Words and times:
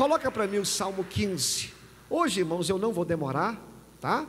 Coloca 0.00 0.30
para 0.30 0.46
mim 0.46 0.56
o 0.56 0.64
Salmo 0.64 1.04
15. 1.04 1.74
Hoje, 2.08 2.40
irmãos, 2.40 2.70
eu 2.70 2.78
não 2.78 2.90
vou 2.90 3.04
demorar, 3.04 3.62
tá? 4.00 4.26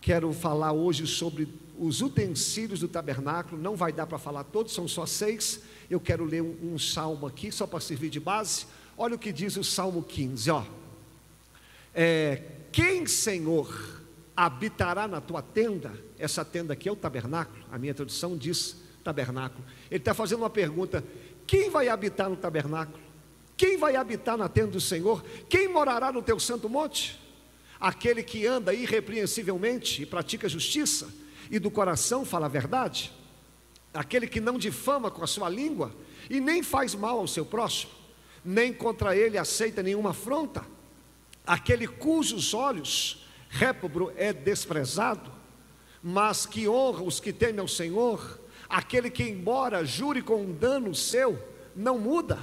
Quero 0.00 0.32
falar 0.32 0.72
hoje 0.72 1.06
sobre 1.06 1.46
os 1.78 2.00
utensílios 2.00 2.80
do 2.80 2.88
tabernáculo. 2.88 3.60
Não 3.60 3.76
vai 3.76 3.92
dar 3.92 4.06
para 4.06 4.16
falar 4.16 4.44
todos, 4.44 4.72
são 4.72 4.88
só 4.88 5.04
seis. 5.04 5.60
Eu 5.90 6.00
quero 6.00 6.24
ler 6.24 6.40
um, 6.40 6.72
um 6.72 6.78
salmo 6.78 7.26
aqui, 7.26 7.52
só 7.52 7.66
para 7.66 7.80
servir 7.80 8.08
de 8.08 8.18
base. 8.18 8.64
Olha 8.96 9.14
o 9.14 9.18
que 9.18 9.30
diz 9.30 9.58
o 9.58 9.62
Salmo 9.62 10.02
15, 10.02 10.50
ó. 10.52 10.64
É, 11.94 12.42
quem, 12.72 13.06
Senhor, 13.06 14.00
habitará 14.34 15.06
na 15.06 15.20
tua 15.20 15.42
tenda? 15.42 15.92
Essa 16.18 16.46
tenda 16.46 16.72
aqui 16.72 16.88
é 16.88 16.92
o 16.92 16.96
tabernáculo. 16.96 17.62
A 17.70 17.76
minha 17.76 17.92
tradução 17.92 18.38
diz 18.38 18.74
tabernáculo. 19.04 19.62
Ele 19.90 20.00
está 20.00 20.14
fazendo 20.14 20.38
uma 20.38 20.48
pergunta: 20.48 21.04
quem 21.46 21.68
vai 21.68 21.90
habitar 21.90 22.30
no 22.30 22.36
tabernáculo? 22.36 23.09
Quem 23.60 23.76
vai 23.76 23.94
habitar 23.94 24.38
na 24.38 24.48
tenda 24.48 24.68
do 24.68 24.80
Senhor? 24.80 25.22
Quem 25.46 25.68
morará 25.68 26.10
no 26.10 26.22
teu 26.22 26.40
santo 26.40 26.66
monte? 26.66 27.20
Aquele 27.78 28.22
que 28.22 28.46
anda 28.46 28.72
irrepreensivelmente 28.72 30.00
e 30.00 30.06
pratica 30.06 30.48
justiça, 30.48 31.12
e 31.50 31.58
do 31.58 31.70
coração 31.70 32.24
fala 32.24 32.46
a 32.46 32.48
verdade, 32.48 33.12
aquele 33.92 34.26
que 34.26 34.40
não 34.40 34.56
difama 34.56 35.10
com 35.10 35.22
a 35.22 35.26
sua 35.26 35.50
língua 35.50 35.94
e 36.30 36.40
nem 36.40 36.62
faz 36.62 36.94
mal 36.94 37.18
ao 37.18 37.28
seu 37.28 37.44
próximo, 37.44 37.92
nem 38.42 38.72
contra 38.72 39.14
ele 39.14 39.36
aceita 39.36 39.82
nenhuma 39.82 40.12
afronta, 40.12 40.64
aquele 41.46 41.86
cujos 41.86 42.54
olhos 42.54 43.28
réprobo 43.50 44.10
é 44.16 44.32
desprezado, 44.32 45.30
mas 46.02 46.46
que 46.46 46.66
honra 46.66 47.02
os 47.02 47.20
que 47.20 47.30
temem 47.30 47.60
ao 47.60 47.68
Senhor, 47.68 48.40
aquele 48.70 49.10
que, 49.10 49.24
embora 49.24 49.84
jure 49.84 50.22
com 50.22 50.44
um 50.44 50.50
dano 50.50 50.94
seu, 50.94 51.38
não 51.76 51.98
muda 51.98 52.38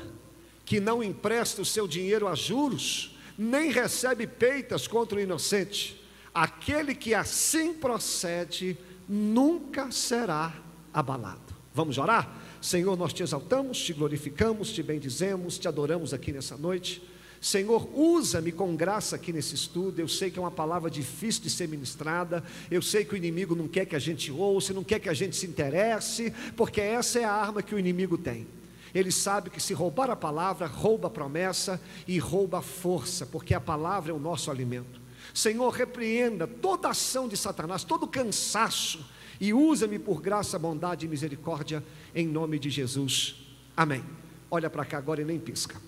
que 0.67 0.81
não 0.81 1.01
empresta 1.01 1.61
o 1.61 1.65
seu 1.65 1.87
dinheiro 1.87 2.27
a 2.27 2.35
juros, 2.35 3.17
nem 3.37 3.71
recebe 3.71 4.27
peitas 4.27 4.85
contra 4.85 5.17
o 5.17 5.21
inocente. 5.21 5.97
Aquele 6.33 6.93
que 6.93 7.15
assim 7.15 7.73
procede 7.73 8.77
nunca 9.07 9.89
será 9.91 10.53
abalado. 10.93 11.55
Vamos 11.73 11.97
orar? 11.97 12.29
Senhor, 12.61 12.97
nós 12.97 13.13
te 13.13 13.23
exaltamos, 13.23 13.77
te 13.77 13.93
glorificamos, 13.93 14.69
te 14.69 14.83
bendizemos, 14.83 15.57
te 15.57 15.69
adoramos 15.69 16.13
aqui 16.13 16.33
nessa 16.33 16.57
noite. 16.57 17.01
Senhor, 17.39 17.87
usa-me 17.97 18.51
com 18.51 18.75
graça 18.75 19.15
aqui 19.15 19.31
nesse 19.31 19.55
estudo. 19.55 20.01
Eu 20.01 20.07
sei 20.09 20.29
que 20.29 20.37
é 20.37 20.41
uma 20.41 20.51
palavra 20.51 20.91
difícil 20.91 21.43
de 21.43 21.49
ser 21.49 21.69
ministrada. 21.69 22.43
Eu 22.69 22.81
sei 22.81 23.05
que 23.05 23.13
o 23.13 23.17
inimigo 23.17 23.55
não 23.55 23.69
quer 23.69 23.85
que 23.85 23.95
a 23.95 23.99
gente 23.99 24.33
ouça, 24.33 24.73
não 24.73 24.83
quer 24.83 24.99
que 24.99 25.07
a 25.07 25.13
gente 25.13 25.37
se 25.37 25.45
interesse, 25.45 26.33
porque 26.57 26.81
essa 26.81 27.19
é 27.19 27.23
a 27.23 27.31
arma 27.31 27.63
que 27.63 27.73
o 27.73 27.79
inimigo 27.79 28.17
tem. 28.17 28.56
Ele 28.97 29.11
sabe 29.11 29.51
que 29.51 29.61
se 29.61 29.75
roubar 29.75 30.09
a 30.09 30.15
palavra, 30.15 30.65
rouba 30.65 31.07
a 31.07 31.11
promessa 31.11 31.79
e 32.07 32.17
rouba 32.17 32.57
a 32.57 32.61
força, 32.63 33.27
porque 33.27 33.53
a 33.53 33.61
palavra 33.61 34.11
é 34.11 34.15
o 34.15 34.17
nosso 34.17 34.49
alimento. 34.49 34.99
Senhor, 35.35 35.69
repreenda 35.69 36.47
toda 36.47 36.89
ação 36.89 37.27
de 37.27 37.37
Satanás, 37.37 37.83
todo 37.83 38.07
cansaço, 38.07 39.05
e 39.39 39.53
usa-me 39.53 39.99
por 39.99 40.19
graça, 40.19 40.57
bondade 40.57 41.05
e 41.05 41.09
misericórdia, 41.09 41.83
em 42.15 42.27
nome 42.27 42.57
de 42.57 42.71
Jesus. 42.71 43.35
Amém. 43.75 44.03
Olha 44.49 44.67
para 44.67 44.83
cá 44.83 44.97
agora 44.97 45.21
e 45.21 45.25
nem 45.25 45.37
pisca. 45.37 45.79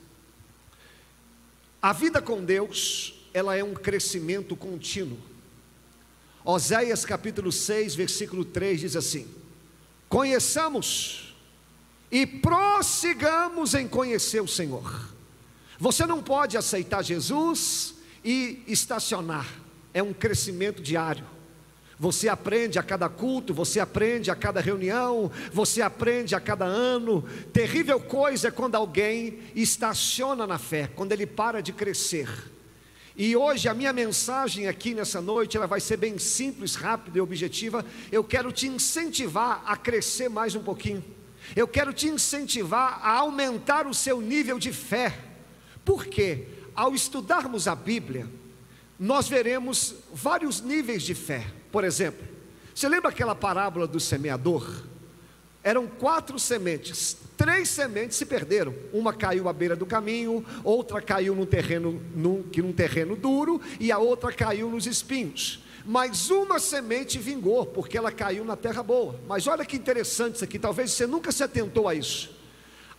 A 1.81 1.91
vida 1.91 2.21
com 2.21 2.45
Deus, 2.45 3.27
ela 3.33 3.55
é 3.55 3.63
um 3.63 3.73
crescimento 3.73 4.55
contínuo. 4.55 5.17
Oséias 6.45 7.05
capítulo 7.05 7.51
6, 7.51 7.95
versículo 7.95 8.45
3 8.45 8.81
diz 8.81 8.95
assim: 8.95 9.27
Conheçamos 10.07 11.28
e 12.11 12.25
prossigamos 12.25 13.73
em 13.73 13.87
conhecer 13.87 14.41
o 14.41 14.47
Senhor. 14.47 15.09
Você 15.79 16.05
não 16.05 16.21
pode 16.21 16.57
aceitar 16.57 17.03
Jesus 17.03 17.95
e 18.23 18.63
estacionar, 18.67 19.47
é 19.93 20.03
um 20.03 20.13
crescimento 20.13 20.81
diário. 20.81 21.25
Você 22.01 22.29
aprende 22.29 22.79
a 22.79 22.83
cada 22.83 23.09
culto, 23.09 23.53
você 23.53 23.77
aprende 23.77 24.31
a 24.31 24.35
cada 24.35 24.61
reunião, 24.61 25.29
você 25.51 25.81
aprende 25.81 26.33
a 26.33 26.39
cada 26.39 26.63
ano. 26.63 27.25
Terrível 27.51 27.99
coisa 27.99 28.47
é 28.47 28.51
quando 28.51 28.75
alguém 28.75 29.39
estaciona 29.53 30.47
na 30.47 30.57
fé, 30.57 30.89
quando 30.95 31.11
ele 31.11 31.25
para 31.25 31.61
de 31.61 31.73
crescer. 31.73 32.29
E 33.17 33.35
hoje 33.35 33.67
a 33.67 33.73
minha 33.73 33.91
mensagem 33.91 34.65
aqui 34.65 34.93
nessa 34.93 35.19
noite, 35.19 35.57
ela 35.57 35.67
vai 35.67 35.81
ser 35.81 35.97
bem 35.97 36.17
simples, 36.17 36.75
rápida 36.75 37.17
e 37.17 37.21
objetiva. 37.21 37.85
Eu 38.09 38.23
quero 38.23 38.49
te 38.53 38.65
incentivar 38.65 39.61
a 39.65 39.75
crescer 39.75 40.29
mais 40.29 40.55
um 40.55 40.63
pouquinho. 40.63 41.03
Eu 41.55 41.67
quero 41.67 41.93
te 41.93 42.07
incentivar 42.07 42.99
a 43.03 43.11
aumentar 43.17 43.87
o 43.87 43.93
seu 43.93 44.21
nível 44.21 44.59
de 44.59 44.71
fé, 44.71 45.17
porque 45.83 46.45
ao 46.75 46.93
estudarmos 46.93 47.67
a 47.67 47.75
Bíblia, 47.75 48.27
nós 48.99 49.27
veremos 49.27 49.95
vários 50.13 50.61
níveis 50.61 51.03
de 51.03 51.13
fé. 51.15 51.47
Por 51.71 51.83
exemplo, 51.83 52.27
você 52.73 52.87
lembra 52.87 53.09
aquela 53.09 53.35
parábola 53.35 53.87
do 53.87 53.99
semeador? 53.99 54.83
Eram 55.63 55.87
quatro 55.87 56.39
sementes, 56.39 57.17
três 57.35 57.69
sementes 57.69 58.17
se 58.17 58.25
perderam. 58.25 58.73
Uma 58.93 59.13
caiu 59.13 59.49
à 59.49 59.53
beira 59.53 59.75
do 59.75 59.85
caminho, 59.85 60.45
outra 60.63 61.01
caiu 61.01 61.35
num 61.35 61.45
terreno, 61.45 62.01
num, 62.15 62.45
num 62.55 62.71
terreno 62.71 63.15
duro, 63.15 63.61
e 63.79 63.91
a 63.91 63.97
outra 63.97 64.31
caiu 64.31 64.69
nos 64.69 64.87
espinhos 64.87 65.61
mas 65.89 66.29
uma 66.29 66.59
semente 66.59 67.17
vingou, 67.17 67.65
porque 67.65 67.97
ela 67.97 68.11
caiu 68.11 68.45
na 68.45 68.55
terra 68.55 68.83
boa. 68.83 69.19
Mas 69.27 69.47
olha 69.47 69.65
que 69.65 69.75
interessante 69.75 70.35
isso 70.35 70.43
aqui, 70.43 70.59
talvez 70.59 70.91
você 70.91 71.07
nunca 71.07 71.31
se 71.31 71.43
atentou 71.43 71.87
a 71.87 71.95
isso. 71.95 72.29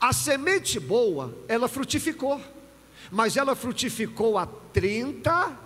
A 0.01 0.13
semente 0.13 0.81
boa, 0.81 1.33
ela 1.47 1.69
frutificou, 1.69 2.41
mas 3.09 3.37
ela 3.37 3.55
frutificou 3.55 4.37
a 4.37 4.45
30, 4.45 5.57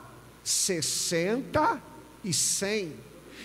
60 0.44 1.82
e 2.22 2.30
100. 2.30 2.92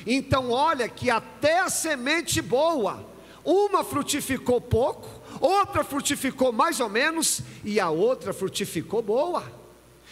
Então, 0.05 0.51
olha 0.51 0.89
que 0.89 1.09
até 1.09 1.61
a 1.61 1.69
semente 1.69 2.41
boa, 2.41 3.07
uma 3.45 3.81
frutificou 3.85 4.59
pouco, 4.59 5.07
outra 5.39 5.85
frutificou 5.85 6.51
mais 6.51 6.81
ou 6.81 6.89
menos, 6.89 7.39
e 7.63 7.79
a 7.79 7.89
outra 7.89 8.33
frutificou 8.33 9.01
boa. 9.01 9.58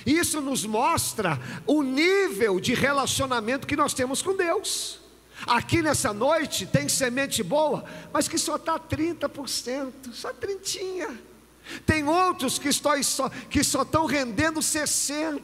Isso 0.05 0.41
nos 0.41 0.65
mostra 0.65 1.39
o 1.65 1.83
nível 1.83 2.59
de 2.59 2.73
relacionamento 2.73 3.67
que 3.67 3.75
nós 3.75 3.93
temos 3.93 4.21
com 4.21 4.35
Deus. 4.35 4.99
Aqui 5.45 5.81
nessa 5.81 6.13
noite 6.13 6.65
tem 6.65 6.89
semente 6.89 7.43
boa, 7.43 7.85
mas 8.11 8.27
que 8.27 8.37
só 8.37 8.55
está 8.55 8.79
30%, 8.79 10.11
só 10.13 10.33
trintinha. 10.33 11.19
Tem 11.85 12.07
outros 12.07 12.57
que, 12.57 12.69
estão, 12.69 13.01
só, 13.03 13.29
que 13.29 13.63
só 13.63 13.81
estão 13.81 14.05
rendendo 14.05 14.59
60%. 14.59 15.41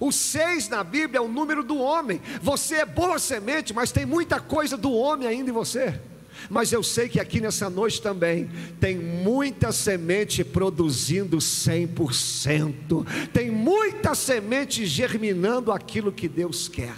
O 0.00 0.12
seis 0.12 0.68
na 0.68 0.84
Bíblia 0.84 1.18
é 1.18 1.20
o 1.20 1.28
número 1.28 1.62
do 1.62 1.76
homem. 1.78 2.22
Você 2.40 2.76
é 2.76 2.86
boa 2.86 3.18
semente, 3.18 3.74
mas 3.74 3.90
tem 3.90 4.06
muita 4.06 4.40
coisa 4.40 4.76
do 4.76 4.92
homem 4.92 5.26
ainda 5.26 5.50
em 5.50 5.52
você. 5.52 6.00
Mas 6.48 6.72
eu 6.72 6.82
sei 6.82 7.08
que 7.08 7.20
aqui 7.20 7.40
nessa 7.40 7.68
noite 7.68 8.00
também 8.00 8.48
tem 8.80 8.96
muita 8.96 9.70
semente 9.72 10.42
produzindo 10.42 11.38
100%, 11.38 13.28
tem 13.32 13.50
muita 13.50 14.14
semente 14.14 14.86
germinando 14.86 15.70
aquilo 15.70 16.10
que 16.10 16.28
Deus 16.28 16.68
quer. 16.68 16.96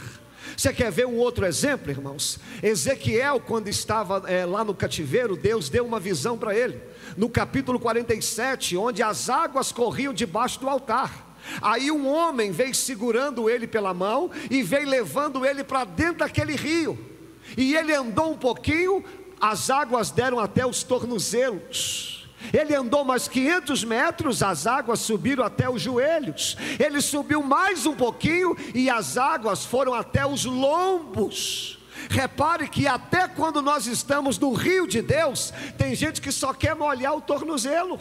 Você 0.56 0.72
quer 0.72 0.90
ver 0.90 1.06
um 1.06 1.16
outro 1.16 1.46
exemplo, 1.46 1.90
irmãos? 1.90 2.38
Ezequiel, 2.62 3.40
quando 3.40 3.68
estava 3.68 4.22
é, 4.30 4.44
lá 4.44 4.62
no 4.62 4.74
cativeiro, 4.74 5.36
Deus 5.36 5.68
deu 5.68 5.86
uma 5.86 5.98
visão 5.98 6.36
para 6.36 6.54
ele, 6.54 6.80
no 7.16 7.28
capítulo 7.30 7.78
47, 7.78 8.76
onde 8.76 9.02
as 9.02 9.30
águas 9.30 9.72
corriam 9.72 10.12
debaixo 10.12 10.60
do 10.60 10.68
altar. 10.68 11.28
Aí 11.62 11.90
um 11.90 12.06
homem 12.06 12.52
veio 12.52 12.74
segurando 12.74 13.48
ele 13.48 13.66
pela 13.66 13.94
mão 13.94 14.30
e 14.50 14.62
veio 14.62 14.88
levando 14.88 15.44
ele 15.46 15.64
para 15.64 15.84
dentro 15.84 16.18
daquele 16.18 16.54
rio. 16.54 16.98
E 17.56 17.74
ele 17.74 17.92
andou 17.92 18.32
um 18.32 18.36
pouquinho, 18.36 19.02
as 19.40 19.70
águas 19.70 20.10
deram 20.10 20.38
até 20.38 20.66
os 20.66 20.82
tornozelos. 20.82 22.28
Ele 22.52 22.74
andou 22.74 23.04
mais 23.04 23.28
500 23.28 23.84
metros, 23.84 24.42
as 24.42 24.66
águas 24.66 25.00
subiram 25.00 25.44
até 25.44 25.68
os 25.68 25.80
joelhos. 25.80 26.56
Ele 26.78 27.00
subiu 27.00 27.42
mais 27.42 27.86
um 27.86 27.94
pouquinho 27.94 28.56
e 28.74 28.88
as 28.88 29.16
águas 29.16 29.64
foram 29.64 29.94
até 29.94 30.26
os 30.26 30.44
lombos. 30.44 31.78
Repare 32.08 32.68
que 32.68 32.86
até 32.86 33.28
quando 33.28 33.60
nós 33.60 33.86
estamos 33.86 34.38
no 34.38 34.52
rio 34.52 34.86
de 34.86 35.02
Deus, 35.02 35.52
tem 35.76 35.94
gente 35.94 36.20
que 36.20 36.32
só 36.32 36.54
quer 36.54 36.74
molhar 36.74 37.14
o 37.14 37.20
tornozelo, 37.20 38.00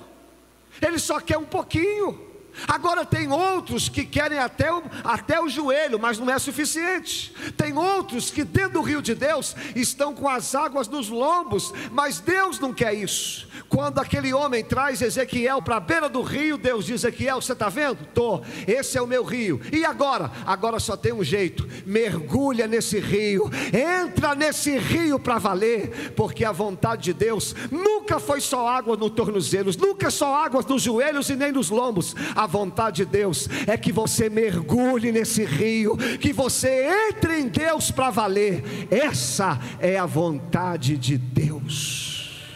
ele 0.82 0.98
só 0.98 1.20
quer 1.20 1.38
um 1.38 1.46
pouquinho. 1.46 2.29
Agora 2.68 3.06
tem 3.06 3.32
outros 3.32 3.90
que 3.90 4.06
querem 4.06 4.38
até 4.38 4.72
o, 4.74 4.84
até 5.04 5.42
o 5.42 5.50
joelho, 5.50 6.00
mas 6.00 6.20
não 6.20 6.30
é 6.30 6.38
suficiente. 6.38 7.34
Tem 7.56 7.78
outros 7.78 8.30
que 8.32 8.44
dentro 8.44 8.74
do 8.74 8.82
rio 8.82 9.02
de 9.02 9.16
Deus 9.16 9.56
estão 9.76 10.14
com 10.14 10.28
as 10.28 10.54
águas 10.56 10.88
nos 10.88 11.10
lombos, 11.10 11.74
mas 11.92 12.20
Deus 12.20 12.60
não 12.60 12.74
quer 12.74 12.94
isso. 12.94 13.48
Quando 13.68 14.00
aquele 14.00 14.34
homem 14.34 14.64
traz 14.64 15.02
Ezequiel 15.02 15.62
para 15.62 15.78
a 15.78 15.80
beira 15.80 16.10
do 16.10 16.22
rio, 16.22 16.58
Deus 16.58 16.86
diz: 16.86 17.04
Ezequiel, 17.04 17.42
você 17.42 17.54
está 17.54 17.70
vendo? 17.70 18.06
Tô. 18.14 18.42
Esse 18.68 18.98
é 18.98 19.02
o 19.02 19.08
meu 19.08 19.24
rio. 19.24 19.62
E 19.72 19.86
agora? 19.86 20.32
Agora 20.46 20.80
só 20.80 20.98
tem 20.98 21.14
um 21.14 21.24
jeito: 21.24 21.68
mergulha 21.86 22.68
nesse 22.68 23.00
rio, 23.00 23.50
entra 23.74 24.36
nesse 24.36 24.78
rio 24.78 25.20
para 25.20 25.38
valer, 25.38 26.14
porque 26.16 26.44
a 26.44 26.52
vontade 26.52 27.04
de 27.04 27.14
Deus 27.14 27.56
nunca 27.72 28.20
foi 28.20 28.42
só 28.42 28.68
água 28.68 28.96
nos 28.98 29.12
tornozelos, 29.12 29.78
nunca 29.78 30.10
só 30.10 30.36
água 30.36 30.64
nos 30.68 30.82
joelhos 30.82 31.30
e 31.30 31.36
nem 31.36 31.52
nos 31.52 31.70
lombos 31.70 32.16
A 32.40 32.48
vontade 32.48 33.04
de 33.04 33.06
Deus 33.06 33.50
é 33.68 33.76
que 33.76 33.92
você 33.92 34.30
mergulhe 34.30 35.12
nesse 35.12 35.44
rio, 35.44 35.98
que 35.98 36.32
você 36.32 37.10
entre 37.10 37.38
em 37.38 37.50
Deus 37.50 37.92
para 37.92 38.10
valer. 38.10 38.88
Essa 38.90 39.60
é 39.78 40.00
a 40.00 40.06
vontade 40.06 40.98
de 40.98 41.18
Deus. 41.18 42.48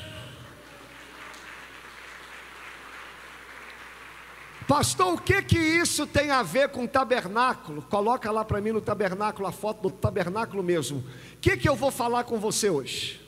Pastor, 4.66 5.16
o 5.16 5.18
que 5.18 5.42
que 5.42 5.60
isso 5.60 6.08
tem 6.08 6.32
a 6.32 6.42
ver 6.42 6.70
com 6.70 6.86
o 6.86 6.88
tabernáculo? 6.88 7.82
Coloca 7.82 8.32
lá 8.32 8.46
para 8.46 8.62
mim 8.62 8.72
no 8.72 8.80
tabernáculo 8.80 9.46
a 9.50 9.52
foto 9.52 9.82
do 9.82 9.92
tabernáculo 9.92 10.64
mesmo. 10.64 11.00
O 11.00 11.38
que 11.42 11.58
que 11.58 11.68
eu 11.68 11.76
vou 11.76 11.92
falar 11.92 12.24
com 12.24 12.40
você 12.40 12.70
hoje? 12.70 13.20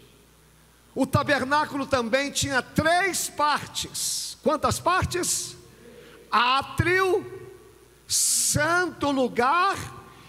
O 0.95 1.05
tabernáculo 1.05 1.85
também 1.85 2.31
tinha 2.31 2.61
três 2.61 3.27
partes. 3.27 4.37
Quantas 4.41 4.79
partes? 4.79 5.64
Átrio, 6.37 7.25
santo 8.05 9.09
lugar 9.09 9.77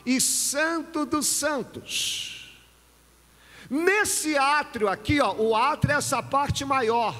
e 0.06 0.20
santo 0.20 1.05
dos 1.05 1.26
santos. 1.26 2.56
Nesse 3.69 4.38
átrio 4.38 4.87
aqui, 4.88 5.20
ó, 5.20 5.35
o 5.35 5.56
átrio 5.56 5.94
é 5.94 5.97
essa 5.97 6.23
parte 6.23 6.64
maior. 6.64 7.12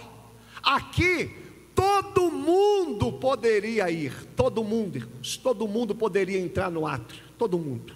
Aqui 0.63 1.37
todo 1.75 2.31
mundo 2.31 3.13
poderia 3.15 3.91
ir, 3.91 4.25
todo 4.37 4.63
mundo, 4.63 4.99
irmãos, 4.99 5.37
todo 5.37 5.67
mundo 5.67 5.93
poderia 5.93 6.39
entrar 6.39 6.71
no 6.71 6.87
átrio, 6.87 7.25
todo 7.37 7.59
mundo. 7.59 7.93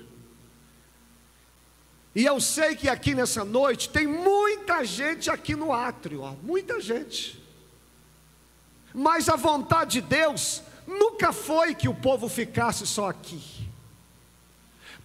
E 2.16 2.25
eu 2.25 2.40
sei 2.40 2.75
que 2.75 2.88
aqui 2.88 3.14
nessa 3.14 3.44
noite 3.44 3.88
tem 3.90 4.08
muita 4.08 4.84
gente 4.84 5.31
aqui 5.31 5.54
no 5.54 5.72
átrio, 5.72 6.22
ó, 6.22 6.32
muita 6.42 6.81
gente. 6.81 7.40
Mas 8.92 9.28
a 9.28 9.37
vontade 9.37 10.00
de 10.00 10.08
Deus 10.08 10.64
nunca 10.86 11.32
foi 11.32 11.74
que 11.74 11.88
o 11.88 11.94
povo 11.94 12.28
ficasse 12.28 12.86
só 12.86 13.08
aqui. 13.08 13.68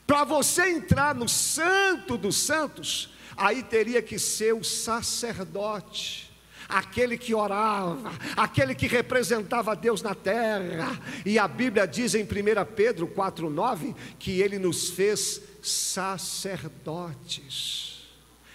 Para 0.05 0.23
você 0.23 0.69
entrar 0.69 1.15
no 1.15 1.27
Santo 1.27 2.17
dos 2.17 2.37
Santos, 2.37 3.09
aí 3.35 3.63
teria 3.63 4.01
que 4.01 4.19
ser 4.19 4.53
o 4.53 4.63
sacerdote 4.63 6.25
aquele 6.67 7.17
que 7.17 7.33
orava, 7.33 8.11
aquele 8.35 8.75
que 8.75 8.87
representava 8.87 9.75
Deus 9.75 10.01
na 10.01 10.15
terra. 10.15 10.99
E 11.25 11.37
a 11.39 11.47
Bíblia 11.47 11.87
diz 11.87 12.15
em 12.15 12.23
1 12.23 12.27
Pedro 12.75 13.07
4,9 13.07 13.95
que 14.19 14.41
ele 14.41 14.59
nos 14.59 14.89
fez 14.89 15.41
sacerdotes. 15.61 16.83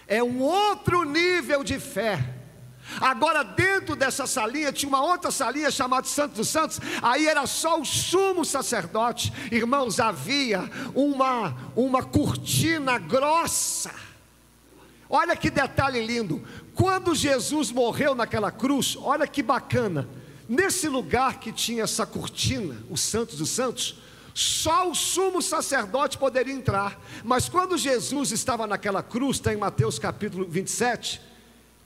É 0.07 0.21
um 0.23 0.41
outro 0.41 1.03
nível 1.03 1.63
de 1.63 1.79
fé. 1.79 2.40
Agora, 2.99 3.43
dentro 3.43 3.95
dessa 3.95 4.27
salinha, 4.27 4.71
tinha 4.71 4.89
uma 4.89 5.01
outra 5.03 5.31
salinha 5.31 5.71
chamada 5.71 6.07
Santo 6.07 6.35
dos 6.35 6.49
Santos, 6.49 6.79
aí 7.01 7.27
era 7.27 7.45
só 7.47 7.79
o 7.79 7.85
sumo 7.85 8.43
sacerdote. 8.43 9.31
Irmãos, 9.51 9.99
havia 9.99 10.69
uma, 10.93 11.55
uma 11.75 12.03
cortina 12.03 12.97
grossa. 12.97 13.91
Olha 15.09 15.35
que 15.35 15.49
detalhe 15.49 16.05
lindo. 16.05 16.41
Quando 16.73 17.13
Jesus 17.13 17.71
morreu 17.71 18.15
naquela 18.15 18.51
cruz, 18.51 18.97
olha 18.99 19.27
que 19.27 19.43
bacana, 19.43 20.07
nesse 20.47 20.87
lugar 20.87 21.39
que 21.39 21.51
tinha 21.51 21.83
essa 21.83 22.05
cortina, 22.05 22.77
o 22.89 22.97
Santos 22.97 23.37
dos 23.37 23.49
Santos, 23.49 23.97
só 24.33 24.89
o 24.89 24.95
sumo 24.95 25.41
sacerdote 25.41 26.17
poderia 26.17 26.53
entrar, 26.53 26.97
mas 27.23 27.49
quando 27.49 27.77
Jesus 27.77 28.31
estava 28.31 28.65
naquela 28.65 29.03
cruz, 29.03 29.37
está 29.37 29.53
em 29.53 29.57
Mateus 29.57 29.99
capítulo 29.99 30.47
27, 30.47 31.21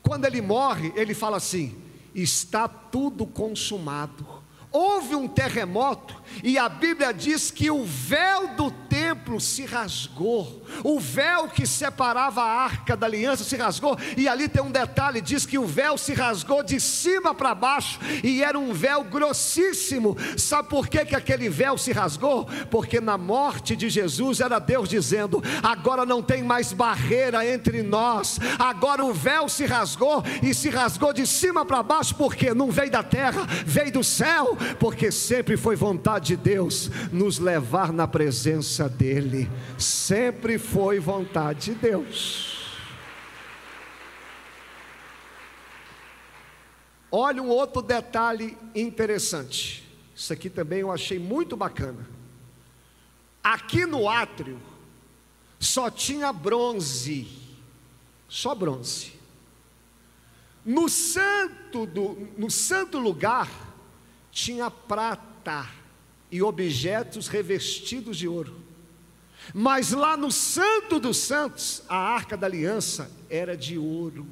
quando 0.07 0.25
ele 0.25 0.41
morre, 0.41 0.93
ele 0.95 1.13
fala 1.13 1.37
assim: 1.37 1.75
está 2.13 2.67
tudo 2.67 3.25
consumado. 3.25 4.25
Houve 4.71 5.15
um 5.15 5.27
terremoto 5.27 6.21
e 6.43 6.57
a 6.57 6.67
Bíblia 6.67 7.13
diz 7.13 7.51
que 7.51 7.69
o 7.71 7.83
véu 7.83 8.55
do 8.55 8.71
templo 8.71 9.39
se 9.39 9.65
rasgou, 9.65 10.63
o 10.83 10.99
véu 10.99 11.47
que 11.47 11.65
separava 11.65 12.41
a 12.41 12.63
arca 12.63 12.95
da 12.95 13.05
aliança 13.05 13.43
se 13.43 13.55
rasgou, 13.55 13.97
e 14.15 14.27
ali 14.27 14.47
tem 14.47 14.61
um 14.61 14.71
detalhe: 14.71 15.21
diz 15.21 15.45
que 15.45 15.57
o 15.57 15.65
véu 15.65 15.97
se 15.97 16.13
rasgou 16.13 16.63
de 16.63 16.79
cima 16.79 17.33
para 17.33 17.53
baixo, 17.53 17.99
e 18.23 18.43
era 18.43 18.57
um 18.57 18.73
véu 18.73 19.03
grossíssimo. 19.03 20.15
Sabe 20.37 20.69
por 20.69 20.87
que, 20.87 21.05
que 21.05 21.15
aquele 21.15 21.49
véu 21.49 21.77
se 21.77 21.91
rasgou? 21.91 22.47
Porque 22.69 22.99
na 23.01 23.17
morte 23.17 23.75
de 23.75 23.89
Jesus 23.89 24.39
era 24.39 24.59
Deus 24.59 24.89
dizendo: 24.89 25.43
agora 25.61 26.05
não 26.05 26.21
tem 26.21 26.43
mais 26.43 26.71
barreira 26.71 27.45
entre 27.45 27.83
nós, 27.83 28.39
agora 28.57 29.03
o 29.03 29.13
véu 29.13 29.49
se 29.49 29.65
rasgou 29.65 30.23
e 30.41 30.53
se 30.53 30.69
rasgou 30.69 31.13
de 31.13 31.25
cima 31.27 31.65
para 31.65 31.83
baixo, 31.83 32.15
porque 32.15 32.53
não 32.53 32.71
veio 32.71 32.91
da 32.91 33.03
terra, 33.03 33.45
veio 33.65 33.91
do 33.91 34.03
céu, 34.03 34.57
porque 34.79 35.11
sempre 35.11 35.57
foi 35.57 35.75
vontade 35.75 36.14
de 36.19 36.35
Deus 36.35 36.89
nos 37.11 37.39
levar 37.39 37.91
na 37.91 38.07
presença 38.07 38.87
dEle, 38.89 39.49
sempre 39.77 40.57
foi 40.57 40.99
vontade 40.99 41.71
de 41.71 41.75
Deus. 41.75 42.55
Olha 47.11 47.41
um 47.41 47.47
outro 47.47 47.81
detalhe 47.81 48.57
interessante. 48.75 49.89
Isso 50.13 50.33
aqui 50.33 50.49
também 50.49 50.79
eu 50.79 50.91
achei 50.91 51.17
muito 51.17 51.55
bacana. 51.55 52.07
Aqui 53.43 53.85
no 53.85 54.09
átrio 54.09 54.59
só 55.59 55.89
tinha 55.89 56.33
bronze, 56.33 57.27
só 58.27 58.53
bronze. 58.53 59.13
No 60.65 60.89
santo 60.89 61.85
do, 61.85 62.27
no 62.37 62.49
santo 62.49 62.97
lugar 62.97 63.49
tinha 64.31 64.69
prata 64.69 65.69
e 66.31 66.41
objetos 66.41 67.27
revestidos 67.27 68.17
de 68.17 68.27
ouro. 68.27 68.55
Mas 69.53 69.91
lá 69.91 70.17
no 70.17 70.31
Santo 70.31 70.99
dos 70.99 71.17
Santos, 71.17 71.83
a 71.87 71.97
arca 71.97 72.35
da 72.35 72.47
aliança 72.47 73.11
era 73.29 73.55
de 73.55 73.77
ouro. 73.77 74.25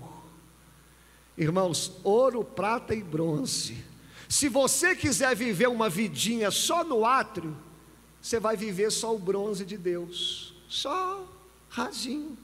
Irmãos, 1.37 1.91
ouro, 2.03 2.43
prata 2.43 2.93
e 2.93 3.03
bronze. 3.03 3.83
Se 4.27 4.49
você 4.49 4.95
quiser 4.95 5.35
viver 5.35 5.67
uma 5.67 5.89
vidinha 5.89 6.49
só 6.49 6.83
no 6.83 7.05
átrio, 7.05 7.55
você 8.21 8.39
vai 8.39 8.55
viver 8.55 8.91
só 8.91 9.13
o 9.13 9.19
bronze 9.19 9.65
de 9.65 9.77
Deus, 9.77 10.55
só 10.67 11.27
rasinho. 11.69 12.37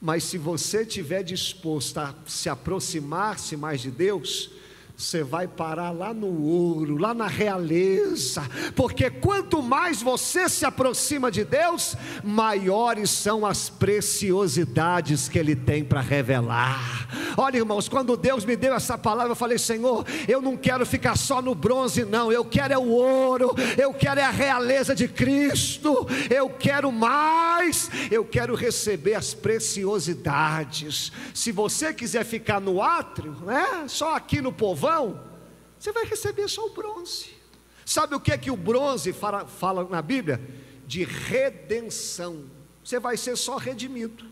Mas 0.00 0.24
se 0.24 0.36
você 0.36 0.82
estiver 0.82 1.22
disposto 1.22 1.98
a 1.98 2.14
se 2.26 2.48
aproximar-se 2.48 3.56
mais 3.56 3.80
de 3.80 3.90
Deus, 3.90 4.50
você 4.96 5.24
vai 5.24 5.48
parar 5.48 5.90
lá 5.90 6.14
no 6.14 6.44
ouro, 6.44 6.96
lá 6.96 7.12
na 7.12 7.26
realeza, 7.26 8.48
porque 8.76 9.10
quanto 9.10 9.60
mais 9.60 10.00
você 10.00 10.48
se 10.48 10.64
aproxima 10.64 11.32
de 11.32 11.44
Deus, 11.44 11.96
maiores 12.22 13.10
são 13.10 13.44
as 13.44 13.68
preciosidades 13.68 15.28
que 15.28 15.36
Ele 15.36 15.56
tem 15.56 15.82
para 15.82 16.00
revelar. 16.00 17.08
Olha, 17.36 17.56
irmãos, 17.56 17.88
quando 17.88 18.16
Deus 18.16 18.44
me 18.44 18.54
deu 18.54 18.72
essa 18.72 18.96
palavra, 18.96 19.32
eu 19.32 19.36
falei: 19.36 19.58
Senhor, 19.58 20.06
eu 20.28 20.40
não 20.40 20.56
quero 20.56 20.86
ficar 20.86 21.16
só 21.16 21.42
no 21.42 21.56
bronze, 21.56 22.04
não, 22.04 22.30
eu 22.30 22.44
quero 22.44 22.72
é 22.72 22.78
o 22.78 22.88
ouro, 22.88 23.52
eu 23.76 23.92
quero 23.92 24.20
é 24.20 24.24
a 24.24 24.30
realeza 24.30 24.94
de 24.94 25.08
Cristo, 25.08 26.06
eu 26.30 26.48
quero 26.48 26.92
mais, 26.92 27.90
eu 28.12 28.24
quero 28.24 28.54
receber 28.54 29.14
as 29.14 29.34
preciosidades. 29.34 31.10
Se 31.34 31.50
você 31.50 31.92
quiser 31.92 32.24
ficar 32.24 32.60
no 32.60 32.80
átrio, 32.80 33.32
né, 33.44 33.86
só 33.88 34.14
aqui 34.14 34.40
no 34.40 34.52
povo 34.52 34.83
povão, 34.84 35.18
você 35.78 35.92
vai 35.92 36.04
receber 36.04 36.48
só 36.48 36.66
o 36.66 36.70
bronze. 36.70 37.30
Sabe 37.86 38.14
o 38.14 38.20
que 38.20 38.32
é 38.32 38.38
que 38.38 38.50
o 38.50 38.56
bronze 38.56 39.12
fala, 39.12 39.46
fala 39.46 39.88
na 39.88 40.02
Bíblia? 40.02 40.40
De 40.86 41.04
redenção. 41.04 42.44
Você 42.82 42.98
vai 42.98 43.16
ser 43.16 43.36
só 43.36 43.56
redimido. 43.56 44.26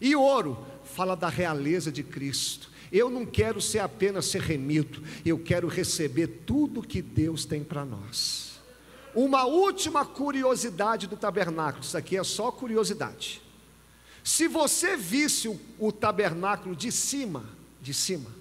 E 0.00 0.14
ouro 0.14 0.64
fala 0.84 1.16
da 1.16 1.28
realeza 1.28 1.90
de 1.90 2.02
Cristo. 2.02 2.70
Eu 2.92 3.10
não 3.10 3.24
quero 3.26 3.60
ser 3.60 3.80
apenas 3.80 4.26
ser 4.26 4.40
remido, 4.40 5.00
eu 5.24 5.38
quero 5.38 5.68
receber 5.68 6.26
tudo 6.44 6.82
que 6.82 7.00
Deus 7.00 7.44
tem 7.44 7.62
para 7.62 7.84
nós. 7.84 8.60
Uma 9.14 9.44
última 9.44 10.04
curiosidade 10.04 11.06
do 11.06 11.16
tabernáculo, 11.16 11.84
isso 11.84 11.96
aqui 11.96 12.16
é 12.16 12.24
só 12.24 12.50
curiosidade. 12.50 13.40
Se 14.24 14.48
você 14.48 14.96
visse 14.96 15.48
o, 15.48 15.60
o 15.78 15.92
tabernáculo 15.92 16.74
de 16.74 16.90
cima, 16.90 17.44
de 17.80 17.94
cima, 17.94 18.39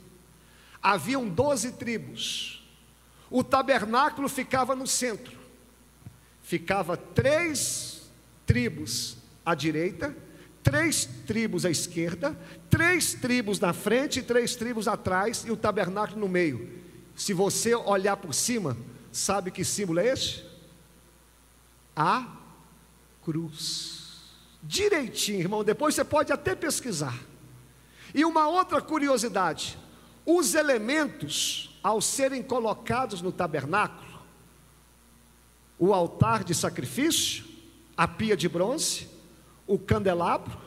haviam 0.82 1.28
doze 1.28 1.72
tribos. 1.74 2.68
O 3.30 3.44
tabernáculo 3.44 4.28
ficava 4.28 4.76
no 4.76 4.88
centro. 4.88 5.38
Ficava 6.42 6.98
três 6.98 8.10
tribos 8.46 9.18
à 9.46 9.54
direita, 9.54 10.16
três 10.64 11.06
tribos 11.28 11.66
à 11.66 11.70
esquerda, 11.70 12.38
três 12.70 13.14
tribos 13.14 13.60
na 13.60 13.74
frente 13.74 14.20
e 14.20 14.24
três 14.24 14.56
tribos 14.56 14.88
atrás 14.88 15.44
e 15.46 15.52
o 15.52 15.58
tabernáculo 15.58 16.20
no 16.20 16.28
meio. 16.28 16.80
Se 17.16 17.34
você 17.34 17.76
olhar 17.76 18.18
por 18.18 18.34
cima, 18.34 18.76
sabe 19.12 19.52
que 19.52 19.64
símbolo 19.64 20.00
é 20.00 20.08
este? 20.08 20.46
A 21.96 22.28
cruz. 23.24 24.00
Direitinho, 24.64 25.40
irmão, 25.40 25.64
depois 25.64 25.96
você 25.96 26.04
pode 26.04 26.34
até 26.34 26.56
pesquisar. 26.56 27.18
E 28.14 28.26
uma 28.26 28.48
outra 28.48 28.82
curiosidade: 28.82 29.78
os 30.26 30.54
elementos, 30.54 31.78
ao 31.82 32.02
serem 32.02 32.44
colocados 32.44 33.22
no 33.22 33.32
tabernáculo, 33.32 34.20
o 35.78 35.94
altar 35.94 36.44
de 36.44 36.54
sacrifício, 36.54 37.46
a 37.96 38.08
pia 38.08 38.36
de 38.36 38.50
bronze, 38.50 39.08
o 39.66 39.80
candelabro, 39.80 40.58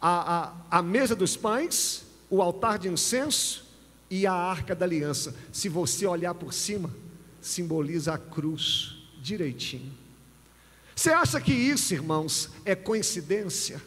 a, 0.00 0.52
a, 0.70 0.78
a 0.78 0.82
mesa 0.82 1.14
dos 1.14 1.36
pães, 1.36 2.04
o 2.30 2.40
altar 2.40 2.78
de 2.78 2.88
incenso 2.88 3.64
e 4.10 4.26
a 4.26 4.32
arca 4.32 4.74
da 4.74 4.84
aliança. 4.84 5.34
Se 5.52 5.68
você 5.68 6.06
olhar 6.06 6.34
por 6.34 6.52
cima, 6.52 6.90
simboliza 7.40 8.14
a 8.14 8.18
cruz 8.18 8.96
direitinho. 9.20 9.92
Você 10.94 11.10
acha 11.10 11.40
que 11.40 11.52
isso, 11.52 11.94
irmãos, 11.94 12.50
é 12.64 12.74
coincidência? 12.74 13.82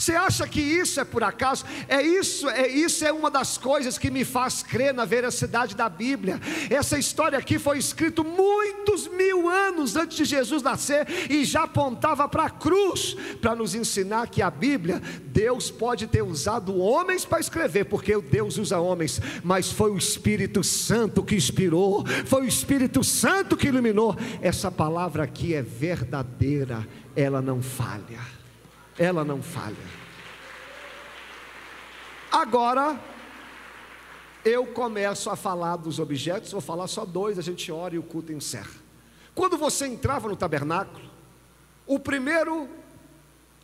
Você 0.00 0.14
acha 0.14 0.48
que 0.48 0.62
isso 0.62 0.98
é 0.98 1.04
por 1.04 1.22
acaso? 1.22 1.62
É 1.86 2.00
isso, 2.00 2.48
é 2.48 2.66
isso 2.66 3.04
é 3.04 3.12
uma 3.12 3.30
das 3.30 3.58
coisas 3.58 3.98
que 3.98 4.10
me 4.10 4.24
faz 4.24 4.62
crer 4.62 4.94
na 4.94 5.04
veracidade 5.04 5.76
da 5.76 5.90
Bíblia. 5.90 6.40
Essa 6.70 6.98
história 6.98 7.38
aqui 7.38 7.58
foi 7.58 7.76
escrita 7.76 8.24
muitos 8.24 9.06
mil 9.08 9.46
anos 9.46 9.96
antes 9.96 10.16
de 10.16 10.24
Jesus 10.24 10.62
nascer 10.62 11.06
e 11.28 11.44
já 11.44 11.64
apontava 11.64 12.26
para 12.26 12.44
a 12.44 12.50
cruz 12.50 13.14
para 13.42 13.54
nos 13.54 13.74
ensinar 13.74 14.28
que 14.28 14.40
a 14.40 14.50
Bíblia 14.50 15.02
Deus 15.26 15.70
pode 15.70 16.06
ter 16.06 16.22
usado 16.22 16.78
homens 16.78 17.26
para 17.26 17.38
escrever, 17.38 17.84
porque 17.84 18.18
Deus 18.22 18.56
usa 18.56 18.78
homens, 18.78 19.20
mas 19.44 19.70
foi 19.70 19.90
o 19.90 19.98
Espírito 19.98 20.64
Santo 20.64 21.22
que 21.22 21.34
inspirou, 21.34 22.06
foi 22.24 22.44
o 22.44 22.48
Espírito 22.48 23.04
Santo 23.04 23.54
que 23.54 23.68
iluminou. 23.68 24.16
Essa 24.40 24.70
palavra 24.70 25.24
aqui 25.24 25.52
é 25.54 25.60
verdadeira, 25.60 26.88
ela 27.14 27.42
não 27.42 27.60
falha 27.60 28.39
ela 28.98 29.24
não 29.24 29.42
falha. 29.42 29.76
Agora, 32.30 32.98
eu 34.44 34.66
começo 34.66 35.28
a 35.28 35.36
falar 35.36 35.76
dos 35.76 35.98
objetos, 35.98 36.52
vou 36.52 36.60
falar 36.60 36.86
só 36.86 37.04
dois, 37.04 37.38
a 37.38 37.42
gente 37.42 37.70
ora 37.70 37.94
e 37.94 37.98
o 37.98 38.02
culto 38.02 38.32
encerra. 38.32 38.80
Quando 39.34 39.56
você 39.56 39.86
entrava 39.86 40.28
no 40.28 40.36
tabernáculo, 40.36 41.08
o 41.86 41.98
primeiro 41.98 42.68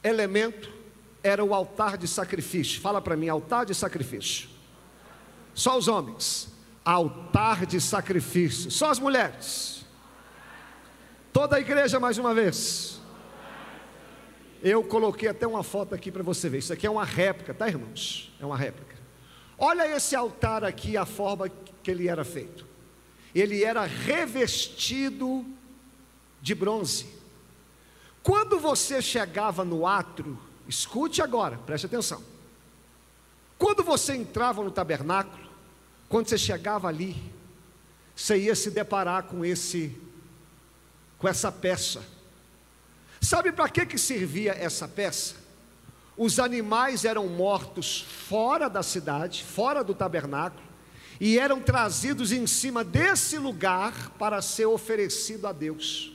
elemento 0.03 0.73
era 1.23 1.45
o 1.45 1.55
altar 1.55 1.97
de 1.97 2.07
sacrifício. 2.07 2.81
Fala 2.81 3.01
para 3.01 3.17
mim, 3.17 3.29
altar 3.29 3.67
de 3.67 3.75
sacrifício. 3.75 4.49
Só 5.55 5.77
os 5.77 5.89
homens. 5.89 6.49
Altar 6.85 7.67
de 7.67 7.81
sacrifício. 7.81 8.71
Só 8.71 8.91
as 8.91 8.99
mulheres. 8.99 9.85
Toda 11.33 11.57
a 11.57 11.61
igreja 11.61 11.99
mais 11.99 12.19
uma 12.19 12.33
vez. 12.33 12.96
Eu 14.69 14.83
coloquei 14.83 15.29
até 15.29 15.47
uma 15.47 15.63
foto 15.63 15.95
aqui 15.95 16.11
para 16.11 16.25
você 16.25 16.49
ver. 16.49 16.59
Isso 16.59 16.73
aqui 16.73 16.89
é 16.89 16.91
uma 16.91 17.05
réplica, 17.05 17.55
tá, 17.55 17.69
irmãos? 17.69 18.35
É 18.41 18.45
uma 18.45 18.57
réplica. 18.57 18.97
Olha 19.57 19.87
esse 19.97 20.17
altar 20.17 20.65
aqui, 20.65 20.97
a 20.97 21.07
forma 21.07 21.49
que 21.49 21.89
ele 21.89 22.09
era 22.09 22.25
feito. 22.25 22.67
Ele 23.33 23.63
era 23.63 23.85
revestido 23.85 25.47
de 26.43 26.53
bronze. 26.53 27.07
Quando 28.25 28.59
você 28.59 29.01
chegava 29.01 29.65
no 29.65 29.87
átrio, 29.87 30.37
escute 30.67 31.23
agora, 31.23 31.59
preste 31.59 31.87
atenção. 31.87 32.21
Quando 33.57 33.85
você 33.85 34.17
entrava 34.17 34.65
no 34.65 34.71
tabernáculo, 34.73 35.49
quando 36.09 36.27
você 36.27 36.37
chegava 36.37 36.89
ali, 36.89 37.15
você 38.17 38.37
ia 38.37 38.57
se 38.57 38.73
deparar 38.73 39.27
com 39.27 39.45
esse 39.45 39.97
com 41.19 41.29
essa 41.29 41.53
peça 41.53 42.16
Sabe 43.27 43.51
para 43.51 43.69
que, 43.69 43.85
que 43.85 43.99
servia 43.99 44.53
essa 44.53 44.87
peça? 44.87 45.35
Os 46.17 46.39
animais 46.39 47.05
eram 47.05 47.27
mortos 47.27 48.03
fora 48.03 48.71
da 48.71 48.85
cidade, 48.85 49.43
fora 49.43 49.83
do 49.83 49.93
tabernáculo, 49.97 50.63
e 51.21 51.37
eram 51.37 51.61
trazidos 51.61 52.31
em 52.31 52.47
cima 52.47 52.85
desse 52.85 53.37
lugar 53.37 54.11
para 54.11 54.41
ser 54.41 54.67
oferecido 54.67 55.49
a 55.49 55.53
Deus. 55.53 56.13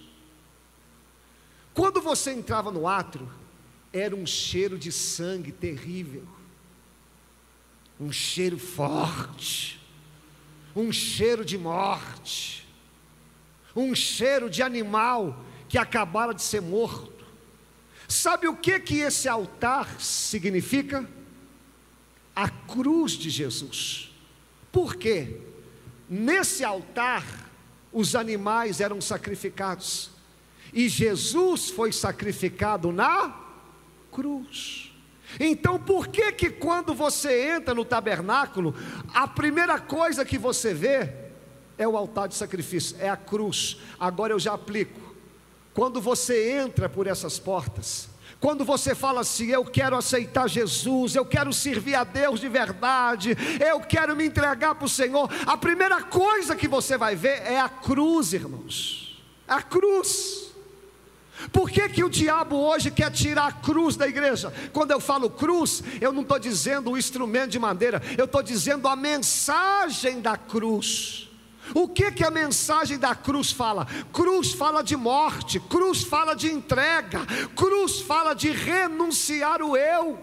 Quando 1.73 1.99
você 1.99 2.31
entrava 2.31 2.71
no 2.71 2.87
átrio, 2.87 3.29
era 3.91 4.15
um 4.15 4.25
cheiro 4.25 4.79
de 4.79 4.89
sangue 4.89 5.51
terrível, 5.51 6.25
um 7.99 8.09
cheiro 8.09 8.57
forte, 8.57 9.85
um 10.73 10.93
cheiro 10.93 11.43
de 11.43 11.57
morte, 11.57 12.65
um 13.75 13.93
cheiro 13.93 14.49
de 14.49 14.63
animal 14.63 15.50
que 15.71 15.77
acabara 15.77 16.33
de 16.33 16.41
ser 16.41 16.61
morto. 16.61 17.23
Sabe 18.05 18.45
o 18.45 18.57
que 18.57 18.77
que 18.77 18.99
esse 18.99 19.29
altar 19.29 20.01
significa? 20.01 21.09
A 22.35 22.49
cruz 22.49 23.13
de 23.13 23.29
Jesus. 23.29 24.13
Por 24.69 24.95
quê? 24.95 25.37
Nesse 26.09 26.65
altar 26.65 27.23
os 27.89 28.15
animais 28.15 28.81
eram 28.81 28.99
sacrificados 28.99 30.11
e 30.73 30.89
Jesus 30.89 31.69
foi 31.69 31.93
sacrificado 31.93 32.91
na 32.91 33.33
cruz. 34.11 34.91
Então, 35.39 35.79
por 35.79 36.09
que 36.09 36.33
que 36.33 36.49
quando 36.49 36.93
você 36.93 37.55
entra 37.55 37.73
no 37.73 37.85
tabernáculo, 37.85 38.75
a 39.13 39.25
primeira 39.25 39.79
coisa 39.79 40.25
que 40.25 40.37
você 40.37 40.73
vê 40.73 41.13
é 41.77 41.87
o 41.87 41.95
altar 41.95 42.27
de 42.27 42.35
sacrifício, 42.35 42.97
é 42.99 43.09
a 43.09 43.15
cruz. 43.15 43.77
Agora 43.97 44.33
eu 44.33 44.39
já 44.39 44.51
aplico. 44.51 45.10
Quando 45.73 46.01
você 46.01 46.51
entra 46.51 46.89
por 46.89 47.07
essas 47.07 47.39
portas, 47.39 48.09
quando 48.41 48.65
você 48.65 48.95
fala 48.95 49.21
assim, 49.21 49.51
eu 49.51 49.63
quero 49.63 49.95
aceitar 49.95 50.49
Jesus, 50.49 51.15
eu 51.15 51.23
quero 51.23 51.53
servir 51.53 51.93
a 51.93 52.03
Deus 52.03 52.39
de 52.39 52.49
verdade, 52.49 53.37
eu 53.63 53.79
quero 53.79 54.15
me 54.15 54.25
entregar 54.25 54.73
para 54.73 54.85
o 54.85 54.89
Senhor, 54.89 55.29
a 55.45 55.55
primeira 55.55 56.01
coisa 56.01 56.55
que 56.55 56.67
você 56.67 56.97
vai 56.97 57.15
ver 57.15 57.43
é 57.43 57.59
a 57.59 57.69
cruz, 57.69 58.33
irmãos. 58.33 59.23
A 59.47 59.61
cruz. 59.61 60.51
Por 61.51 61.69
que, 61.69 61.87
que 61.89 62.03
o 62.03 62.09
diabo 62.09 62.55
hoje 62.55 62.89
quer 62.89 63.11
tirar 63.11 63.47
a 63.47 63.51
cruz 63.51 63.95
da 63.95 64.07
igreja? 64.07 64.51
Quando 64.73 64.91
eu 64.91 64.99
falo 64.99 65.29
cruz, 65.29 65.83
eu 65.99 66.11
não 66.11 66.21
estou 66.21 66.39
dizendo 66.39 66.91
o 66.91 66.97
instrumento 66.97 67.51
de 67.51 67.59
madeira, 67.59 68.01
eu 68.17 68.25
estou 68.25 68.41
dizendo 68.41 68.87
a 68.87 68.95
mensagem 68.95 70.19
da 70.19 70.35
cruz. 70.35 71.30
O 71.73 71.87
que 71.87 72.11
que 72.11 72.23
a 72.23 72.31
mensagem 72.31 72.97
da 72.97 73.15
cruz 73.15 73.51
fala? 73.51 73.87
Cruz 74.11 74.53
fala 74.53 74.83
de 74.83 74.95
morte, 74.95 75.59
cruz 75.59 76.03
fala 76.03 76.35
de 76.35 76.51
entrega, 76.51 77.25
cruz 77.55 78.01
fala 78.01 78.33
de 78.33 78.51
renunciar 78.51 79.61
o 79.61 79.77
eu. 79.77 80.19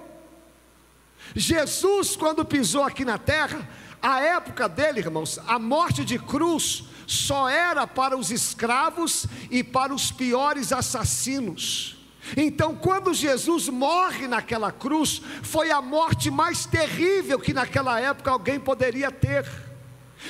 Jesus, 1.35 2.17
quando 2.17 2.45
pisou 2.45 2.83
aqui 2.85 3.05
na 3.05 3.19
terra, 3.19 3.69
a 4.01 4.21
época 4.21 4.69
dele, 4.69 5.01
irmãos, 5.01 5.39
a 5.47 5.59
morte 5.59 6.05
de 6.05 6.19
cruz 6.19 6.85
só 7.07 7.49
era 7.49 7.87
para 7.87 8.17
os 8.17 8.31
escravos 8.31 9.27
e 9.51 9.65
para 9.65 9.95
os 9.95 10.11
piores 10.11 10.73
assassinos. 10.73 11.97
Então, 12.37 12.75
quando 12.75 13.15
Jesus 13.15 13.69
morre 13.69 14.29
naquela 14.29 14.71
cruz, 14.71 15.23
foi 15.43 15.71
a 15.71 15.81
morte 15.81 16.31
mais 16.31 16.67
terrível 16.67 17.39
que 17.39 17.55
naquela 17.55 17.99
época 17.99 18.31
alguém 18.31 18.61
poderia 18.61 19.11
ter. 19.11 19.68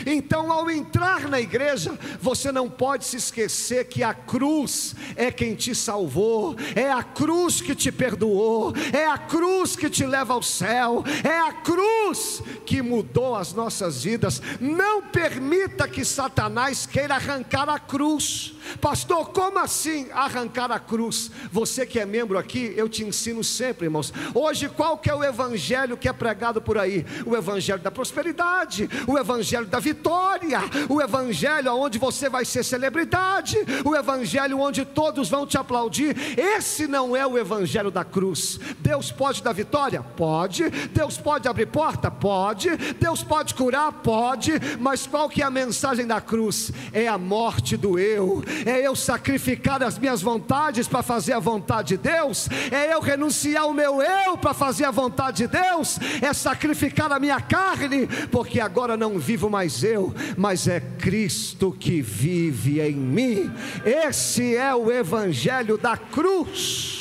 Então, 0.07 0.53
ao 0.53 0.71
entrar 0.71 1.29
na 1.29 1.41
igreja, 1.41 1.99
você 2.21 2.53
não 2.53 2.69
pode 2.69 3.05
se 3.05 3.17
esquecer 3.17 3.87
que 3.87 4.03
a 4.03 4.15
cruz 4.15 4.95
é 5.17 5.31
quem 5.31 5.55
te 5.55 5.75
salvou, 5.75 6.57
é 6.75 6.91
a 6.91 7.03
cruz 7.03 7.61
que 7.61 7.75
te 7.75 7.91
perdoou, 7.91 8.75
é 8.93 9.07
a 9.07 9.19
cruz 9.19 9.77
que 9.77 9.91
te 9.91 10.07
leva 10.07 10.35
ao 10.35 10.43
céu, 10.43 11.05
é 11.25 11.39
a 11.39 11.53
cruz 11.53 12.43
que 12.65 12.83
mudou 12.83 13.35
as 13.35 13.53
nossas 13.53 14.03
vidas. 14.05 14.41
Não 14.61 15.03
permita 15.03 15.89
que 15.89 16.05
Satanás 16.05 16.87
queira 16.87 17.15
arrancar 17.15 17.69
a 17.69 17.79
cruz. 17.79 18.55
Pastor, 18.81 19.31
como 19.31 19.59
assim 19.59 20.09
arrancar 20.13 20.71
a 20.71 20.79
cruz? 20.79 21.31
Você 21.51 21.87
que 21.87 21.99
é 21.99 22.07
membro 22.07 22.39
aqui, 22.39 22.73
eu 22.77 22.89
te 22.89 23.05
ensino 23.05 23.43
sempre, 23.43 23.87
irmãos. 23.87 24.13
Hoje, 24.35 24.69
qual 24.69 24.99
que 24.99 25.11
é 25.11 25.15
o 25.15 25.25
evangelho 25.25 25.97
que 25.97 26.09
é 26.09 26.13
pregado 26.13 26.61
por 26.61 26.77
aí? 26.79 27.07
O 27.25 27.35
evangelho 27.37 27.81
da 27.81 27.91
prosperidade, 27.91 28.89
o 29.07 29.19
evangelho 29.19 29.67
da 29.67 29.78
vitória, 29.81 30.61
o 30.89 31.01
evangelho 31.01 31.75
onde 31.75 31.99
você 31.99 32.29
vai 32.29 32.45
ser 32.45 32.65
celebridade, 32.65 33.57
o 33.85 33.95
evangelho 33.95 34.61
onde 34.61 34.85
todos 34.85 35.29
vão 35.29 35.47
te 35.47 35.57
aplaudir. 35.59 36.17
Esse 36.39 36.87
não 36.87 37.17
é 37.17 37.27
o 37.27 37.39
evangelho 37.39 37.91
da 37.91 38.05
cruz. 38.05 38.59
Deus 38.79 39.11
pode 39.11 39.43
dar 39.43 39.53
vitória? 39.53 40.03
Pode. 40.03 40.71
Deus 40.71 41.19
pode 41.19 41.49
abrir 41.49 41.67
porta? 41.67 42.11
Pode. 42.11 42.77
Deus 43.01 43.23
pode 43.23 43.55
curar? 43.55 43.93
Pode. 43.93 44.53
Mas 44.79 45.07
qual 45.07 45.29
que 45.29 45.43
é 45.43 45.45
a 45.45 45.51
mensagem 45.51 46.07
da 46.07 46.21
cruz? 46.21 46.73
É 46.93 47.07
a 47.07 47.19
morte 47.19 47.77
do 47.77 47.99
eu 47.99 48.43
é 48.67 48.87
eu 48.87 48.95
sacrificar 48.97 49.83
as 49.83 49.99
minhas 49.99 50.23
vontades 50.23 50.89
para 50.89 51.03
fazer 51.03 51.33
a 51.33 51.39
vontade 51.39 51.89
de 51.89 51.97
Deus, 51.97 52.49
é 52.71 52.93
eu 52.93 53.01
renunciar 53.01 53.67
o 53.67 53.75
meu 53.75 54.03
eu 54.03 54.37
para 54.37 54.55
fazer 54.55 54.85
a 54.85 54.91
vontade 54.91 55.39
de 55.39 55.49
Deus, 55.49 55.99
é 56.21 56.33
sacrificar 56.33 57.13
a 57.13 57.19
minha 57.19 57.41
carne, 57.41 58.07
porque 58.31 58.61
agora 58.61 58.97
não 58.97 59.19
vivo 59.19 59.49
mais 59.49 59.68
eu, 59.83 60.15
mas 60.37 60.67
é 60.67 60.81
Cristo 60.81 61.73
que 61.73 62.01
vive 62.01 62.81
em 62.81 62.95
mim. 62.95 63.51
Esse 63.85 64.57
é 64.57 64.75
o 64.75 64.91
Evangelho 64.91 65.77
da 65.79 65.97
cruz. 65.97 66.99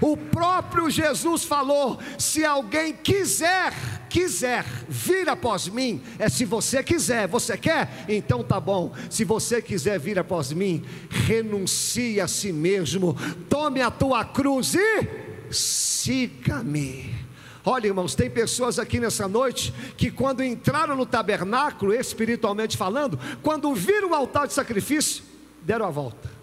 O 0.00 0.16
próprio 0.16 0.90
Jesus 0.90 1.44
falou: 1.44 1.98
se 2.18 2.44
alguém 2.44 2.92
quiser 2.92 3.72
quiser 4.14 4.64
vir 4.88 5.28
após 5.28 5.66
mim, 5.66 6.00
é 6.20 6.28
se 6.28 6.44
você 6.44 6.84
quiser, 6.84 7.26
você 7.26 7.58
quer? 7.58 8.04
Então 8.08 8.44
tá 8.44 8.60
bom. 8.60 8.92
Se 9.10 9.24
você 9.24 9.60
quiser 9.60 9.98
vir 9.98 10.20
após 10.20 10.52
mim, 10.52 10.84
renuncie 11.10 12.20
a 12.20 12.28
si 12.28 12.52
mesmo, 12.52 13.16
tome 13.48 13.80
a 13.80 13.90
tua 13.90 14.24
cruz 14.24 14.76
e 14.76 15.08
siga-me. 15.50 17.23
Olha, 17.66 17.86
irmãos, 17.86 18.14
tem 18.14 18.28
pessoas 18.28 18.78
aqui 18.78 19.00
nessa 19.00 19.26
noite 19.26 19.72
que, 19.96 20.10
quando 20.10 20.44
entraram 20.44 20.94
no 20.94 21.06
tabernáculo, 21.06 21.94
espiritualmente 21.94 22.76
falando, 22.76 23.18
quando 23.42 23.74
viram 23.74 24.10
o 24.10 24.14
altar 24.14 24.46
de 24.46 24.52
sacrifício, 24.52 25.24
deram 25.62 25.86
a 25.86 25.90
volta. 25.90 26.34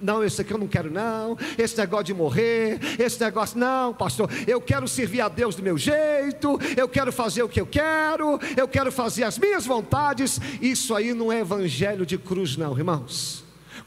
Não, 0.00 0.24
esse 0.24 0.40
aqui 0.40 0.52
eu 0.52 0.58
não 0.58 0.66
quero, 0.66 0.90
não. 0.90 1.36
Esse 1.56 1.76
negócio 1.76 2.06
de 2.06 2.14
morrer, 2.14 2.80
esse 2.98 3.20
negócio, 3.20 3.58
não, 3.58 3.94
pastor. 3.94 4.28
Eu 4.46 4.60
quero 4.60 4.88
servir 4.88 5.20
a 5.20 5.28
Deus 5.28 5.54
do 5.54 5.62
meu 5.62 5.76
jeito, 5.76 6.58
eu 6.76 6.88
quero 6.88 7.12
fazer 7.12 7.42
o 7.42 7.48
que 7.48 7.60
eu 7.60 7.66
quero, 7.66 8.40
eu 8.56 8.66
quero 8.66 8.90
fazer 8.90 9.24
as 9.24 9.38
minhas 9.38 9.64
vontades. 9.64 10.40
Isso 10.60 10.94
aí 10.94 11.12
não 11.12 11.30
é 11.30 11.40
evangelho 11.40 12.04
de 12.04 12.16
cruz, 12.16 12.56
não, 12.56 12.76
irmãos 12.76 13.42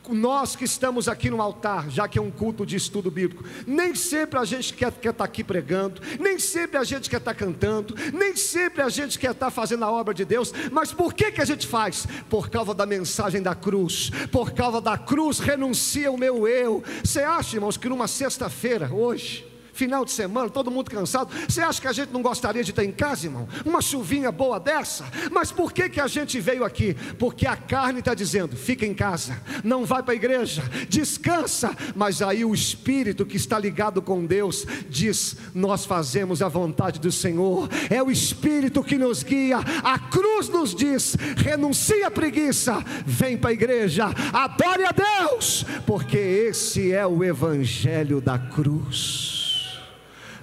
nós 0.10 0.56
que 0.56 0.66
estamos 0.66 1.08
aqui 1.08 1.30
no 1.30 1.42
altar, 1.42 1.90
já 1.90 2.08
que 2.08 2.20
é 2.20 2.22
um 2.22 2.32
culto 2.32 2.66
de 2.66 2.76
estudo 2.76 3.10
bíblico, 3.10 3.44
nem 3.66 3.96
sempre 3.96 4.40
a 4.40 4.46
gente 4.46 4.74
quer, 4.74 4.92
quer 4.92 5.10
estar 5.10 5.24
aqui 5.24 5.44
pregando, 5.44 6.02
nem 6.20 6.40
sempre 6.40 6.78
a 6.78 6.84
gente 6.84 7.10
quer 7.10 7.18
estar 7.18 7.34
cantando, 7.34 7.96
nem 8.14 8.36
sempre 8.36 8.82
a 8.82 8.90
gente 8.90 9.18
quer 9.18 9.32
estar 9.32 9.50
fazendo 9.50 9.86
a 9.86 9.92
obra 9.92 10.14
de 10.14 10.26
Deus, 10.26 10.54
mas 10.72 10.92
por 10.92 11.14
que, 11.14 11.32
que 11.32 11.42
a 11.42 11.46
gente 11.46 11.68
faz? 11.68 12.08
Por 12.30 12.50
causa 12.50 12.74
da 12.74 12.86
mensagem 12.86 13.42
da 13.42 13.56
cruz, 13.56 14.12
por 14.32 14.52
causa 14.52 14.82
da 14.82 14.98
cruz 14.98 15.40
renuncia 15.40 16.12
o 16.12 16.18
meu 16.18 16.48
eu. 16.48 16.84
Você 17.04 17.22
acha, 17.22 17.56
irmãos, 17.58 17.78
que 17.78 17.90
numa 17.90 18.08
sexta-feira, 18.08 18.94
hoje, 18.94 19.55
final 19.76 20.06
de 20.06 20.12
semana, 20.12 20.50
todo 20.50 20.72
mundo 20.72 20.90
cansado. 20.90 21.30
Você 21.48 21.62
acha 21.62 21.82
que 21.82 21.88
a 21.88 21.92
gente 21.92 22.12
não 22.12 22.22
gostaria 22.22 22.64
de 22.64 22.72
estar 22.72 22.84
em 22.84 22.92
casa, 22.92 23.28
irmão? 23.28 23.48
Uma 23.66 23.82
chuvinha 23.82 24.32
boa 24.32 24.60
dessa? 24.60 25.06
Mas 25.32 25.52
por 25.52 25.72
que, 25.72 25.90
que 25.90 26.00
a 26.00 26.08
gente 26.08 26.40
veio 26.40 26.64
aqui? 26.64 26.96
Porque 27.20 27.46
a 27.46 27.58
carne 27.58 28.00
está 28.00 28.14
dizendo: 28.14 28.56
fica 28.56 28.86
em 28.86 28.94
casa, 28.94 29.40
não 29.64 29.86
vai 29.86 30.02
para 30.02 30.14
a 30.14 30.16
igreja, 30.16 30.64
descansa. 30.90 31.76
Mas 31.94 32.22
aí 32.22 32.46
o 32.46 32.54
espírito 32.54 33.26
que 33.26 33.36
está 33.36 33.60
ligado 33.60 34.02
com 34.02 34.26
Deus 34.26 34.66
diz: 34.90 35.36
nós 35.54 35.86
fazemos 35.86 36.42
a 36.42 36.48
vontade 36.48 37.00
do 37.00 37.12
Senhor. 37.12 37.70
É 37.90 38.02
o 38.02 38.10
espírito 38.10 38.84
que 38.84 38.98
nos 38.98 39.24
guia. 39.24 39.58
A 39.84 40.00
cruz 40.00 40.48
nos 40.48 40.74
diz: 40.74 41.16
renuncia 41.36 42.08
à 42.08 42.12
preguiça, 42.12 42.82
vem 43.06 43.38
para 43.38 43.50
a 43.50 43.54
igreja, 43.54 44.06
adore 44.32 44.86
a 44.86 44.92
Deus, 44.92 45.66
porque 45.86 46.18
esse 46.18 46.94
é 46.94 47.06
o 47.06 47.24
evangelho 47.24 48.22
da 48.22 48.40
cruz 48.40 49.35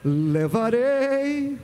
levarei 0.04 1.58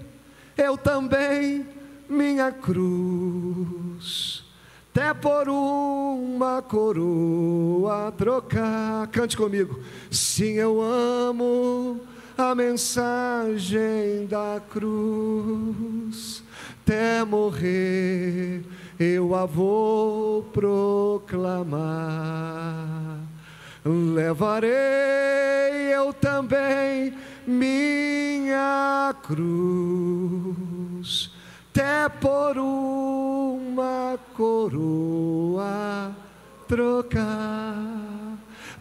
eu 0.57 0.77
também 0.77 1.65
minha 2.09 2.51
cruz, 2.51 4.43
até 4.91 5.15
por 5.15 5.49
uma 5.49 6.61
coroa 6.61 8.13
trocar. 8.19 9.07
Cante 9.09 9.37
comigo. 9.37 9.79
Sim, 10.11 10.55
eu 10.55 10.83
amo 10.83 12.01
a 12.37 12.57
mensagem 12.57 14.27
da 14.29 14.61
cruz, 14.69 16.43
até 16.83 17.25
morrer 17.25 18.65
eu 18.99 19.35
a 19.37 19.47
vou 19.47 20.43
proclamar. 20.43 21.79
Levarei 23.85 24.69
eu 25.95 26.13
também 26.13 27.15
minha 27.49 29.15
cruz, 29.23 30.51
até 31.71 32.09
por 32.09 32.59
uma 32.59 34.19
coroa 34.37 36.15
trocar. 36.69 37.79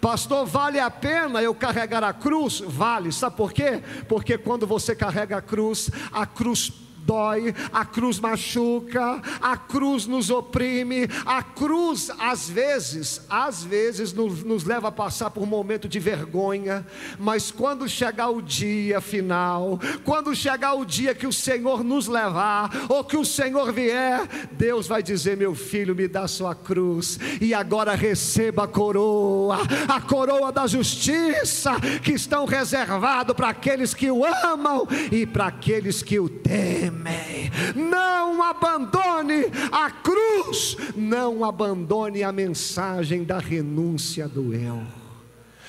Pastor, 0.01 0.45
vale 0.45 0.79
a 0.79 0.91
pena 0.91 1.41
eu 1.41 1.55
carregar 1.55 2.03
a 2.03 2.11
cruz? 2.13 2.59
Vale, 2.59 3.11
sabe 3.11 3.37
por 3.37 3.53
quê? 3.53 3.81
Porque 4.07 4.37
quando 4.37 4.67
você 4.67 4.93
carrega 4.95 5.37
a 5.37 5.41
cruz, 5.41 5.89
a 6.11 6.25
cruz 6.25 6.71
dói, 7.07 7.55
a 7.71 7.85
cruz 7.85 8.19
machuca, 8.19 9.21
a 9.41 9.55
cruz 9.55 10.05
nos 10.05 10.29
oprime, 10.29 11.07
a 11.25 11.41
cruz 11.41 12.11
às 12.19 12.49
vezes, 12.49 13.21
às 13.29 13.63
vezes 13.63 14.11
nos, 14.11 14.43
nos 14.43 14.65
leva 14.65 14.89
a 14.89 14.91
passar 14.91 15.29
por 15.29 15.41
um 15.41 15.45
momento 15.45 15.87
de 15.87 15.99
vergonha, 15.99 16.85
mas 17.17 17.49
quando 17.49 17.87
chegar 17.87 18.29
o 18.29 18.41
dia 18.41 18.99
final, 18.99 19.79
quando 20.03 20.35
chegar 20.35 20.73
o 20.73 20.83
dia 20.83 21.15
que 21.15 21.25
o 21.25 21.31
Senhor 21.31 21.81
nos 21.81 22.07
levar, 22.07 22.69
ou 22.89 23.05
que 23.05 23.15
o 23.15 23.23
Senhor 23.23 23.71
vier, 23.71 24.27
Deus 24.51 24.85
vai 24.85 25.01
dizer: 25.01 25.37
Meu 25.37 25.55
filho, 25.55 25.95
me 25.95 26.09
dá 26.09 26.27
sua 26.27 26.53
cruz, 26.53 27.17
e 27.39 27.53
agora 27.53 27.95
receba 27.95 28.65
a 28.65 28.67
coroa, 28.67 29.59
a 29.87 30.01
coroa 30.01 30.51
da 30.51 30.67
justiça, 30.67 31.79
que 32.03 32.11
estão 32.11 32.45
reservado 32.45 33.33
para 33.33 33.49
aqueles 33.49 33.93
que 33.93 34.11
o 34.11 34.25
amam 34.25 34.85
e 35.09 35.25
para 35.25 35.47
aqueles 35.47 36.03
que 36.03 36.19
o 36.19 36.27
temem 36.27 36.96
amém. 36.97 37.51
Não 37.75 38.41
abandone 38.43 39.45
a 39.71 39.91
cruz, 39.91 40.75
não 40.95 41.45
abandone 41.45 42.23
a 42.23 42.31
mensagem 42.31 43.23
da 43.23 43.37
renúncia 43.37 44.27
do 44.27 44.53
eu. 44.53 44.81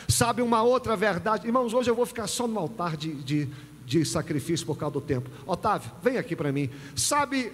Sabe 0.09 0.41
uma 0.41 0.63
outra 0.63 0.97
verdade, 0.97 1.47
irmãos? 1.47 1.75
Hoje 1.75 1.91
eu 1.91 1.95
vou 1.95 2.07
ficar 2.07 2.27
só 2.27 2.49
no 2.49 2.59
altar 2.59 2.97
de, 2.97 3.13
de, 3.15 3.49
de 3.85 4.05
sacrifício 4.07 4.65
por 4.65 4.79
causa 4.79 4.95
do 4.95 5.01
tempo. 5.03 5.31
Otávio, 5.47 5.93
vem 6.03 6.17
aqui 6.17 6.35
para 6.35 6.51
mim. 6.51 6.71
Sabe 6.97 7.53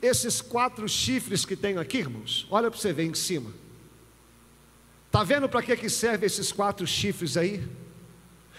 esses 0.00 0.40
quatro 0.40 0.88
chifres 0.88 1.44
que 1.44 1.56
tenho 1.56 1.80
aqui, 1.80 1.98
irmãos? 1.98 2.46
Olha 2.48 2.70
para 2.70 2.78
você 2.78 2.92
ver 2.92 3.06
em 3.06 3.14
cima. 3.14 3.50
Está 5.06 5.24
vendo 5.24 5.48
para 5.48 5.62
que, 5.62 5.76
que 5.76 5.90
servem 5.90 6.26
esses 6.26 6.52
quatro 6.52 6.86
chifres 6.86 7.36
aí? 7.36 7.66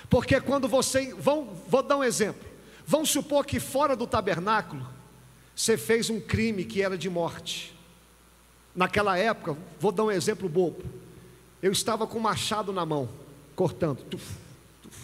Porque 0.10 0.42
quando 0.42 0.68
você. 0.68 1.14
Vão, 1.14 1.54
vou 1.68 1.84
dar 1.84 1.98
um 1.98 2.04
exemplo. 2.04 2.57
Vamos 2.90 3.10
supor 3.10 3.46
que 3.46 3.60
fora 3.60 3.98
do 3.98 4.08
tabernáculo 4.08 4.88
você 5.54 5.76
fez 5.76 6.10
um 6.10 6.22
crime 6.22 6.64
que 6.64 6.82
era 6.82 6.98
de 6.98 7.10
morte. 7.10 7.76
Naquela 8.74 9.18
época, 9.18 9.58
vou 9.78 9.92
dar 9.92 10.06
um 10.06 10.12
exemplo 10.12 10.48
bobo. 10.48 10.84
Eu 11.62 11.74
estava 11.74 12.08
com 12.08 12.18
o 12.18 12.22
machado 12.22 12.72
na 12.72 12.86
mão, 12.86 13.10
cortando. 13.58 14.04
Tuf, 14.06 14.36
tuf. 14.82 14.96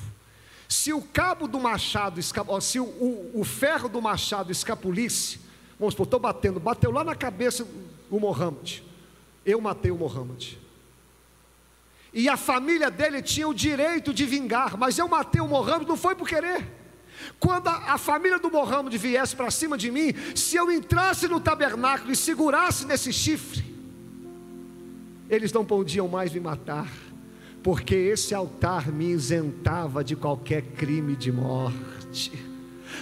Se 0.69 0.93
o 0.93 1.01
cabo 1.01 1.45
do 1.45 1.59
machado, 1.59 2.21
se 2.61 2.79
o, 2.79 2.85
o, 2.85 3.41
o 3.41 3.43
ferro 3.43 3.89
do 3.89 4.01
machado 4.01 4.49
escapulisse, 4.49 5.41
vamos 5.77 5.93
supor, 5.93 6.05
estou 6.05 6.19
batendo, 6.21 6.61
bateu 6.61 6.89
lá 6.89 7.03
na 7.03 7.15
cabeça 7.15 7.67
o 8.09 8.17
Mohammed. 8.17 8.81
Eu 9.45 9.59
matei 9.59 9.91
o 9.91 9.97
Mohammed. 9.97 10.57
E 12.13 12.29
a 12.29 12.37
família 12.37 12.89
dele 12.89 13.21
tinha 13.21 13.47
o 13.47 13.53
direito 13.53 14.13
de 14.13 14.25
vingar, 14.25 14.77
mas 14.77 14.97
eu 14.97 15.07
matei 15.09 15.41
o 15.41 15.47
Mohammed 15.49 15.85
não 15.85 15.97
foi 15.97 16.15
por 16.15 16.29
querer. 16.29 16.82
Quando 17.39 17.67
a, 17.67 17.93
a 17.93 17.97
família 17.97 18.39
do 18.39 18.49
Mohammed 18.49 18.97
viesse 18.97 19.35
para 19.35 19.51
cima 19.51 19.77
de 19.77 19.91
mim, 19.91 20.13
se 20.35 20.55
eu 20.55 20.71
entrasse 20.71 21.27
no 21.27 21.39
tabernáculo 21.39 22.11
e 22.11 22.15
segurasse 22.15 22.85
nesse 22.85 23.11
chifre, 23.11 23.63
eles 25.29 25.51
não 25.51 25.65
podiam 25.65 26.07
mais 26.07 26.31
me 26.33 26.39
matar, 26.39 26.91
porque 27.61 27.95
esse 27.95 28.33
altar 28.33 28.91
me 28.91 29.05
isentava 29.11 30.03
de 30.03 30.15
qualquer 30.15 30.61
crime 30.61 31.15
de 31.15 31.31
morte. 31.31 32.52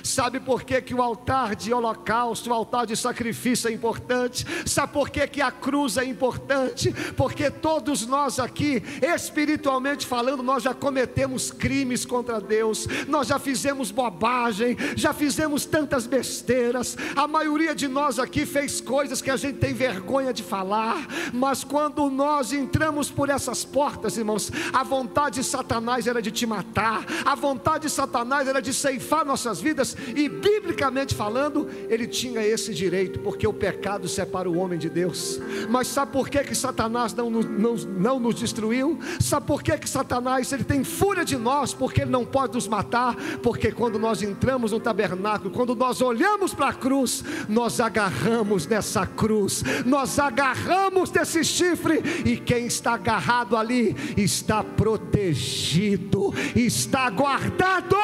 Sabe 0.03 0.39
por 0.39 0.63
que, 0.63 0.81
que 0.81 0.93
o 0.93 1.01
altar 1.01 1.55
de 1.55 1.73
holocausto, 1.73 2.49
o 2.49 2.53
altar 2.53 2.85
de 2.85 2.95
sacrifício 2.95 3.69
é 3.69 3.73
importante? 3.73 4.45
Sabe 4.65 4.93
por 4.93 5.09
que, 5.09 5.25
que 5.27 5.41
a 5.41 5.51
cruz 5.51 5.97
é 5.97 6.05
importante? 6.05 6.93
Porque 7.15 7.49
todos 7.49 8.05
nós 8.05 8.39
aqui, 8.39 8.83
espiritualmente 9.01 10.05
falando, 10.05 10.43
nós 10.43 10.63
já 10.63 10.73
cometemos 10.73 11.51
crimes 11.51 12.05
contra 12.05 12.39
Deus, 12.39 12.87
nós 13.07 13.27
já 13.27 13.39
fizemos 13.39 13.91
bobagem, 13.91 14.77
já 14.95 15.13
fizemos 15.13 15.65
tantas 15.65 16.05
besteiras. 16.05 16.97
A 17.15 17.27
maioria 17.27 17.75
de 17.75 17.87
nós 17.87 18.19
aqui 18.19 18.45
fez 18.45 18.81
coisas 18.81 19.21
que 19.21 19.29
a 19.29 19.37
gente 19.37 19.57
tem 19.57 19.73
vergonha 19.73 20.33
de 20.33 20.43
falar, 20.43 21.07
mas 21.33 21.63
quando 21.63 22.09
nós 22.09 22.53
entramos 22.53 23.09
por 23.09 23.29
essas 23.29 23.63
portas, 23.63 24.17
irmãos, 24.17 24.51
a 24.73 24.83
vontade 24.83 25.35
de 25.35 25.43
Satanás 25.43 26.07
era 26.07 26.21
de 26.21 26.31
te 26.31 26.45
matar, 26.45 27.05
a 27.25 27.35
vontade 27.35 27.87
de 27.87 27.89
Satanás 27.89 28.47
era 28.47 28.61
de 28.61 28.73
ceifar 28.73 29.25
nossas 29.25 29.61
vidas 29.61 29.80
vidas, 29.81 29.97
e 30.15 30.29
biblicamente 30.29 31.15
falando, 31.15 31.67
ele 31.89 32.07
tinha 32.07 32.45
esse 32.45 32.73
direito, 32.73 33.19
porque 33.19 33.47
o 33.47 33.53
pecado 33.53 34.07
separa 34.07 34.49
o 34.49 34.57
homem 34.57 34.77
de 34.77 34.89
Deus. 34.89 35.39
Mas 35.69 35.87
sabe 35.87 36.11
por 36.11 36.29
que, 36.29 36.43
que 36.43 36.55
Satanás 36.55 37.13
não, 37.13 37.29
não, 37.29 37.75
não 37.75 38.19
nos 38.19 38.35
destruiu? 38.35 38.99
Sabe 39.19 39.47
por 39.47 39.63
que, 39.63 39.77
que 39.77 39.89
Satanás 39.89 40.51
ele 40.51 40.63
tem 40.63 40.83
fúria 40.83 41.25
de 41.25 41.37
nós? 41.37 41.73
Porque 41.73 42.01
ele 42.01 42.11
não 42.11 42.25
pode 42.25 42.53
nos 42.53 42.67
matar, 42.67 43.15
porque 43.41 43.71
quando 43.71 43.97
nós 43.97 44.21
entramos 44.21 44.71
no 44.71 44.79
tabernáculo, 44.79 45.51
quando 45.51 45.75
nós 45.75 46.01
olhamos 46.01 46.53
para 46.53 46.69
a 46.69 46.73
cruz, 46.73 47.23
nós 47.49 47.79
agarramos 47.79 48.67
nessa 48.67 49.05
cruz, 49.05 49.63
nós 49.85 50.19
agarramos 50.19 51.09
desse 51.09 51.43
chifre, 51.43 52.01
e 52.25 52.37
quem 52.37 52.67
está 52.67 52.93
agarrado 52.93 53.57
ali 53.57 53.95
está 54.17 54.63
protegido, 54.63 56.33
está 56.55 57.09
guardado, 57.09 57.95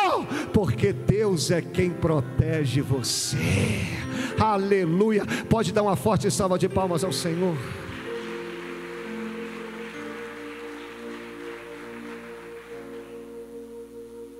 porque 0.53 0.91
Deus 0.91 1.51
é 1.51 1.61
quem 1.67 1.91
protege 1.91 2.81
você. 2.81 3.37
Aleluia. 4.39 5.23
Pode 5.49 5.71
dar 5.71 5.83
uma 5.83 5.95
forte 5.95 6.29
salva 6.31 6.57
de 6.57 6.69
palmas 6.69 7.03
ao 7.03 7.11
Senhor. 7.11 7.55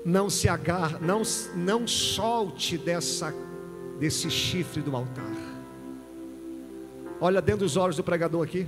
Não 0.06 0.30
se 0.30 0.48
agarre, 0.48 0.96
não, 1.02 1.22
não 1.54 1.86
solte 1.86 2.78
dessa, 2.78 3.34
desse 4.00 4.30
chifre 4.30 4.82
do 4.82 4.96
altar. 4.96 5.36
Olha 7.20 7.42
dentro 7.42 7.66
dos 7.66 7.76
olhos 7.76 7.98
do 7.98 8.04
pregador 8.04 8.44
aqui. 8.44 8.66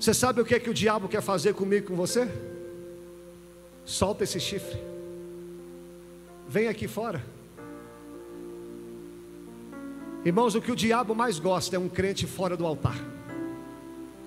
Você 0.00 0.14
sabe 0.14 0.40
o 0.40 0.44
que 0.44 0.54
é 0.54 0.60
que 0.60 0.70
o 0.70 0.74
diabo 0.74 1.08
quer 1.08 1.20
fazer 1.20 1.52
comigo 1.52 1.84
e 1.84 1.88
com 1.88 1.96
você? 1.96 2.28
Solta 3.84 4.24
esse 4.24 4.40
chifre. 4.40 4.93
Vem 6.54 6.68
aqui 6.68 6.86
fora. 6.86 7.20
Irmãos, 10.24 10.54
o 10.54 10.60
que 10.60 10.70
o 10.70 10.76
diabo 10.76 11.12
mais 11.12 11.40
gosta 11.40 11.74
é 11.74 11.78
um 11.80 11.88
crente 11.88 12.28
fora 12.28 12.56
do 12.56 12.64
altar. 12.64 12.96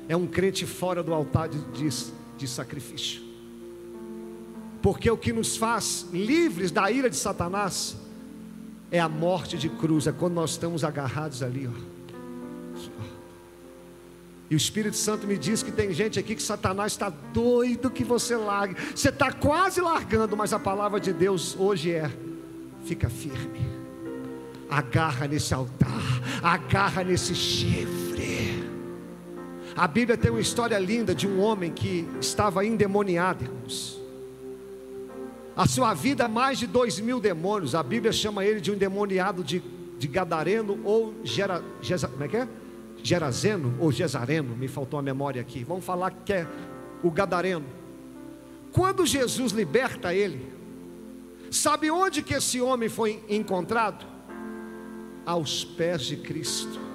É 0.10 0.18
um 0.18 0.28
crente 0.28 0.66
fora 0.66 1.02
do 1.02 1.14
altar 1.14 1.48
de, 1.48 1.58
de, 1.72 1.88
de 2.38 2.46
sacrifício. 2.46 3.22
Porque 4.82 5.10
o 5.10 5.16
que 5.16 5.32
nos 5.32 5.56
faz 5.56 6.06
livres 6.12 6.70
da 6.70 6.92
ira 6.92 7.10
de 7.10 7.16
Satanás 7.16 7.96
é 8.92 9.00
a 9.00 9.08
morte 9.08 9.58
de 9.58 9.70
cruz, 9.70 10.06
é 10.06 10.12
quando 10.12 10.34
nós 10.34 10.50
estamos 10.50 10.84
agarrados 10.84 11.42
ali, 11.42 11.66
ó. 11.66 11.97
E 14.50 14.56
o 14.56 14.58
Espírito 14.58 14.96
Santo 14.96 15.28
me 15.28 15.38
diz 15.38 15.62
que 15.62 15.72
tem 15.72 15.94
gente 15.94 16.18
aqui 16.18 16.34
que 16.34 16.42
Satanás 16.42 16.94
está 16.94 17.10
doido 17.10 17.90
que 17.90 18.04
você 18.04 18.36
largue. 18.36 18.76
Você 18.96 19.10
está 19.10 19.32
quase 19.32 19.82
largando, 19.82 20.38
mas 20.38 20.54
a 20.54 20.60
palavra 20.60 21.00
de 21.00 21.12
Deus 21.12 21.56
hoje 21.60 21.92
é: 21.92 22.10
fica 22.86 23.10
firme, 23.10 23.60
agarra 24.70 25.28
nesse 25.28 25.54
altar, 25.54 26.22
agarra 26.42 27.04
nesse 27.04 27.36
chifre. 27.36 28.66
A 29.76 29.88
Bíblia 29.88 30.18
tem 30.18 30.32
uma 30.32 30.40
história 30.40 30.80
linda 30.80 31.14
de 31.14 31.28
um 31.28 31.40
homem 31.40 31.72
que 31.72 32.08
estava 32.20 32.66
endemoniado, 32.66 33.44
irmãos. 33.44 34.02
A 35.56 35.68
sua 35.68 35.94
vida, 35.94 36.28
mais 36.28 36.58
de 36.58 36.66
dois 36.66 37.00
mil 37.00 37.20
demônios. 37.20 37.76
A 37.76 37.84
Bíblia 37.84 38.14
chama 38.14 38.46
ele 38.46 38.62
de 38.62 38.72
um 38.72 38.76
endemoniado 38.76 39.44
de, 39.44 39.62
de 40.00 40.08
Gadareno 40.08 40.80
ou 40.84 41.14
Gera, 41.24 41.64
Gera, 41.82 42.08
como 42.08 42.24
é 42.24 42.28
que 42.28 42.38
é? 42.38 42.48
Gerazeno 43.04 43.76
ou 43.80 43.92
Gesareno, 43.92 44.56
me 44.56 44.68
faltou 44.68 45.00
a 45.00 45.02
memória 45.02 45.42
aqui. 45.42 45.64
Vamos 45.64 45.86
falar 45.86 46.12
que 46.12 46.34
é 46.34 46.48
o 47.04 47.12
Gadareno. 47.12 47.66
Quando 48.72 49.06
Jesus 49.06 49.52
liberta 49.52 50.14
ele, 50.14 50.54
sabe 51.50 51.90
onde 51.90 52.22
que 52.22 52.34
esse 52.34 52.62
homem 52.62 52.90
foi 52.90 53.24
encontrado? 53.30 54.06
Aos 55.26 55.64
pés 55.64 56.04
de 56.04 56.18
Cristo. 56.18 56.88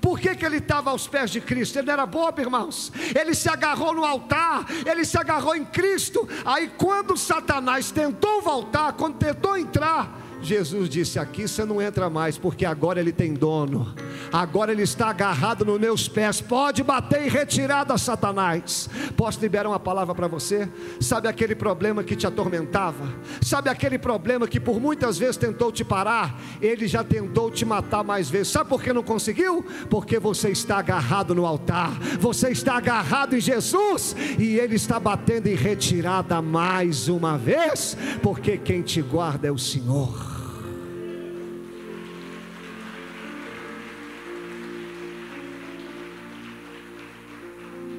Por 0.00 0.20
que, 0.20 0.36
que 0.36 0.46
ele 0.46 0.58
estava 0.58 0.90
aos 0.90 1.08
pés 1.08 1.30
de 1.30 1.40
Cristo? 1.40 1.78
Ele 1.78 1.86
não 1.86 1.92
era 1.94 2.06
bobo, 2.06 2.40
irmãos. 2.40 2.92
Ele 3.18 3.34
se 3.34 3.48
agarrou 3.48 3.92
no 3.92 4.04
altar, 4.04 4.64
ele 4.86 5.04
se 5.04 5.18
agarrou 5.18 5.56
em 5.56 5.64
Cristo. 5.64 6.28
Aí, 6.44 6.70
quando 6.78 7.16
Satanás 7.16 7.90
tentou 7.90 8.40
voltar, 8.40 8.92
quando 8.92 9.16
tentou 9.16 9.56
entrar, 9.56 10.25
Jesus 10.46 10.88
disse: 10.88 11.18
Aqui 11.18 11.48
você 11.48 11.64
não 11.64 11.82
entra 11.82 12.08
mais, 12.08 12.38
porque 12.38 12.64
agora 12.64 13.00
ele 13.00 13.12
tem 13.12 13.34
dono, 13.34 13.92
agora 14.32 14.70
ele 14.70 14.82
está 14.82 15.08
agarrado 15.08 15.64
nos 15.64 15.80
meus 15.80 16.08
pés. 16.08 16.40
Pode 16.40 16.82
bater 16.82 17.26
em 17.26 17.28
retirada, 17.28 17.98
Satanás. 17.98 18.88
Posso 19.16 19.40
liberar 19.40 19.68
uma 19.68 19.80
palavra 19.80 20.14
para 20.14 20.28
você? 20.28 20.68
Sabe 21.00 21.26
aquele 21.28 21.54
problema 21.54 22.04
que 22.04 22.14
te 22.14 22.26
atormentava? 22.26 23.12
Sabe 23.42 23.68
aquele 23.68 23.98
problema 23.98 24.46
que 24.46 24.60
por 24.60 24.80
muitas 24.80 25.18
vezes 25.18 25.36
tentou 25.36 25.72
te 25.72 25.84
parar? 25.84 26.40
Ele 26.62 26.86
já 26.86 27.02
tentou 27.02 27.50
te 27.50 27.64
matar 27.64 28.04
mais 28.04 28.30
vezes. 28.30 28.48
Sabe 28.48 28.70
por 28.70 28.82
que 28.82 28.92
não 28.92 29.02
conseguiu? 29.02 29.64
Porque 29.90 30.18
você 30.18 30.50
está 30.50 30.78
agarrado 30.78 31.34
no 31.34 31.44
altar, 31.44 31.98
você 32.20 32.50
está 32.50 32.76
agarrado 32.76 33.34
em 33.34 33.40
Jesus 33.40 34.14
e 34.38 34.58
ele 34.58 34.76
está 34.76 35.00
batendo 35.00 35.48
em 35.48 35.56
retirada 35.56 36.40
mais 36.40 37.08
uma 37.08 37.36
vez, 37.36 37.96
porque 38.22 38.56
quem 38.56 38.82
te 38.82 39.02
guarda 39.02 39.48
é 39.48 39.50
o 39.50 39.58
Senhor. 39.58 40.35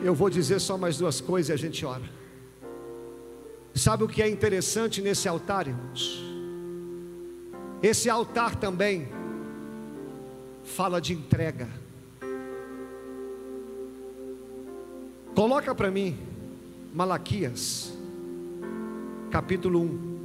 Eu 0.08 0.16
vou 0.16 0.30
dizer 0.30 0.62
só 0.62 0.78
mais 0.78 0.98
duas 0.98 1.20
coisas 1.20 1.50
e 1.50 1.54
a 1.54 1.58
gente 1.58 1.86
ora. 1.86 2.10
Sabe 3.76 4.06
o 4.06 4.08
que 4.08 4.22
é 4.22 4.30
interessante 4.30 5.02
nesse 5.02 5.28
altar, 5.28 5.68
irmãos? 5.68 6.24
Esse 7.84 8.10
altar 8.10 8.56
também 8.56 9.10
fala 10.64 11.02
de 11.02 11.12
entrega. 11.12 11.68
Coloca 15.36 15.76
para 15.76 15.92
mim 15.92 16.18
Malaquias, 16.94 17.92
capítulo 19.30 19.82
1, 19.82 20.24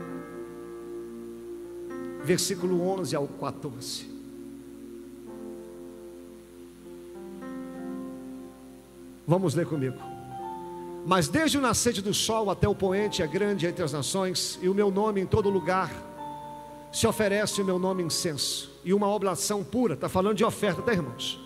versículo 2.23 2.83
11 2.83 3.17
ao 3.17 3.27
14. 3.27 4.12
Vamos 9.27 9.55
ler 9.55 9.67
comigo. 9.67 9.97
Mas 11.05 11.29
desde 11.29 11.59
o 11.59 11.61
nascer 11.61 12.01
do 12.01 12.15
sol 12.15 12.51
até 12.51 12.69
o 12.69 12.75
poente 12.75 13.23
é 13.23 13.27
grande 13.27 13.67
entre 13.67 13.83
as 13.83 13.93
nações, 13.93 14.59
e 14.63 14.69
o 14.69 14.75
meu 14.75 14.91
nome 14.91 15.21
em 15.21 15.27
todo 15.27 15.51
lugar 15.51 15.91
se 16.93 17.07
oferece 17.07 17.61
o 17.61 17.65
meu 17.65 17.79
nome 17.79 18.03
incenso 18.03 18.71
e 18.85 18.93
uma 18.93 19.09
oblação 19.09 19.65
pura. 19.65 19.95
Está 19.95 20.09
falando 20.09 20.37
de 20.37 20.45
oferta, 20.45 20.83
tá, 20.83 20.93
irmãos? 20.93 21.41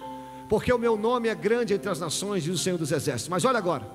Porque 0.48 0.72
o 0.72 0.78
meu 0.78 0.96
nome 0.96 1.28
é 1.28 1.34
grande 1.34 1.74
entre 1.74 1.88
as 1.88 2.00
nações, 2.00 2.42
diz 2.42 2.54
o 2.54 2.62
Senhor 2.62 2.78
dos 2.78 2.92
Exércitos. 2.92 3.28
Mas 3.28 3.44
olha 3.44 3.58
agora. 3.58 3.86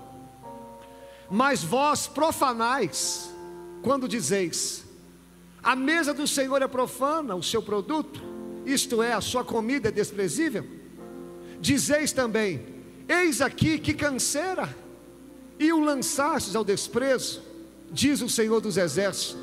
Mas 1.29 1.63
vós 1.63 2.07
profanais, 2.07 3.33
quando 3.81 4.07
dizeis: 4.07 4.83
a 5.61 5.75
mesa 5.75 6.13
do 6.13 6.27
Senhor 6.27 6.61
é 6.61 6.67
profana, 6.67 7.35
o 7.35 7.43
seu 7.43 7.61
produto, 7.61 8.21
isto 8.65 9.01
é, 9.01 9.13
a 9.13 9.21
sua 9.21 9.43
comida 9.43 9.89
é 9.89 9.91
desprezível. 9.91 10.65
Dizeis 11.59 12.11
também: 12.11 12.65
Eis 13.07 13.41
aqui 13.41 13.77
que 13.77 13.93
canseira, 13.93 14.75
e 15.59 15.71
o 15.71 15.79
lançastes 15.79 16.55
ao 16.55 16.63
desprezo, 16.63 17.41
diz 17.91 18.21
o 18.21 18.29
Senhor 18.29 18.61
dos 18.61 18.77
Exércitos, 18.77 19.37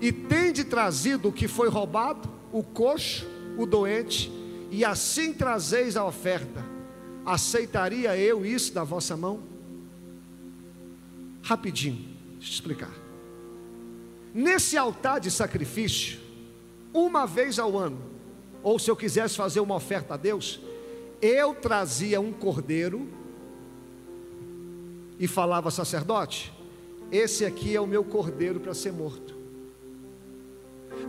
e 0.00 0.12
tende 0.12 0.64
trazido 0.64 1.28
o 1.28 1.32
que 1.32 1.48
foi 1.48 1.68
roubado, 1.68 2.28
o 2.52 2.62
coxo, 2.62 3.26
o 3.56 3.66
doente, 3.66 4.30
e 4.70 4.84
assim 4.84 5.32
trazeis 5.32 5.96
a 5.96 6.04
oferta. 6.04 6.64
Aceitaria 7.24 8.16
eu 8.16 8.44
isso 8.44 8.72
da 8.72 8.84
vossa 8.84 9.16
mão? 9.16 9.40
Rapidinho, 11.42 12.04
deixa 12.34 12.50
eu 12.50 12.54
explicar. 12.54 12.92
Nesse 14.34 14.76
altar 14.76 15.18
de 15.18 15.30
sacrifício, 15.30 16.20
uma 16.92 17.26
vez 17.26 17.58
ao 17.58 17.78
ano, 17.78 17.98
ou 18.62 18.78
se 18.78 18.90
eu 18.90 18.96
quisesse 18.96 19.36
fazer 19.36 19.60
uma 19.60 19.76
oferta 19.76 20.14
a 20.14 20.16
Deus, 20.16 20.60
eu 21.20 21.54
trazia 21.54 22.20
um 22.20 22.32
cordeiro 22.32 23.08
e 25.18 25.26
falava, 25.26 25.70
sacerdote, 25.70 26.52
esse 27.10 27.44
aqui 27.44 27.74
é 27.74 27.80
o 27.80 27.86
meu 27.86 28.04
cordeiro 28.04 28.60
para 28.60 28.74
ser 28.74 28.92
morto. 28.92 29.34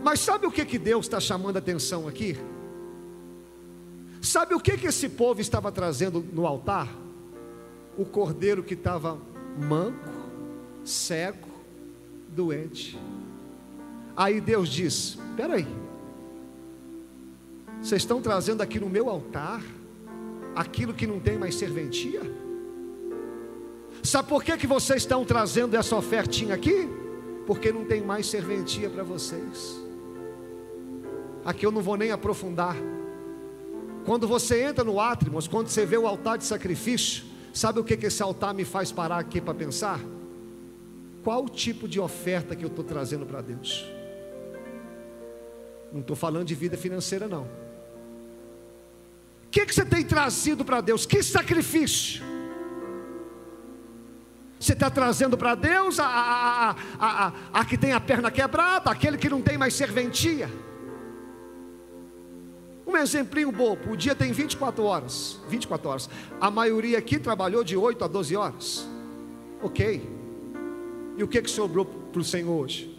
Mas 0.02 0.20
sabe 0.20 0.46
o 0.46 0.50
que, 0.50 0.64
que 0.64 0.78
Deus 0.78 1.06
está 1.06 1.20
chamando 1.20 1.56
a 1.56 1.58
atenção 1.58 2.06
aqui? 2.06 2.36
Sabe 4.20 4.54
o 4.54 4.60
que, 4.60 4.76
que 4.76 4.86
esse 4.86 5.08
povo 5.08 5.40
estava 5.40 5.70
trazendo 5.70 6.24
no 6.32 6.46
altar? 6.46 6.88
O 7.96 8.04
cordeiro 8.04 8.62
que 8.62 8.74
estava 8.74 9.18
manco, 9.58 10.08
cego, 10.84 11.48
doente. 12.28 12.98
Aí 14.16 14.40
Deus 14.40 14.68
diz: 14.68 15.18
Espera 15.30 15.54
aí, 15.54 15.66
vocês 17.82 18.02
estão 18.02 18.20
trazendo 18.20 18.62
aqui 18.62 18.78
no 18.78 18.88
meu 18.88 19.08
altar 19.08 19.62
aquilo 20.54 20.94
que 20.94 21.06
não 21.06 21.20
tem 21.20 21.38
mais 21.38 21.54
serventia? 21.54 22.22
Sabe 24.02 24.28
por 24.28 24.42
que, 24.42 24.56
que 24.56 24.66
vocês 24.66 25.02
estão 25.02 25.24
trazendo 25.24 25.76
essa 25.76 25.96
ofertinha 25.96 26.54
aqui? 26.54 26.88
Porque 27.46 27.72
não 27.72 27.84
tem 27.84 28.00
mais 28.00 28.26
serventia 28.26 28.88
para 28.88 29.02
vocês. 29.02 29.80
Aqui 31.44 31.64
eu 31.64 31.72
não 31.72 31.80
vou 31.80 31.96
nem 31.96 32.10
aprofundar. 32.10 32.76
Quando 34.04 34.26
você 34.26 34.62
entra 34.62 34.84
no 34.84 35.00
átrio, 35.00 35.32
quando 35.50 35.68
você 35.68 35.84
vê 35.84 35.96
o 35.96 36.06
altar 36.06 36.38
de 36.38 36.44
sacrifício, 36.44 37.24
sabe 37.52 37.80
o 37.80 37.84
que, 37.84 37.96
que 37.96 38.06
esse 38.06 38.22
altar 38.22 38.54
me 38.54 38.64
faz 38.64 38.92
parar 38.92 39.18
aqui 39.18 39.40
para 39.40 39.54
pensar? 39.54 40.00
Qual 41.22 41.44
o 41.44 41.48
tipo 41.48 41.88
de 41.88 42.00
oferta 42.00 42.54
que 42.56 42.64
eu 42.64 42.68
estou 42.68 42.84
trazendo 42.84 43.26
para 43.26 43.42
Deus? 43.42 43.84
Não 45.92 46.00
estou 46.00 46.16
falando 46.16 46.46
de 46.46 46.54
vida 46.54 46.76
financeira, 46.76 47.26
não. 47.28 47.46
O 49.48 49.50
que, 49.50 49.64
que 49.64 49.74
você 49.74 49.84
tem 49.84 50.04
trazido 50.04 50.62
para 50.62 50.82
Deus? 50.82 51.06
Que 51.06 51.22
sacrifício? 51.22 52.22
Você 54.60 54.74
está 54.74 54.90
trazendo 54.90 55.38
para 55.38 55.54
Deus 55.54 55.98
a, 55.98 56.06
a, 56.06 56.76
a, 56.98 57.32
a, 57.54 57.64
que 57.64 57.78
tem 57.78 57.92
a 57.92 58.00
perna 58.00 58.30
quebrada, 58.30 58.90
aquele 58.90 59.16
que 59.16 59.30
não 59.30 59.40
tem 59.40 59.56
mais 59.56 59.72
serventia. 59.72 60.50
Um 62.86 62.94
exemplinho 62.94 63.50
bobo: 63.50 63.92
o 63.92 63.96
dia 63.96 64.14
tem 64.14 64.32
24 64.32 64.84
horas. 64.84 65.40
24 65.48 65.88
horas. 65.88 66.10
A 66.38 66.50
maioria 66.50 66.98
aqui 66.98 67.18
trabalhou 67.18 67.64
de 67.64 67.74
8 67.74 68.04
a 68.04 68.06
12 68.06 68.36
horas. 68.36 68.86
Ok. 69.62 70.06
E 71.16 71.22
o 71.22 71.28
que, 71.28 71.40
que 71.40 71.50
sobrou 71.50 71.86
para 71.86 72.20
o 72.20 72.24
Senhor 72.24 72.52
hoje? 72.52 72.94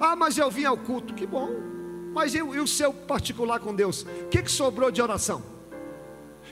Ah, 0.00 0.16
mas 0.16 0.36
eu 0.36 0.50
vim 0.50 0.64
ao 0.64 0.76
culto, 0.76 1.14
que 1.14 1.24
bom. 1.24 1.71
Mas 2.12 2.34
e, 2.34 2.42
o 2.42 2.66
seu 2.66 2.92
particular 2.92 3.58
com 3.58 3.74
Deus? 3.74 4.02
O 4.02 4.28
que, 4.28 4.42
que 4.42 4.50
sobrou 4.50 4.90
de 4.90 5.00
oração? 5.00 5.42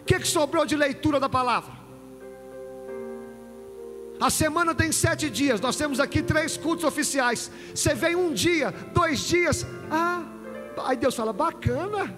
O 0.01 0.05
que, 0.05 0.19
que 0.19 0.27
sobrou 0.27 0.65
de 0.65 0.75
leitura 0.75 1.21
da 1.21 1.29
palavra? 1.29 1.81
A 4.21 4.29
semana 4.29 4.75
tem 4.75 4.93
sete 4.93 5.31
dias, 5.31 5.61
nós 5.61 5.77
temos 5.77 5.99
aqui 5.99 6.23
três 6.23 6.57
cultos 6.57 6.85
oficiais. 6.85 7.51
Você 7.75 7.95
vem 7.95 8.15
um 8.15 8.33
dia, 8.33 8.71
dois 8.93 9.21
dias, 9.21 9.67
ah, 9.91 10.23
aí 10.85 10.97
Deus 10.97 11.15
fala: 11.15 11.33
bacana, 11.33 12.15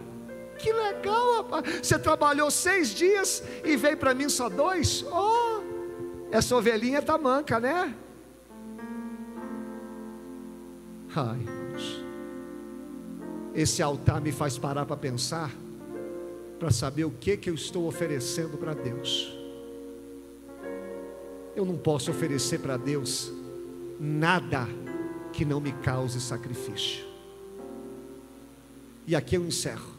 que 0.59 0.73
legal, 0.73 1.37
rapaz. 1.37 1.81
Você 1.83 1.99
trabalhou 1.99 2.51
seis 2.51 2.91
dias 2.91 3.43
e 3.65 3.77
veio 3.77 3.97
para 3.97 4.15
mim 4.15 4.29
só 4.29 4.49
dois? 4.49 5.05
Oh, 5.13 5.63
essa 6.33 6.57
ovelhinha 6.57 6.99
está 6.99 7.17
manca, 7.17 7.61
né? 7.61 7.95
Ai, 11.15 11.62
esse 13.55 13.83
altar 13.83 14.21
me 14.21 14.33
faz 14.33 14.57
parar 14.57 14.87
para 14.87 14.97
pensar, 14.97 15.51
para 16.59 16.71
saber 16.71 17.05
o 17.05 17.11
que 17.11 17.37
que 17.37 17.51
eu 17.51 17.55
estou 17.55 17.87
oferecendo 17.87 18.57
para 18.57 18.75
Deus. 18.75 19.33
Eu 21.55 21.65
não 21.65 21.77
posso 21.77 22.11
oferecer 22.11 22.61
para 22.61 22.77
Deus 22.77 23.31
nada 24.01 24.67
que 25.33 25.45
não 25.45 25.61
me 25.61 25.73
cause 25.73 26.21
sacrifício. 26.21 27.05
E 29.07 29.15
aqui 29.15 29.37
eu 29.37 29.45
encerro. 29.45 29.93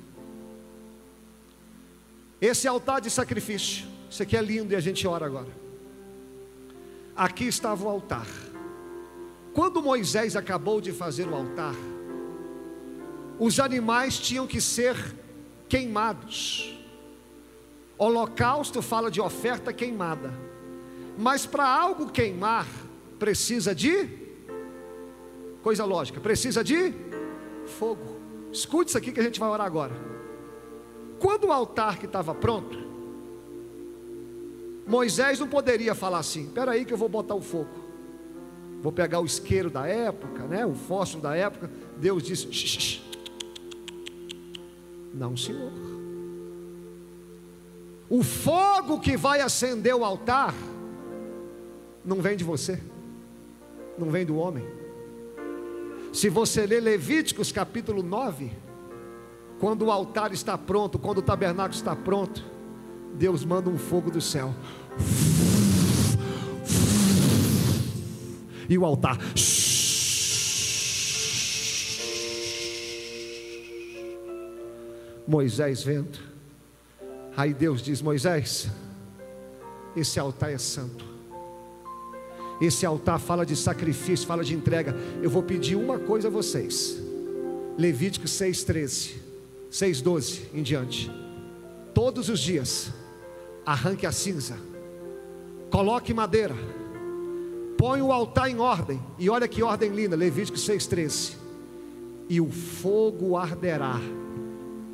Esse 2.42 2.68
altar 2.68 3.02
de 3.02 3.10
sacrifício, 3.10 3.86
isso 4.10 4.24
aqui 4.24 4.36
é 4.36 4.42
lindo 4.42 4.74
e 4.74 4.76
a 4.76 4.80
gente 4.80 5.08
ora 5.08 5.26
agora. 5.26 5.64
Aqui 7.16 7.46
estava 7.46 7.84
o 7.84 7.90
altar. 7.90 8.28
Quando 9.54 9.84
Moisés 9.84 10.36
acabou 10.36 10.82
de 10.82 10.92
fazer 10.92 11.28
o 11.28 11.36
altar, 11.36 11.76
os 13.40 13.60
animais 13.60 14.18
tinham 14.20 14.46
que 14.48 14.62
ser 14.62 14.96
queimados. 15.68 16.78
Holocausto 17.98 18.82
fala 18.82 19.10
de 19.10 19.22
oferta 19.22 19.72
queimada. 19.72 20.34
Mas 21.18 21.46
para 21.46 21.68
algo 21.68 22.12
queimar, 22.12 22.68
precisa 23.20 23.74
de 23.74 24.10
coisa 25.62 25.86
lógica, 25.86 26.20
precisa 26.20 26.64
de 26.64 26.94
fogo. 27.66 28.18
Escute 28.52 28.90
isso 28.90 28.98
aqui 28.98 29.12
que 29.12 29.20
a 29.20 29.24
gente 29.24 29.40
vai 29.40 29.50
orar 29.50 29.66
agora. 29.66 29.94
Quando 31.20 31.46
o 31.46 31.52
altar 31.52 31.98
que 31.98 32.06
estava 32.06 32.36
pronto, 32.36 32.78
Moisés 34.86 35.40
não 35.40 35.48
poderia 35.48 35.96
falar 35.96 36.20
assim: 36.20 36.44
espera 36.44 36.72
aí 36.72 36.86
que 36.86 36.94
eu 36.94 36.98
vou 36.98 37.10
botar 37.10 37.36
o 37.36 37.42
fogo. 37.42 37.84
Vou 38.82 38.92
pegar 38.92 39.22
o 39.22 39.26
isqueiro 39.26 39.70
da 39.70 39.88
época, 39.88 40.44
né, 40.44 40.66
o 40.66 40.76
fósforo 40.76 41.24
da 41.24 41.36
época. 41.36 41.72
Deus 41.98 42.22
disse. 42.22 43.02
Não, 45.14 45.38
senhor. 45.38 45.72
O 48.10 48.24
fogo 48.24 49.00
que 49.00 49.16
vai 49.16 49.42
acender 49.42 49.96
o 49.96 50.04
altar 50.04 50.54
não 52.04 52.22
vem 52.22 52.36
de 52.36 52.44
você, 52.44 52.80
não 53.98 54.10
vem 54.10 54.26
do 54.26 54.36
homem. 54.36 54.66
Se 56.12 56.30
você 56.30 56.66
ler 56.66 56.82
Levíticos 56.82 57.52
capítulo 57.52 58.04
9, 58.04 58.52
quando 59.60 59.86
o 59.86 59.92
altar 59.92 60.32
está 60.32 60.58
pronto, 60.58 61.00
quando 61.00 61.20
o 61.20 61.22
tabernáculo 61.22 61.76
está 61.76 61.96
pronto, 61.96 62.44
Deus 63.16 63.46
manda 63.46 63.70
um 63.70 63.78
fogo 63.78 64.12
do 64.12 64.22
céu. 64.22 64.54
E 68.70 68.78
o 68.78 68.86
altar. 68.86 69.18
Moisés 75.28 75.84
vendo. 75.84 76.20
Aí 77.36 77.54
Deus 77.54 77.82
diz: 77.82 78.02
Moisés, 78.02 78.68
esse 79.96 80.20
altar 80.20 80.52
é 80.52 80.58
santo. 80.58 81.06
Esse 82.62 82.86
altar 82.86 83.20
fala 83.20 83.46
de 83.46 83.56
sacrifício, 83.56 84.28
fala 84.28 84.44
de 84.44 84.54
entrega. 84.54 84.96
Eu 85.22 85.30
vou 85.30 85.44
pedir 85.44 85.76
uma 85.76 86.00
coisa 86.00 86.28
a 86.28 86.32
vocês. 86.32 87.02
Levítico 87.78 88.28
6:13, 88.28 89.16
6:12 89.72 90.42
em 90.54 90.62
diante. 90.62 91.12
Todos 91.94 92.30
os 92.30 92.40
dias, 92.40 92.92
arranque 93.66 94.06
a 94.06 94.12
cinza, 94.12 94.58
coloque 95.70 96.14
madeira, 96.14 96.56
põe 97.78 98.02
o 98.02 98.12
altar 98.12 98.50
em 98.50 98.60
ordem. 98.60 99.02
E 99.18 99.30
olha 99.30 99.48
que 99.48 99.64
ordem 99.64 99.92
linda, 99.92 100.16
Levítico 100.16 100.58
6:13. 100.58 101.36
E 102.30 102.40
o 102.40 102.50
fogo 102.50 103.36
arderá 103.36 104.00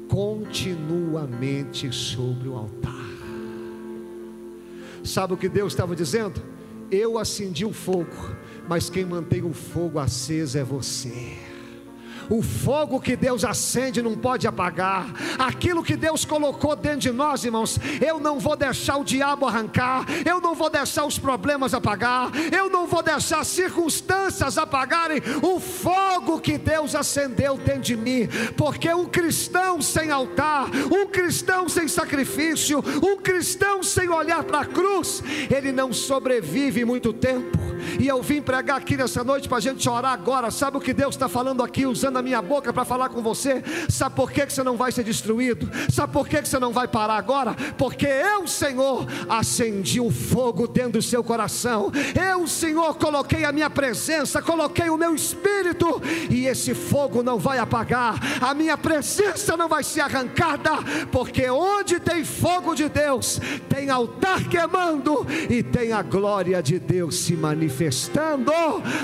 continuamente 0.09 1.93
sobre 1.93 2.49
o 2.49 2.55
altar. 2.55 2.99
Sabe 5.03 5.33
o 5.33 5.37
que 5.37 5.47
Deus 5.47 5.71
estava 5.71 5.95
dizendo? 5.95 6.41
Eu 6.91 7.17
acendi 7.17 7.63
o 7.65 7.71
fogo, 7.71 8.35
mas 8.67 8.89
quem 8.89 9.05
mantém 9.05 9.43
o 9.43 9.53
fogo 9.53 9.99
aceso 9.99 10.57
é 10.57 10.63
você. 10.63 11.48
O 12.29 12.41
fogo 12.41 12.99
que 12.99 13.15
Deus 13.15 13.43
acende 13.43 14.01
não 14.01 14.15
pode 14.15 14.47
apagar. 14.47 15.07
Aquilo 15.37 15.83
que 15.83 15.95
Deus 15.95 16.25
colocou 16.25 16.75
dentro 16.75 16.99
de 16.99 17.11
nós, 17.11 17.43
irmãos, 17.43 17.79
eu 18.05 18.19
não 18.19 18.39
vou 18.39 18.55
deixar 18.55 18.97
o 18.97 19.03
diabo 19.03 19.45
arrancar, 19.45 20.05
eu 20.25 20.39
não 20.39 20.53
vou 20.53 20.69
deixar 20.69 21.05
os 21.05 21.17
problemas 21.17 21.73
apagar, 21.73 22.31
eu 22.51 22.69
não 22.69 22.85
vou 22.85 23.01
deixar 23.01 23.43
circunstâncias 23.43 24.57
apagarem 24.57 25.21
o 25.41 25.59
fogo 25.59 26.39
que 26.39 26.57
Deus 26.57 26.93
acendeu 26.93 27.57
dentro 27.57 27.81
de 27.81 27.97
mim, 27.97 28.27
porque 28.55 28.93
um 28.93 29.05
cristão 29.05 29.81
sem 29.81 30.11
altar, 30.11 30.67
um 30.91 31.07
cristão 31.07 31.67
sem 31.67 31.87
sacrifício, 31.87 32.83
um 33.03 33.17
cristão 33.17 33.81
sem 33.81 34.09
olhar 34.09 34.43
para 34.43 34.59
a 34.61 34.65
cruz, 34.65 35.23
ele 35.49 35.71
não 35.71 35.91
sobrevive 35.91 36.85
muito 36.85 37.11
tempo. 37.13 37.57
E 37.99 38.07
eu 38.07 38.21
vim 38.21 38.41
pregar 38.41 38.77
aqui 38.77 38.95
nessa 38.95 39.23
noite 39.23 39.47
para 39.47 39.57
a 39.57 39.61
gente 39.61 39.87
orar 39.89 40.13
agora. 40.13 40.51
Sabe 40.51 40.77
o 40.77 40.81
que 40.81 40.93
Deus 40.93 41.15
está 41.15 41.27
falando 41.27 41.63
aqui, 41.63 41.85
usando 41.85 42.18
a 42.19 42.23
minha 42.23 42.41
boca 42.41 42.71
para 42.71 42.85
falar 42.85 43.09
com 43.09 43.21
você? 43.21 43.63
Sabe 43.89 44.15
por 44.15 44.31
que, 44.31 44.45
que 44.45 44.53
você 44.53 44.63
não 44.63 44.77
vai 44.77 44.91
ser 44.91 45.03
destruído? 45.03 45.69
Sabe 45.91 46.13
por 46.13 46.27
que, 46.27 46.41
que 46.41 46.47
você 46.47 46.59
não 46.59 46.71
vai 46.71 46.87
parar 46.87 47.15
agora? 47.15 47.55
Porque 47.77 48.05
eu, 48.05 48.47
Senhor, 48.47 49.05
acendi 49.27 49.99
o 49.99 50.11
fogo 50.11 50.67
dentro 50.67 50.93
do 50.93 51.01
seu 51.01 51.23
coração. 51.23 51.91
Eu, 52.19 52.47
Senhor, 52.47 52.95
coloquei 52.95 53.45
a 53.45 53.51
minha 53.51 53.69
presença, 53.69 54.41
coloquei 54.41 54.89
o 54.89 54.97
meu 54.97 55.15
espírito, 55.15 56.01
e 56.29 56.45
esse 56.45 56.73
fogo 56.73 57.23
não 57.23 57.39
vai 57.39 57.59
apagar. 57.59 58.19
A 58.41 58.53
minha 58.53 58.77
presença 58.77 59.55
não 59.55 59.67
vai 59.67 59.83
ser 59.83 60.01
arrancada, 60.01 60.71
porque 61.11 61.49
onde 61.49 61.99
tem 61.99 62.23
fogo 62.23 62.75
de 62.75 62.89
Deus, 62.89 63.39
tem 63.69 63.89
altar 63.89 64.47
queimando 64.47 65.25
e 65.49 65.63
tem 65.63 65.91
a 65.91 66.01
glória 66.01 66.61
de 66.61 66.79
Deus 66.79 67.15
se 67.15 67.35
manifestando. 67.35 68.51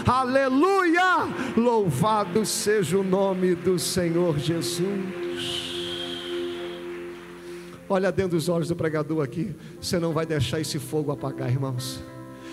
Aleluia! 0.05 1.27
Louvado 1.55 2.45
seja 2.45 2.97
o 2.97 3.03
nome 3.05 3.55
do 3.55 3.77
Senhor 3.77 4.37
Jesus. 4.37 4.89
Olha 7.87 8.11
dentro 8.11 8.31
dos 8.31 8.49
olhos 8.49 8.67
do 8.67 8.75
pregador 8.75 9.23
aqui. 9.23 9.55
Você 9.79 9.99
não 9.99 10.11
vai 10.11 10.25
deixar 10.25 10.59
esse 10.59 10.79
fogo 10.79 11.11
apagar, 11.11 11.49
irmãos. 11.49 12.03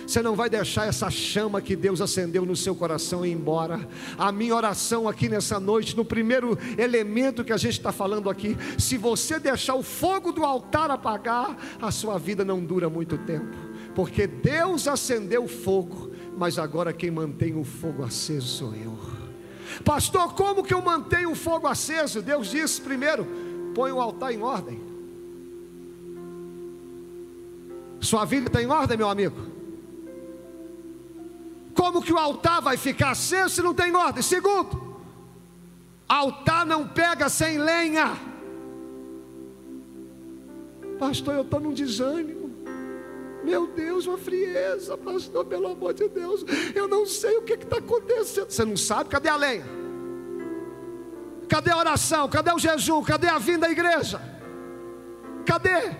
Você 0.06 0.20
não 0.20 0.34
vai 0.34 0.50
deixar 0.50 0.86
essa 0.86 1.08
chama 1.10 1.62
que 1.62 1.74
Deus 1.74 2.00
acendeu 2.00 2.44
no 2.44 2.54
seu 2.54 2.74
coração 2.74 3.24
ir 3.24 3.32
embora. 3.32 3.88
A 4.18 4.30
minha 4.30 4.54
oração 4.54 5.08
aqui 5.08 5.28
nessa 5.28 5.58
noite, 5.58 5.96
no 5.96 6.04
primeiro 6.04 6.58
elemento 6.76 7.44
que 7.44 7.52
a 7.52 7.56
gente 7.56 7.78
está 7.78 7.92
falando 7.92 8.28
aqui, 8.28 8.56
se 8.78 8.98
você 8.98 9.38
deixar 9.38 9.74
o 9.74 9.82
fogo 9.82 10.32
do 10.32 10.44
altar 10.44 10.90
apagar, 10.90 11.56
a 11.80 11.90
sua 11.90 12.18
vida 12.18 12.44
não 12.44 12.62
dura 12.62 12.90
muito 12.90 13.16
tempo, 13.16 13.56
porque 13.94 14.26
Deus 14.26 14.86
acendeu 14.86 15.44
o 15.44 15.48
fogo 15.48 16.12
mas 16.36 16.58
agora 16.58 16.92
quem 16.92 17.10
mantém 17.10 17.54
o 17.54 17.64
fogo 17.64 18.02
aceso 18.02 18.46
sou 18.46 18.74
eu. 18.74 19.21
Pastor, 19.84 20.34
como 20.34 20.62
que 20.62 20.74
eu 20.74 20.82
mantenho 20.82 21.32
o 21.32 21.34
fogo 21.34 21.66
aceso? 21.66 22.22
Deus 22.22 22.50
disse 22.50 22.80
primeiro: 22.80 23.26
põe 23.74 23.92
o 23.92 24.00
altar 24.00 24.32
em 24.32 24.42
ordem. 24.42 24.80
Sua 28.00 28.24
vida 28.24 28.48
está 28.48 28.62
em 28.62 28.66
ordem, 28.66 28.96
meu 28.96 29.08
amigo? 29.08 29.36
Como 31.74 32.02
que 32.02 32.12
o 32.12 32.18
altar 32.18 32.60
vai 32.60 32.76
ficar 32.76 33.10
aceso 33.10 33.54
se 33.54 33.62
não 33.62 33.72
tem 33.72 33.94
ordem? 33.94 34.22
Segundo, 34.22 34.98
altar 36.08 36.66
não 36.66 36.86
pega 36.86 37.28
sem 37.28 37.58
lenha. 37.58 38.16
Pastor, 40.98 41.34
eu 41.34 41.42
estou 41.42 41.60
num 41.60 41.72
desânimo. 41.72 42.41
Meu 43.42 43.66
Deus, 43.66 44.06
uma 44.06 44.18
frieza, 44.18 44.96
pastor, 44.96 45.44
pelo 45.44 45.68
amor 45.68 45.92
de 45.92 46.08
Deus. 46.08 46.44
Eu 46.74 46.86
não 46.86 47.04
sei 47.04 47.36
o 47.36 47.42
que 47.42 47.54
está 47.54 47.78
acontecendo. 47.78 48.50
Você 48.50 48.64
não 48.64 48.76
sabe? 48.76 49.10
Cadê 49.10 49.28
a 49.28 49.36
lenha? 49.36 49.64
Cadê 51.48 51.70
a 51.70 51.76
oração? 51.76 52.28
Cadê 52.28 52.52
o 52.52 52.58
jejum? 52.58 53.02
Cadê 53.02 53.28
a 53.28 53.38
vinda 53.38 53.66
à 53.66 53.70
igreja? 53.70 54.20
Cadê? 55.44 55.96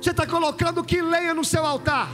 Você 0.00 0.10
está 0.10 0.26
colocando 0.26 0.82
que 0.82 1.02
lenha 1.02 1.34
no 1.34 1.44
seu 1.44 1.64
altar? 1.64 2.08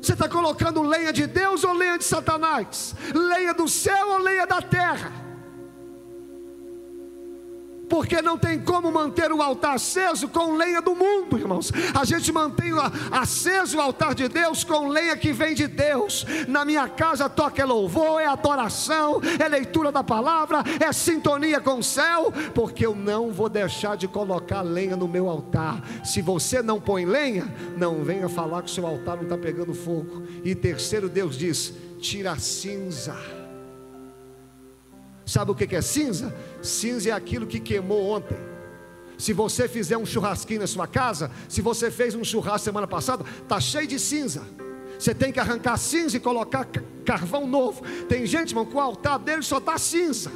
Você 0.00 0.12
está 0.12 0.28
colocando 0.28 0.82
lenha 0.82 1.12
de 1.12 1.26
Deus 1.26 1.64
ou 1.64 1.72
lenha 1.72 1.96
de 1.96 2.04
Satanás? 2.04 2.94
Lenha 3.14 3.54
do 3.54 3.68
céu 3.68 4.10
ou 4.10 4.18
lenha 4.18 4.46
da 4.46 4.60
terra? 4.60 5.23
Porque 7.88 8.22
não 8.22 8.38
tem 8.38 8.58
como 8.58 8.90
manter 8.90 9.32
o 9.32 9.42
altar 9.42 9.74
aceso 9.74 10.28
com 10.28 10.56
lenha 10.56 10.80
do 10.80 10.94
mundo, 10.94 11.38
irmãos. 11.38 11.72
A 11.94 12.04
gente 12.04 12.32
mantém 12.32 12.72
aceso 13.10 13.78
o 13.78 13.80
altar 13.80 14.14
de 14.14 14.28
Deus 14.28 14.64
com 14.64 14.88
lenha 14.88 15.16
que 15.16 15.32
vem 15.32 15.54
de 15.54 15.66
Deus. 15.66 16.24
Na 16.48 16.64
minha 16.64 16.88
casa 16.88 17.28
toca 17.28 17.62
é 17.62 17.64
louvor, 17.64 18.20
é 18.20 18.26
adoração, 18.26 19.20
é 19.38 19.48
leitura 19.48 19.90
da 19.90 20.02
palavra, 20.02 20.62
é 20.80 20.92
sintonia 20.92 21.60
com 21.60 21.78
o 21.78 21.82
céu, 21.82 22.32
porque 22.54 22.86
eu 22.86 22.94
não 22.94 23.32
vou 23.32 23.48
deixar 23.48 23.96
de 23.96 24.08
colocar 24.08 24.62
lenha 24.62 24.96
no 24.96 25.08
meu 25.08 25.28
altar. 25.28 25.82
Se 26.04 26.22
você 26.22 26.62
não 26.62 26.80
põe 26.80 27.04
lenha, 27.04 27.52
não 27.76 28.02
venha 28.02 28.28
falar 28.28 28.62
que 28.62 28.70
o 28.70 28.74
seu 28.74 28.86
altar 28.86 29.16
não 29.16 29.24
está 29.24 29.36
pegando 29.36 29.74
fogo. 29.74 30.22
E 30.44 30.54
terceiro, 30.54 31.08
Deus 31.08 31.36
diz: 31.36 31.72
tira 31.98 32.32
a 32.32 32.38
cinza. 32.38 33.14
Sabe 35.26 35.50
o 35.50 35.54
que 35.54 35.74
é 35.74 35.80
cinza? 35.80 36.34
Cinza 36.62 37.10
é 37.10 37.12
aquilo 37.12 37.46
que 37.46 37.58
queimou 37.58 38.10
ontem. 38.10 38.36
Se 39.16 39.32
você 39.32 39.68
fizer 39.68 39.96
um 39.96 40.04
churrasquinho 40.04 40.60
na 40.60 40.66
sua 40.66 40.86
casa, 40.86 41.30
se 41.48 41.60
você 41.62 41.90
fez 41.90 42.14
um 42.14 42.24
churrasco 42.24 42.64
semana 42.64 42.86
passada, 42.86 43.24
está 43.42 43.60
cheio 43.60 43.86
de 43.86 43.98
cinza. 43.98 44.42
Você 44.98 45.14
tem 45.14 45.32
que 45.32 45.40
arrancar 45.40 45.76
cinza 45.76 46.16
e 46.16 46.20
colocar 46.20 46.66
carvão 47.04 47.46
novo. 47.46 47.82
Tem 48.08 48.26
gente, 48.26 48.50
irmão, 48.50 48.66
que 48.66 48.76
o 48.76 48.80
altar 48.80 49.18
dele 49.18 49.42
só 49.42 49.58
está 49.58 49.78
cinza. 49.78 50.30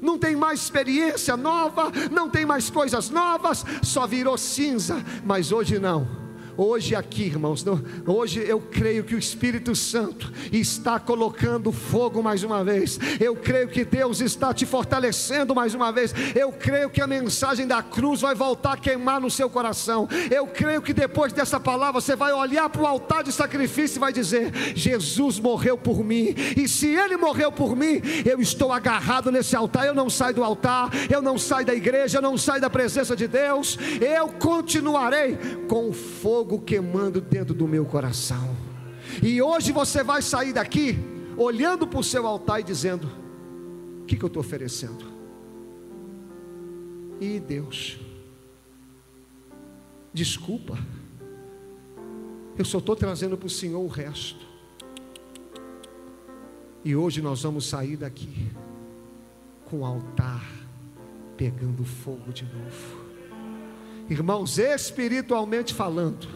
Não 0.00 0.18
tem 0.18 0.36
mais 0.36 0.60
experiência 0.60 1.36
nova, 1.36 1.90
não 2.10 2.28
tem 2.28 2.44
mais 2.44 2.68
coisas 2.68 3.10
novas, 3.10 3.64
só 3.82 4.06
virou 4.06 4.36
cinza. 4.36 5.02
Mas 5.24 5.52
hoje 5.52 5.78
não. 5.78 6.25
Hoje 6.58 6.94
aqui, 6.94 7.24
irmãos, 7.24 7.62
hoje 8.06 8.40
eu 8.40 8.58
creio 8.58 9.04
que 9.04 9.14
o 9.14 9.18
Espírito 9.18 9.76
Santo 9.76 10.32
está 10.50 10.98
colocando 10.98 11.70
fogo 11.70 12.22
mais 12.22 12.42
uma 12.42 12.64
vez. 12.64 12.98
Eu 13.20 13.36
creio 13.36 13.68
que 13.68 13.84
Deus 13.84 14.22
está 14.22 14.54
te 14.54 14.64
fortalecendo 14.64 15.54
mais 15.54 15.74
uma 15.74 15.92
vez. 15.92 16.14
Eu 16.34 16.50
creio 16.52 16.88
que 16.88 17.02
a 17.02 17.06
mensagem 17.06 17.66
da 17.66 17.82
cruz 17.82 18.22
vai 18.22 18.34
voltar 18.34 18.72
a 18.72 18.76
queimar 18.78 19.20
no 19.20 19.30
seu 19.30 19.50
coração. 19.50 20.08
Eu 20.30 20.46
creio 20.46 20.80
que 20.80 20.94
depois 20.94 21.30
dessa 21.30 21.60
palavra 21.60 22.00
você 22.00 22.16
vai 22.16 22.32
olhar 22.32 22.70
para 22.70 22.82
o 22.82 22.86
altar 22.86 23.22
de 23.22 23.32
sacrifício 23.32 23.98
e 23.98 24.00
vai 24.00 24.12
dizer: 24.12 24.50
Jesus 24.74 25.38
morreu 25.38 25.76
por 25.76 26.02
mim. 26.02 26.34
E 26.56 26.66
se 26.66 26.86
ele 26.86 27.18
morreu 27.18 27.52
por 27.52 27.76
mim, 27.76 28.00
eu 28.24 28.40
estou 28.40 28.72
agarrado 28.72 29.30
nesse 29.30 29.54
altar. 29.54 29.86
Eu 29.86 29.94
não 29.94 30.08
saio 30.08 30.34
do 30.34 30.44
altar, 30.44 30.90
eu 31.10 31.20
não 31.20 31.36
saio 31.36 31.66
da 31.66 31.74
igreja, 31.74 32.16
eu 32.16 32.22
não 32.22 32.38
saio 32.38 32.62
da 32.62 32.70
presença 32.70 33.14
de 33.14 33.28
Deus. 33.28 33.76
Eu 34.00 34.28
continuarei 34.28 35.36
com 35.68 35.92
fogo 35.92 36.45
fogo 36.46 36.60
queimando 36.60 37.20
dentro 37.20 37.52
do 37.52 37.66
meu 37.66 37.84
coração. 37.84 38.56
E 39.20 39.42
hoje 39.42 39.72
você 39.72 40.04
vai 40.04 40.22
sair 40.22 40.52
daqui 40.52 40.96
olhando 41.36 41.86
para 41.88 41.98
o 41.98 42.04
seu 42.04 42.24
altar 42.26 42.60
e 42.60 42.62
dizendo: 42.62 43.10
O 44.00 44.04
que, 44.04 44.16
que 44.16 44.24
eu 44.24 44.28
estou 44.28 44.40
oferecendo? 44.40 45.04
E 47.20 47.40
Deus, 47.40 47.98
desculpa, 50.12 50.78
eu 52.56 52.64
só 52.64 52.78
estou 52.78 52.94
trazendo 52.94 53.36
para 53.36 53.46
o 53.46 53.50
Senhor 53.50 53.80
o 53.80 53.88
resto. 53.88 54.46
E 56.84 56.94
hoje 56.94 57.20
nós 57.20 57.42
vamos 57.42 57.66
sair 57.66 57.96
daqui 57.96 58.48
com 59.64 59.80
o 59.80 59.84
altar 59.84 60.48
pegando 61.36 61.84
fogo 61.84 62.32
de 62.32 62.44
novo. 62.44 63.05
Irmãos, 64.08 64.56
espiritualmente 64.58 65.74
falando, 65.74 66.28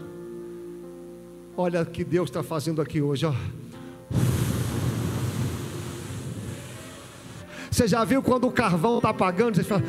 olha 1.57 1.83
o 1.83 1.87
que 1.87 2.03
Deus 2.03 2.29
está 2.29 2.43
fazendo 2.43 2.83
aqui 2.83 3.01
hoje, 3.01 3.27
ó. 3.27 3.35
Você 7.71 7.87
já 7.87 8.05
viu 8.05 8.23
quando 8.23 8.49
o 8.49 8.53
carvão 8.53 8.97
está 8.97 9.11
apagando? 9.11 9.55
Você 9.55 9.63
fala. 9.63 9.83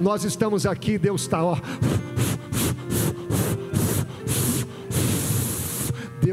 Nós 0.00 0.22
estamos 0.22 0.64
aqui, 0.66 0.96
Deus 0.96 1.22
está, 1.22 1.42
ó. 1.42 1.56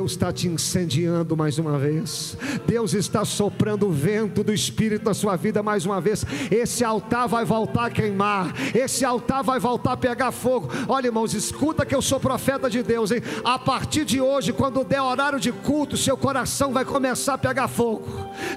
Deus 0.02 0.14
está 0.14 0.34
te 0.34 0.48
incendiando 0.48 1.38
mais 1.38 1.60
uma 1.60 1.78
vez. 1.78 2.36
Deus 2.66 2.96
está 2.96 3.24
soprando 3.24 3.88
o 3.88 3.92
vento 3.92 4.44
do 4.44 4.52
Espírito 4.52 5.06
na 5.06 5.14
sua 5.14 5.36
vida 5.36 5.62
mais 5.62 5.86
uma 5.86 6.02
vez. 6.02 6.26
Esse 6.50 6.84
altar 6.84 7.28
vai 7.28 7.46
voltar 7.46 7.86
a 7.86 7.90
queimar. 7.92 8.52
Esse 8.74 9.06
altar 9.06 9.44
vai 9.44 9.60
voltar 9.60 9.92
a 9.92 9.98
pegar 9.98 10.32
fogo. 10.32 10.72
Olha, 10.88 11.06
irmãos, 11.06 11.36
escuta 11.36 11.86
que 11.86 11.94
eu 11.94 12.02
sou 12.02 12.20
profeta 12.20 12.68
de 12.68 12.82
Deus, 12.82 13.12
hein? 13.12 13.22
A 13.44 13.60
partir 13.60 14.04
de 14.04 14.20
hoje, 14.20 14.52
quando 14.52 14.84
der 14.84 15.04
horário 15.04 15.40
de 15.40 15.52
culto, 15.52 15.96
seu 15.96 16.18
coração 16.18 16.74
vai 16.74 16.84
começar 16.84 17.36
a 17.36 17.38
pegar 17.38 17.68
fogo. 17.68 18.02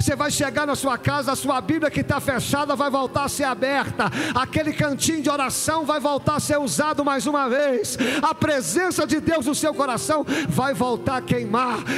Você 0.01 0.17
vai 0.17 0.31
chegar 0.31 0.67
na 0.67 0.75
sua 0.75 0.97
casa, 0.97 1.33
a 1.33 1.37
sua 1.37 1.61
Bíblia 1.61 1.91
que 1.91 2.01
está 2.01 2.21
fechada 2.21 2.75
vai 2.75 2.89
voltar 2.89 3.25
a 3.25 3.29
ser 3.29 3.45
aberta. 3.45 4.11
Aquele 4.35 4.73
cantinho 4.73 5.21
de 5.21 5.29
oração 5.29 5.85
vai 5.85 6.01
voltar 6.01 6.37
a 6.37 6.41
ser 6.41 6.59
usado 6.59 7.05
mais 7.05 7.27
uma 7.27 7.51
vez. 7.51 7.99
A 8.23 8.35
presença 8.35 9.07
de 9.07 9.21
Deus 9.21 9.45
no 9.45 9.55
seu 9.55 9.75
coração 9.75 10.25
vai 10.49 10.73
voltar 10.73 11.19
a 11.19 11.21
queimar, 11.21 11.34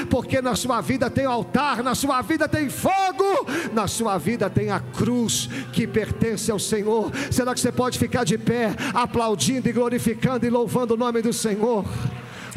porque 0.08 0.40
na 0.40 0.56
sua 0.56 0.80
vida 0.80 1.10
tem 1.10 1.24
altar, 1.24 1.82
na 1.82 1.94
sua 1.94 2.22
vida 2.22 2.48
tem 2.48 2.70
fogo, 2.70 3.46
na 3.72 3.86
sua 3.86 4.18
vida 4.18 4.48
tem 4.48 4.70
a 4.70 4.80
cruz 4.80 5.48
que 5.72 5.86
pertence 5.86 6.50
ao 6.50 6.58
Senhor. 6.58 7.10
Será 7.30 7.54
que 7.54 7.60
você 7.60 7.72
pode 7.72 7.98
ficar 7.98 8.24
de 8.24 8.38
pé, 8.38 8.74
aplaudindo 8.94 9.68
e 9.68 9.72
glorificando 9.72 10.46
e 10.46 10.50
louvando 10.50 10.94
o 10.94 10.96
nome 10.96 11.22
do 11.22 11.32
Senhor? 11.32 11.84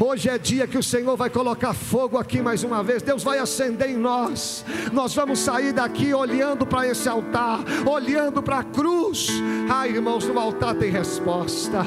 Hoje 0.01 0.29
é 0.29 0.37
dia 0.37 0.65
que 0.65 0.77
o 0.77 0.83
Senhor 0.83 1.17
vai 1.17 1.29
colocar 1.29 1.73
fogo 1.73 2.17
aqui 2.17 2.41
mais 2.41 2.63
uma 2.63 2.81
vez. 2.81 3.01
Deus 3.03 3.21
vai 3.21 3.37
acender 3.37 3.89
em 3.89 3.97
nós. 3.97 4.63
Nós 4.93 5.13
vamos 5.13 5.39
sair 5.39 5.73
daqui 5.73 6.13
olhando 6.13 6.65
para 6.65 6.87
esse 6.87 7.09
altar, 7.09 7.59
olhando 7.85 8.41
para 8.41 8.59
a 8.59 8.63
cruz. 8.63 9.27
Ai, 9.69 9.89
irmãos, 9.89 10.25
no 10.25 10.39
altar 10.39 10.75
tem 10.75 10.89
resposta. 10.89 11.83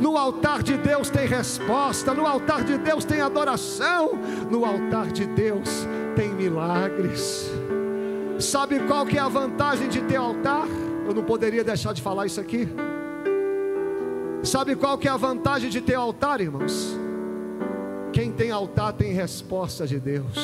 No 0.00 0.16
altar 0.16 0.62
de 0.62 0.76
Deus 0.76 1.10
tem 1.10 1.26
resposta. 1.26 2.14
No 2.14 2.26
altar 2.26 2.62
de 2.62 2.78
Deus 2.78 3.04
tem 3.04 3.20
adoração. 3.20 4.12
No 4.48 4.64
altar 4.64 5.08
de 5.08 5.26
Deus 5.26 5.84
tem 6.14 6.28
milagres. 6.28 7.50
Sabe 8.38 8.78
qual 8.86 9.04
que 9.04 9.18
é 9.18 9.20
a 9.20 9.28
vantagem 9.28 9.88
de 9.88 10.00
ter 10.02 10.14
altar? 10.14 10.68
Eu 11.04 11.12
não 11.12 11.24
poderia 11.24 11.64
deixar 11.64 11.92
de 11.92 12.00
falar 12.00 12.24
isso 12.24 12.40
aqui. 12.40 12.68
Sabe 14.44 14.76
qual 14.76 14.96
que 14.96 15.08
é 15.08 15.10
a 15.10 15.16
vantagem 15.16 15.68
de 15.68 15.80
ter 15.80 15.94
altar, 15.94 16.40
irmãos? 16.40 17.07
Quem 18.12 18.32
tem 18.32 18.50
altar 18.50 18.92
tem 18.92 19.12
resposta 19.12 19.86
de 19.86 19.98
Deus. 19.98 20.36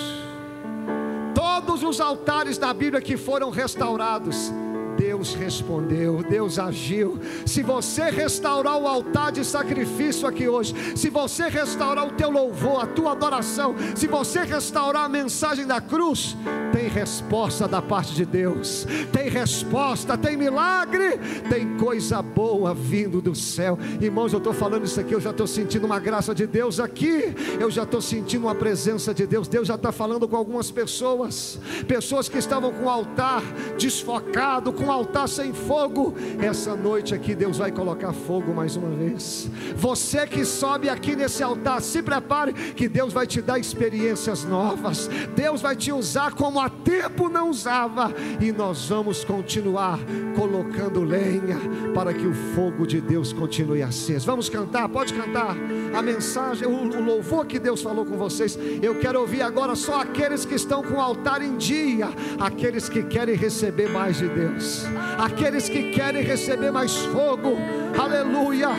Todos 1.35 1.83
os 1.83 2.01
altares 2.01 2.59
da 2.59 2.73
Bíblia 2.73 3.01
que 3.01 3.17
foram 3.17 3.51
restaurados, 3.51 4.53
Deus 4.97 5.35
respondeu, 5.35 6.23
Deus 6.23 6.59
agiu. 6.59 7.19
Se 7.47 7.63
você 7.63 8.11
restaurar 8.11 8.79
o 8.79 8.87
altar 8.87 9.33
de 9.33 9.45
sacrifício 9.45 10.27
aqui 10.27 10.49
hoje, 10.49 10.75
se 10.97 11.11
você 11.11 11.49
restaurar 11.49 12.07
o 12.07 12.13
teu 12.13 12.31
louvor, 12.31 12.83
a 12.83 12.87
tua 12.87 13.13
adoração, 13.13 13.75
se 13.95 14.07
você 14.07 14.43
restaurar 14.43 15.05
a 15.05 15.09
mensagem 15.09 15.67
da 15.67 15.81
cruz, 15.81 16.37
tem 16.73 16.89
resposta 16.89 17.69
da 17.69 17.81
parte 17.81 18.15
de 18.15 18.25
Deus, 18.25 18.87
tem 19.13 19.29
resposta, 19.29 20.17
tem 20.17 20.37
milagre, 20.37 21.19
tem 21.49 21.77
coisa 21.77 22.21
boa 22.23 22.75
vindo 22.75 23.21
do 23.21 23.35
céu. 23.35 23.79
Irmãos, 24.01 24.33
eu 24.33 24.39
estou 24.39 24.53
falando 24.53 24.85
isso 24.85 25.01
aqui, 25.01 25.15
eu 25.15 25.21
já 25.21 25.31
estou 25.31 25.47
sentindo 25.47 25.87
uma 25.87 25.99
graça 25.99 26.35
de 26.35 26.47
Deus 26.47 26.81
aqui, 26.81 27.35
eu 27.61 27.71
já 27.71 27.85
estou 27.85 28.01
sentindo 28.01 28.45
uma 28.45 28.55
presença 28.55 29.15
de 29.15 29.27
Deus. 29.27 29.49
Deus 29.49 29.69
já 29.69 29.75
está 29.75 29.93
falando 29.93 30.27
com 30.29 30.37
algumas 30.37 30.71
pessoas, 30.71 31.59
pessoas 31.87 32.29
que 32.29 32.39
estavam 32.39 32.73
com 32.73 32.85
o 32.85 32.91
altar 32.91 33.43
desfocado, 33.79 34.73
com 34.73 34.84
com 34.85 34.93
altar 34.93 35.27
sem 35.27 35.53
fogo, 35.53 36.15
essa 36.39 36.77
noite 36.77 37.15
aqui 37.15 37.35
Deus 37.35 37.57
vai 37.57 37.73
colocar 37.73 38.13
fogo 38.13 38.53
mais 38.53 38.77
uma 38.77 38.91
vez. 38.91 39.49
Você 39.77 40.27
que 40.27 40.45
sobe 40.45 40.89
aqui 40.89 41.17
nesse 41.17 41.43
altar, 41.43 41.81
se 41.81 42.03
prepare 42.03 42.53
que 42.53 42.89
Deus 42.89 43.13
vai 43.13 43.27
te 43.27 43.41
dar 43.41 43.59
experiências 43.59 44.45
novas. 44.45 45.09
Deus 45.35 45.63
vai 45.63 45.75
te 45.75 45.91
usar 45.91 46.33
como 46.33 46.61
há 46.61 46.69
tempo 46.69 47.29
não 47.29 47.49
usava 47.49 48.13
e 48.41 48.53
nós 48.53 48.89
vamos 48.89 49.25
continuar 49.25 49.99
colocando 50.37 51.03
lenha 51.03 51.59
para 51.95 52.13
que 52.13 52.27
o 52.27 52.35
fogo 52.55 52.87
de 52.87 53.01
Deus 53.01 53.33
continue 53.33 53.83
aceso. 53.83 54.27
Vamos 54.27 54.51
cantar, 54.51 54.89
pode 54.89 55.15
cantar 55.15 55.57
a 55.95 56.03
mensagem, 56.03 56.67
o, 56.67 56.71
o 56.71 57.05
louvor 57.05 57.47
que 57.47 57.59
Deus 57.59 57.81
falou 57.81 58.05
com 58.05 58.17
vocês. 58.19 58.59
Eu 58.83 58.99
quero 58.99 59.21
ouvir 59.21 59.41
agora 59.41 59.75
só 59.75 60.03
aqueles 60.03 60.45
que 60.45 60.55
estão 60.55 60.83
com 60.83 60.95
o 60.95 61.01
altar 61.01 61.41
em 61.41 61.57
dia, 61.57 62.09
aqueles 62.39 62.89
que 62.89 63.03
querem 63.03 63.35
receber 63.35 63.89
mais 63.89 64.19
de 64.19 64.29
Deus 64.29 64.74
aqueles 65.19 65.69
que 65.69 65.91
querem 65.91 66.23
receber 66.23 66.71
mais 66.71 66.97
fogo, 66.97 67.57
aleluia. 67.99 68.71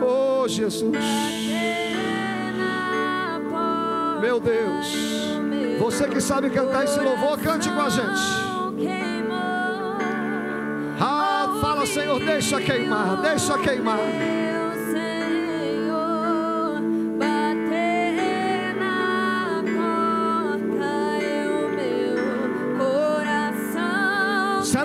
Oh 0.00 0.46
Jesus. 0.48 0.96
Meu 4.20 4.38
Deus. 4.40 5.12
Você 5.78 6.06
que 6.06 6.20
sabe 6.20 6.50
cantar 6.50 6.84
esse 6.84 7.00
louvor, 7.00 7.38
cante 7.38 7.68
com 7.68 7.80
a 7.80 7.88
gente. 7.88 8.20
Ah, 11.00 11.58
fala, 11.60 11.84
Senhor, 11.84 12.20
deixa 12.20 12.60
queimar, 12.60 13.20
deixa 13.20 13.58
queimar. 13.58 13.98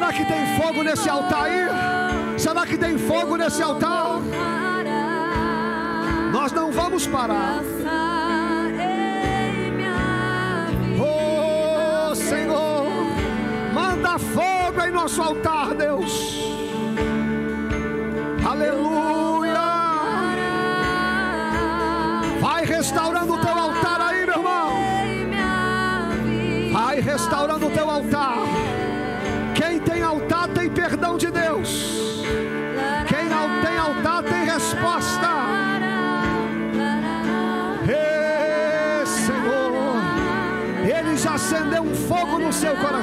Será 0.07 0.19
que 0.19 0.25
tem 0.25 0.45
fogo 0.57 0.83
nesse 0.83 1.09
altar 1.09 1.43
aí? 1.43 2.39
Será 2.39 2.65
que 2.65 2.77
tem 2.77 2.97
fogo 2.97 3.35
nesse 3.35 3.61
altar? 3.61 4.21
Nós 6.31 6.53
não 6.53 6.71
vamos 6.71 7.05
parar. 7.05 7.61
Oh 10.97 12.15
Senhor, 12.15 12.87
manda 13.73 14.17
fogo 14.17 14.81
em 14.87 14.91
nosso 14.91 15.21
altar, 15.21 15.75
Deus. 15.75 16.37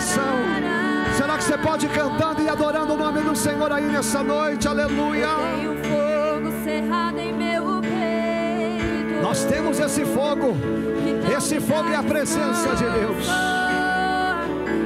Será 0.04 1.38
que 1.38 1.44
você 1.44 1.56
pode 1.56 1.86
ir 1.86 1.88
cantando 1.88 2.42
e 2.42 2.48
adorando 2.48 2.92
o 2.92 2.96
nome 2.96 3.22
do 3.22 3.34
Senhor 3.34 3.72
aí 3.72 3.84
nessa 3.84 4.22
noite? 4.22 4.68
Aleluia. 4.68 5.28
Tenho 5.56 5.74
fogo 5.84 6.64
cerrado 6.64 7.18
em 7.18 7.32
meu 7.32 7.80
peito. 7.80 9.22
Nós 9.22 9.44
temos 9.44 9.80
esse 9.80 10.04
fogo. 10.04 10.54
Esse 11.34 11.58
fogo 11.60 11.88
é 11.88 11.96
a 11.96 12.02
presença 12.02 12.74
de 12.76 12.84
Deus. 12.84 13.26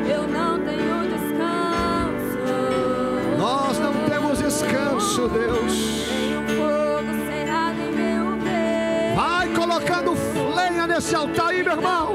Eu 0.09 0.29
não 0.29 0.61
tenho 0.61 1.03
descanso. 1.09 2.39
Nós 3.37 3.79
não 3.79 3.93
temos 4.09 4.39
descanso, 4.39 5.29
Deus. 5.29 6.09
Vai 9.17 9.49
colocando 9.49 10.15
lenha 10.55 10.87
nesse 10.87 11.15
altar 11.15 11.49
aí, 11.49 11.65
meu 11.65 11.73
irmão. 11.73 12.13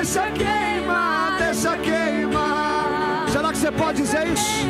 Deixa 0.00 0.24
queimar, 0.30 1.36
deixa 1.36 1.76
queimar. 1.76 3.26
Será 3.30 3.52
que 3.52 3.58
você 3.58 3.70
pode 3.70 4.00
dizer 4.00 4.28
isso? 4.28 4.64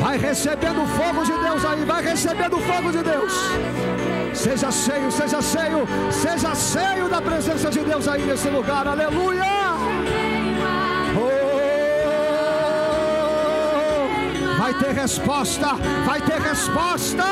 Vai 0.00 0.16
recebendo 0.16 0.80
o 0.80 0.86
fogo 0.86 1.22
de 1.24 1.32
Deus 1.32 1.62
aí, 1.62 1.84
vai 1.84 2.02
recebendo 2.02 2.56
o 2.56 2.60
fogo 2.62 2.90
de 2.90 3.02
Deus. 3.02 3.34
Seja 4.32 4.72
cheio, 4.72 5.12
seja 5.12 5.42
cheio, 5.42 5.86
seja 6.10 6.54
cheio 6.54 7.06
da 7.10 7.20
presença 7.20 7.68
de 7.68 7.80
Deus 7.80 8.08
aí 8.08 8.22
nesse 8.22 8.48
lugar, 8.48 8.88
aleluia. 8.88 9.44
Oh, 11.18 11.28
vai 14.58 14.72
ter 14.72 14.94
resposta, 14.94 15.74
vai 16.06 16.22
ter 16.22 16.40
resposta. 16.40 17.24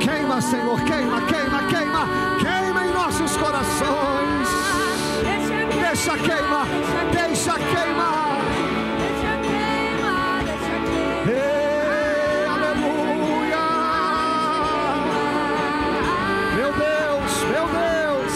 Queima, 0.00 0.40
Senhor, 0.40 0.80
queima, 0.84 1.20
queima, 1.26 1.64
queima, 1.64 2.08
queima 2.40 2.86
em 2.86 2.92
nossos 2.94 3.36
corações. 3.36 4.19
Deixa 6.02 6.16
queimar, 6.16 6.66
deixa 7.12 7.52
queimar. 7.58 8.40
Ei, 11.28 12.46
aleluia. 12.46 13.66
Meu 16.56 16.72
Deus, 16.72 17.32
meu 17.52 17.66
Deus. 17.68 18.32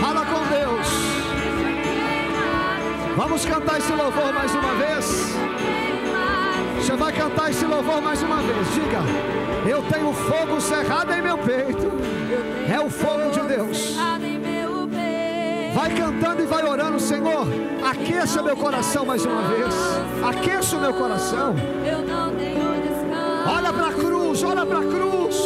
Fala 0.00 0.26
com 0.26 0.42
Deus. 0.48 0.88
Vamos 3.16 3.44
cantar 3.44 3.78
esse 3.78 3.92
louvor 3.92 4.32
mais 4.32 4.52
uma 4.56 4.74
vez. 4.74 5.36
Você 6.80 6.96
vai 6.96 7.12
cantar 7.12 7.50
esse 7.50 7.64
louvor 7.64 8.02
mais 8.02 8.20
uma 8.24 8.42
vez. 8.42 8.74
Diga: 8.74 9.04
Eu 9.70 9.82
tenho 9.82 10.12
fogo 10.12 10.60
cerrado 10.60 11.12
em 11.12 11.22
meu 11.22 11.38
peito. 11.38 12.15
É 12.68 12.80
o 12.80 12.90
fogo 12.90 13.30
de 13.30 13.40
Deus. 13.40 13.96
Vai 15.74 15.90
cantando 15.94 16.42
e 16.42 16.46
vai 16.46 16.64
orando, 16.64 16.98
Senhor. 16.98 17.46
Aqueça 17.88 18.42
meu 18.42 18.56
coração 18.56 19.04
mais 19.04 19.24
uma 19.24 19.42
vez. 19.42 19.74
Aqueça 20.26 20.76
o 20.76 20.80
meu 20.80 20.94
coração. 20.94 21.54
Olha 23.48 23.72
para 23.72 23.88
a 23.88 23.92
cruz, 23.92 24.42
olha 24.42 24.66
para 24.66 24.78
a 24.78 24.82
cruz. 24.82 25.36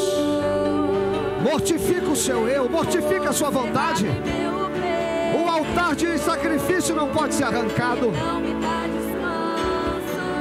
Mortifica 1.42 2.08
o 2.08 2.16
seu 2.16 2.48
eu, 2.48 2.68
mortifica 2.68 3.30
a 3.30 3.32
sua 3.32 3.50
vontade. 3.50 4.06
O 5.34 5.48
altar 5.48 5.94
de 5.94 6.18
sacrifício 6.18 6.94
não 6.94 7.08
pode 7.08 7.34
ser 7.34 7.44
arrancado. 7.44 8.12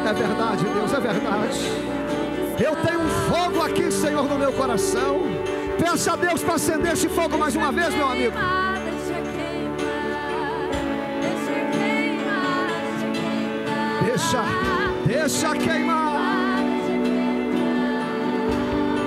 É 0.07 0.13
verdade, 0.13 0.63
Deus, 0.63 0.93
é 0.93 0.99
verdade. 0.99 1.59
Eu 2.59 2.75
tenho 2.75 2.99
um 3.01 3.09
fogo 3.29 3.61
aqui, 3.63 3.91
Senhor, 3.91 4.23
no 4.23 4.37
meu 4.37 4.51
coração. 4.53 5.21
Peça 5.79 6.13
a 6.13 6.15
Deus 6.17 6.43
para 6.43 6.55
acender 6.55 6.91
esse 6.93 7.07
fogo 7.07 7.37
mais 7.37 7.55
uma 7.55 7.71
vez, 7.71 7.93
meu 7.95 8.07
amigo. 8.09 8.35
Deixa 14.03 14.43
deixa 15.05 15.55
queimar. 15.55 16.19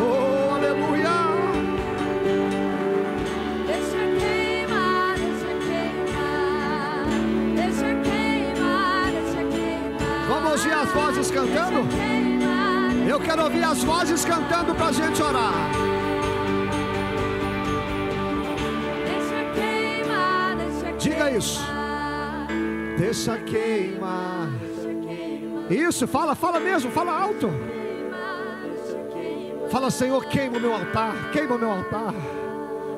Oh, 0.00 0.54
aleluia. 0.54 1.10
Deixa 3.66 4.02
queimar, 4.18 5.14
deixa 5.18 5.50
queimar, 5.68 7.06
deixa 7.54 7.94
queimar, 8.02 9.10
deixa 9.12 9.40
queimar. 9.50 10.26
Vamos 10.28 10.52
ouvir 10.52 10.72
as 10.72 10.90
vozes 10.90 11.30
cantando? 11.30 11.80
Eu 13.06 13.20
quero 13.20 13.42
ouvir 13.44 13.62
as 13.62 13.84
vozes 13.84 14.24
cantando 14.24 14.74
para 14.74 14.86
a 14.86 14.92
gente 14.92 15.22
orar. 15.22 15.91
Isso. 21.36 21.60
Deixa 22.98 23.38
queimar. 23.38 24.48
Isso, 25.70 26.06
fala, 26.06 26.34
fala 26.34 26.60
mesmo, 26.60 26.90
fala 26.90 27.12
alto. 27.12 27.50
Fala, 29.70 29.90
Senhor, 29.90 30.24
queima 30.26 30.58
o 30.58 30.60
meu 30.60 30.74
altar, 30.74 31.30
queima 31.32 31.54
o 31.54 31.58
meu 31.58 31.70
altar. 31.70 32.14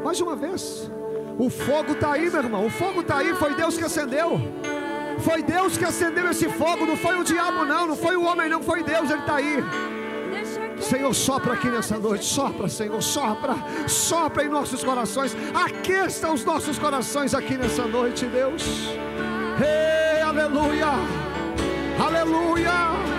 Mais 0.03 0.20
uma 0.20 0.35
vez. 0.35 0.91
O 1.39 1.49
fogo 1.49 1.93
está 1.93 2.12
aí, 2.12 2.30
meu 2.30 2.43
irmão. 2.43 2.66
O 2.66 2.70
fogo 2.70 3.01
está 3.01 3.18
aí. 3.18 3.35
Foi 3.35 3.55
Deus 3.55 3.76
que 3.76 3.85
acendeu. 3.85 4.41
Foi 5.20 5.43
Deus 5.43 5.76
que 5.76 5.85
acendeu 5.85 6.30
esse 6.30 6.49
fogo. 6.49 6.85
Não 6.87 6.97
foi 6.97 7.18
o 7.18 7.24
diabo, 7.24 7.64
não. 7.64 7.87
Não 7.87 7.97
foi 7.97 8.16
o 8.16 8.24
homem, 8.24 8.49
não. 8.49 8.62
Foi 8.62 8.82
Deus. 8.82 9.11
Ele 9.11 9.20
está 9.20 9.37
aí. 9.37 9.57
Senhor, 10.85 11.14
sopra 11.14 11.55
aqui 11.55 11.68
nessa 11.68 11.99
noite. 11.99 12.24
Sopra, 12.24 12.68
Senhor. 12.68 13.03
Sopra. 13.03 13.55
Sopra 13.89 14.45
em 14.45 14.49
nossos 14.49 14.85
corações. 14.85 15.37
Aqueça 15.55 16.30
os 16.30 16.45
nossos 16.45 16.78
corações 16.78 17.35
aqui 17.35 17.57
nessa 17.57 17.87
noite, 17.87 18.26
Deus. 18.26 18.62
Ei. 19.61 20.05
Aleluia. 20.35 20.89
Aleluia. 21.99 23.14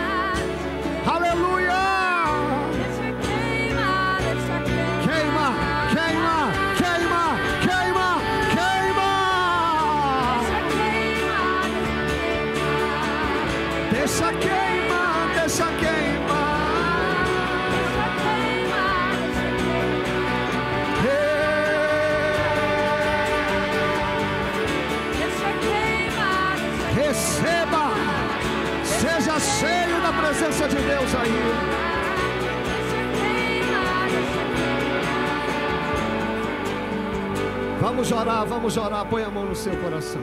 Vamos 37.95 38.11
orar, 38.11 38.45
vamos 38.45 38.75
orar. 38.75 39.05
Põe 39.05 39.23
a 39.23 39.29
mão 39.29 39.45
no 39.45 39.55
seu 39.55 39.73
coração. 39.77 40.21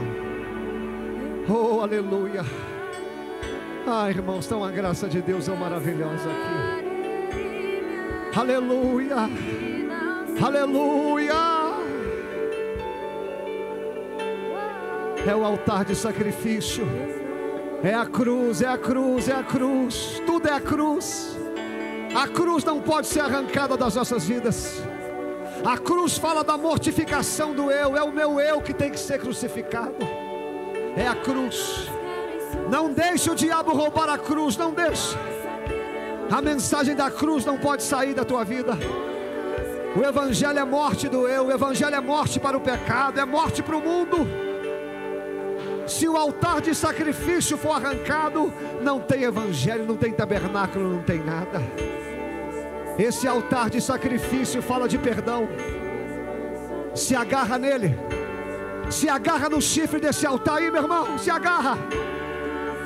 Oh, 1.49 1.81
aleluia. 1.81 2.45
Ah, 3.87 4.07
irmãos, 4.11 4.45
então 4.45 4.63
a 4.63 4.69
graça 4.69 5.09
de 5.09 5.23
Deus 5.23 5.49
é 5.49 5.55
maravilhosa 5.55 6.29
aqui. 6.29 6.53
Aleluia. 8.39 9.27
Aleluia. 10.39 11.33
É 15.25 15.35
o 15.35 15.43
altar 15.43 15.83
de 15.83 15.95
sacrifício. 15.95 16.87
É 17.83 17.95
a 17.95 18.05
cruz, 18.05 18.61
é 18.61 18.67
a 18.67 18.77
cruz, 18.77 19.27
é 19.27 19.33
a 19.33 19.43
cruz. 19.43 20.21
Tudo 20.27 20.47
é 20.47 20.53
a 20.53 20.61
cruz. 20.61 21.35
A 22.15 22.27
cruz 22.27 22.63
não 22.63 22.79
pode 22.79 23.07
ser 23.07 23.21
arrancada 23.21 23.75
das 23.75 23.95
nossas 23.95 24.27
vidas. 24.27 24.79
A 25.65 25.77
cruz 25.77 26.17
fala 26.17 26.43
da 26.43 26.57
mortificação 26.57 27.53
do 27.53 27.71
eu, 27.71 27.95
é 27.95 28.03
o 28.03 28.11
meu 28.11 28.39
eu 28.39 28.61
que 28.61 28.73
tem 28.73 28.91
que 28.91 28.99
ser 28.99 29.19
crucificado. 29.19 29.95
É 30.95 31.07
a 31.07 31.15
cruz. 31.15 31.87
Não 32.69 32.91
deixe 32.91 33.29
o 33.29 33.35
diabo 33.35 33.71
roubar 33.71 34.09
a 34.09 34.17
cruz, 34.17 34.57
não 34.57 34.73
deixe. 34.73 35.17
A 36.29 36.41
mensagem 36.41 36.95
da 36.95 37.09
cruz 37.09 37.45
não 37.45 37.57
pode 37.57 37.83
sair 37.83 38.13
da 38.13 38.25
tua 38.25 38.43
vida. 38.43 38.77
O 39.95 40.01
evangelho 40.01 40.59
é 40.59 40.65
morte 40.65 41.07
do 41.07 41.27
eu, 41.27 41.45
o 41.45 41.51
evangelho 41.51 41.95
é 41.95 42.01
morte 42.01 42.39
para 42.39 42.57
o 42.57 42.61
pecado, 42.61 43.19
é 43.19 43.25
morte 43.25 43.63
para 43.63 43.77
o 43.77 43.81
mundo. 43.81 44.27
Se 45.87 46.09
o 46.09 46.17
altar 46.17 46.59
de 46.61 46.75
sacrifício 46.75 47.57
for 47.57 47.71
arrancado, 47.71 48.51
não 48.81 48.99
tem 48.99 49.23
evangelho, 49.23 49.85
não 49.85 49.95
tem 49.95 50.11
tabernáculo, 50.11 50.89
não 50.89 51.03
tem 51.03 51.19
nada. 51.19 51.61
Esse 52.97 53.27
altar 53.27 53.69
de 53.69 53.81
sacrifício 53.81 54.61
fala 54.61 54.87
de 54.87 54.97
perdão. 54.97 55.49
Se 56.93 57.15
agarra 57.15 57.57
nele. 57.57 57.97
Se 58.89 59.09
agarra 59.09 59.49
no 59.49 59.61
chifre 59.61 59.99
desse 59.99 60.25
altar 60.25 60.57
aí, 60.57 60.69
meu 60.69 60.83
irmão. 60.83 61.17
Se 61.17 61.29
agarra. 61.29 61.77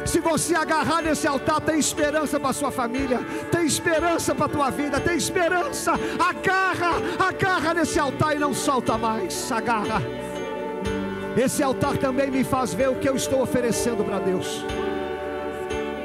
Se 0.05 0.21
você 0.21 0.55
agarrar 0.55 1.01
nesse 1.01 1.27
altar, 1.27 1.59
tem 1.59 1.77
esperança 1.77 2.39
para 2.39 2.53
sua 2.53 2.71
família, 2.71 3.19
tem 3.51 3.65
esperança 3.65 4.33
para 4.33 4.47
tua 4.47 4.69
vida, 4.69 5.01
tem 5.01 5.17
esperança. 5.17 5.95
Agarra, 6.17 6.93
agarra 7.19 7.73
nesse 7.73 7.99
altar 7.99 8.33
e 8.33 8.39
não 8.39 8.53
solta 8.53 8.97
mais. 8.97 9.51
Agarra. 9.51 10.01
Esse 11.35 11.61
altar 11.61 11.97
também 11.97 12.31
me 12.31 12.45
faz 12.45 12.73
ver 12.73 12.89
o 12.89 12.95
que 12.95 13.09
eu 13.09 13.17
estou 13.17 13.41
oferecendo 13.41 14.03
para 14.05 14.19
Deus. 14.19 14.63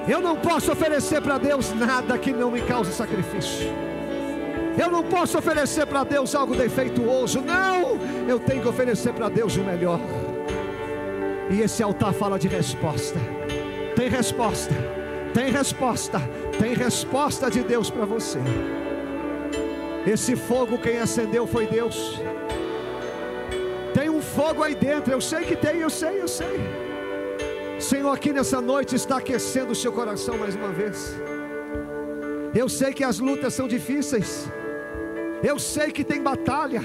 Eu 0.08 0.20
não 0.20 0.36
posso 0.36 0.72
oferecer 0.72 1.22
para 1.22 1.38
Deus 1.38 1.72
nada 1.72 2.18
que 2.18 2.32
não 2.32 2.50
me 2.50 2.60
cause 2.60 2.92
sacrifício. 2.92 3.91
Eu 4.78 4.90
não 4.90 5.02
posso 5.02 5.38
oferecer 5.38 5.86
para 5.86 6.04
Deus 6.04 6.34
algo 6.34 6.54
defeituoso. 6.54 7.40
Não, 7.40 7.98
eu 8.28 8.38
tenho 8.38 8.62
que 8.62 8.68
oferecer 8.68 9.12
para 9.12 9.28
Deus 9.28 9.56
o 9.56 9.60
melhor. 9.60 10.00
E 11.50 11.60
esse 11.60 11.82
altar 11.82 12.12
fala 12.14 12.38
de 12.38 12.48
resposta. 12.48 13.18
Tem 13.94 14.08
resposta. 14.08 14.74
Tem 15.34 15.50
resposta. 15.50 16.20
Tem 16.58 16.74
resposta 16.74 17.50
de 17.50 17.62
Deus 17.62 17.90
para 17.90 18.06
você. 18.06 18.38
Esse 20.06 20.34
fogo 20.34 20.78
quem 20.78 20.98
acendeu 20.98 21.46
foi 21.46 21.66
Deus. 21.66 22.20
Tem 23.92 24.08
um 24.08 24.22
fogo 24.22 24.62
aí 24.62 24.74
dentro. 24.74 25.12
Eu 25.12 25.20
sei 25.20 25.44
que 25.44 25.54
tem, 25.54 25.80
eu 25.80 25.90
sei, 25.90 26.20
eu 26.22 26.28
sei. 26.28 26.60
Senhor, 27.78 28.10
aqui 28.10 28.32
nessa 28.32 28.60
noite 28.60 28.94
está 28.94 29.18
aquecendo 29.18 29.72
o 29.72 29.74
seu 29.74 29.92
coração 29.92 30.38
mais 30.38 30.54
uma 30.54 30.68
vez. 30.68 31.14
Eu 32.54 32.68
sei 32.68 32.92
que 32.92 33.04
as 33.04 33.18
lutas 33.18 33.54
são 33.54 33.68
difíceis. 33.68 34.48
Eu 35.42 35.58
sei 35.58 35.90
que 35.90 36.04
tem 36.04 36.22
batalha, 36.22 36.80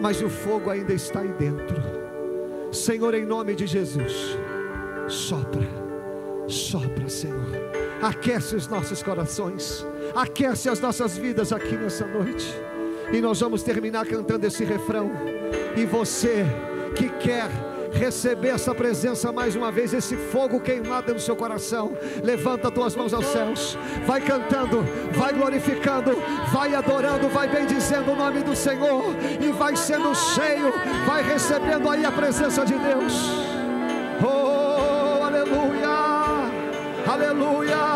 mas 0.00 0.22
o 0.22 0.28
fogo 0.28 0.70
ainda 0.70 0.92
está 0.92 1.20
aí 1.20 1.32
dentro. 1.32 1.76
Senhor, 2.70 3.14
em 3.14 3.26
nome 3.26 3.54
de 3.54 3.66
Jesus, 3.66 4.38
sopra, 5.08 5.68
sopra, 6.46 7.08
Senhor. 7.08 7.50
Aquece 8.00 8.56
os 8.56 8.68
nossos 8.68 9.02
corações, 9.02 9.84
aquece 10.14 10.68
as 10.68 10.80
nossas 10.80 11.18
vidas 11.18 11.52
aqui 11.52 11.76
nessa 11.76 12.06
noite. 12.06 12.46
E 13.12 13.20
nós 13.20 13.40
vamos 13.40 13.62
terminar 13.62 14.06
cantando 14.06 14.46
esse 14.46 14.64
refrão. 14.64 15.10
E 15.76 15.84
você 15.84 16.46
que 16.94 17.08
quer 17.08 17.50
receber 17.92 18.48
essa 18.48 18.74
presença 18.74 19.30
mais 19.30 19.54
uma 19.54 19.70
vez, 19.70 19.92
esse 19.92 20.16
fogo 20.16 20.60
queimado 20.60 21.12
no 21.14 21.20
seu 21.20 21.36
coração. 21.36 21.92
Levanta 22.22 22.70
tuas 22.70 22.96
mãos 22.96 23.12
aos 23.12 23.26
céus, 23.26 23.78
vai 24.06 24.20
cantando, 24.20 24.84
vai 25.12 25.32
glorificando, 25.32 26.16
vai 26.52 26.74
adorando, 26.74 27.28
vai 27.28 27.48
bendizendo 27.48 28.12
o 28.12 28.16
nome 28.16 28.42
do 28.42 28.56
Senhor 28.56 29.04
e 29.40 29.52
vai 29.52 29.76
sendo 29.76 30.14
cheio, 30.14 30.72
vai 31.06 31.22
recebendo 31.22 31.88
aí 31.88 32.04
a 32.04 32.12
presença 32.12 32.64
de 32.64 32.74
Deus. 32.74 33.14
Oh, 34.22 35.24
aleluia, 35.24 35.88
aleluia. 37.06 37.91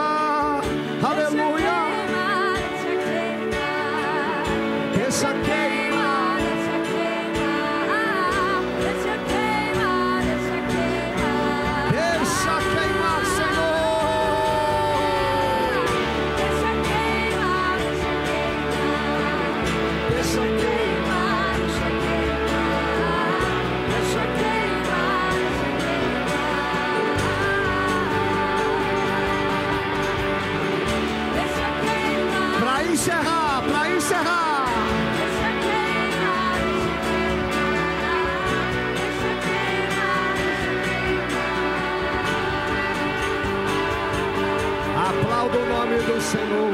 Senhor. 46.27 46.67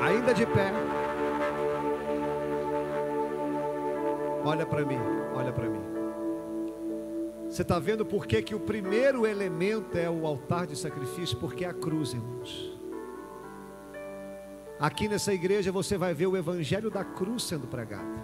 Ainda 0.00 0.32
de 0.32 0.46
pé. 0.46 0.72
Olha 4.44 4.64
para 4.64 4.84
mim, 4.84 4.98
olha 5.34 5.52
para 5.52 5.68
mim. 5.68 5.80
Você 7.48 7.62
está 7.62 7.80
vendo 7.80 8.06
por 8.06 8.26
que, 8.26 8.42
que 8.42 8.54
o 8.54 8.60
primeiro 8.60 9.26
elemento 9.26 9.98
é 9.98 10.08
o 10.08 10.24
altar 10.24 10.68
de 10.68 10.76
sacrifício? 10.76 11.36
Porque 11.38 11.64
é 11.64 11.68
a 11.68 11.74
cruz, 11.74 12.12
irmãos. 12.12 12.72
Aqui 14.78 15.08
nessa 15.08 15.34
igreja 15.34 15.72
você 15.72 15.98
vai 15.98 16.14
ver 16.14 16.28
o 16.28 16.36
evangelho 16.36 16.90
da 16.90 17.02
cruz 17.02 17.42
sendo 17.42 17.66
pregado. 17.66 18.22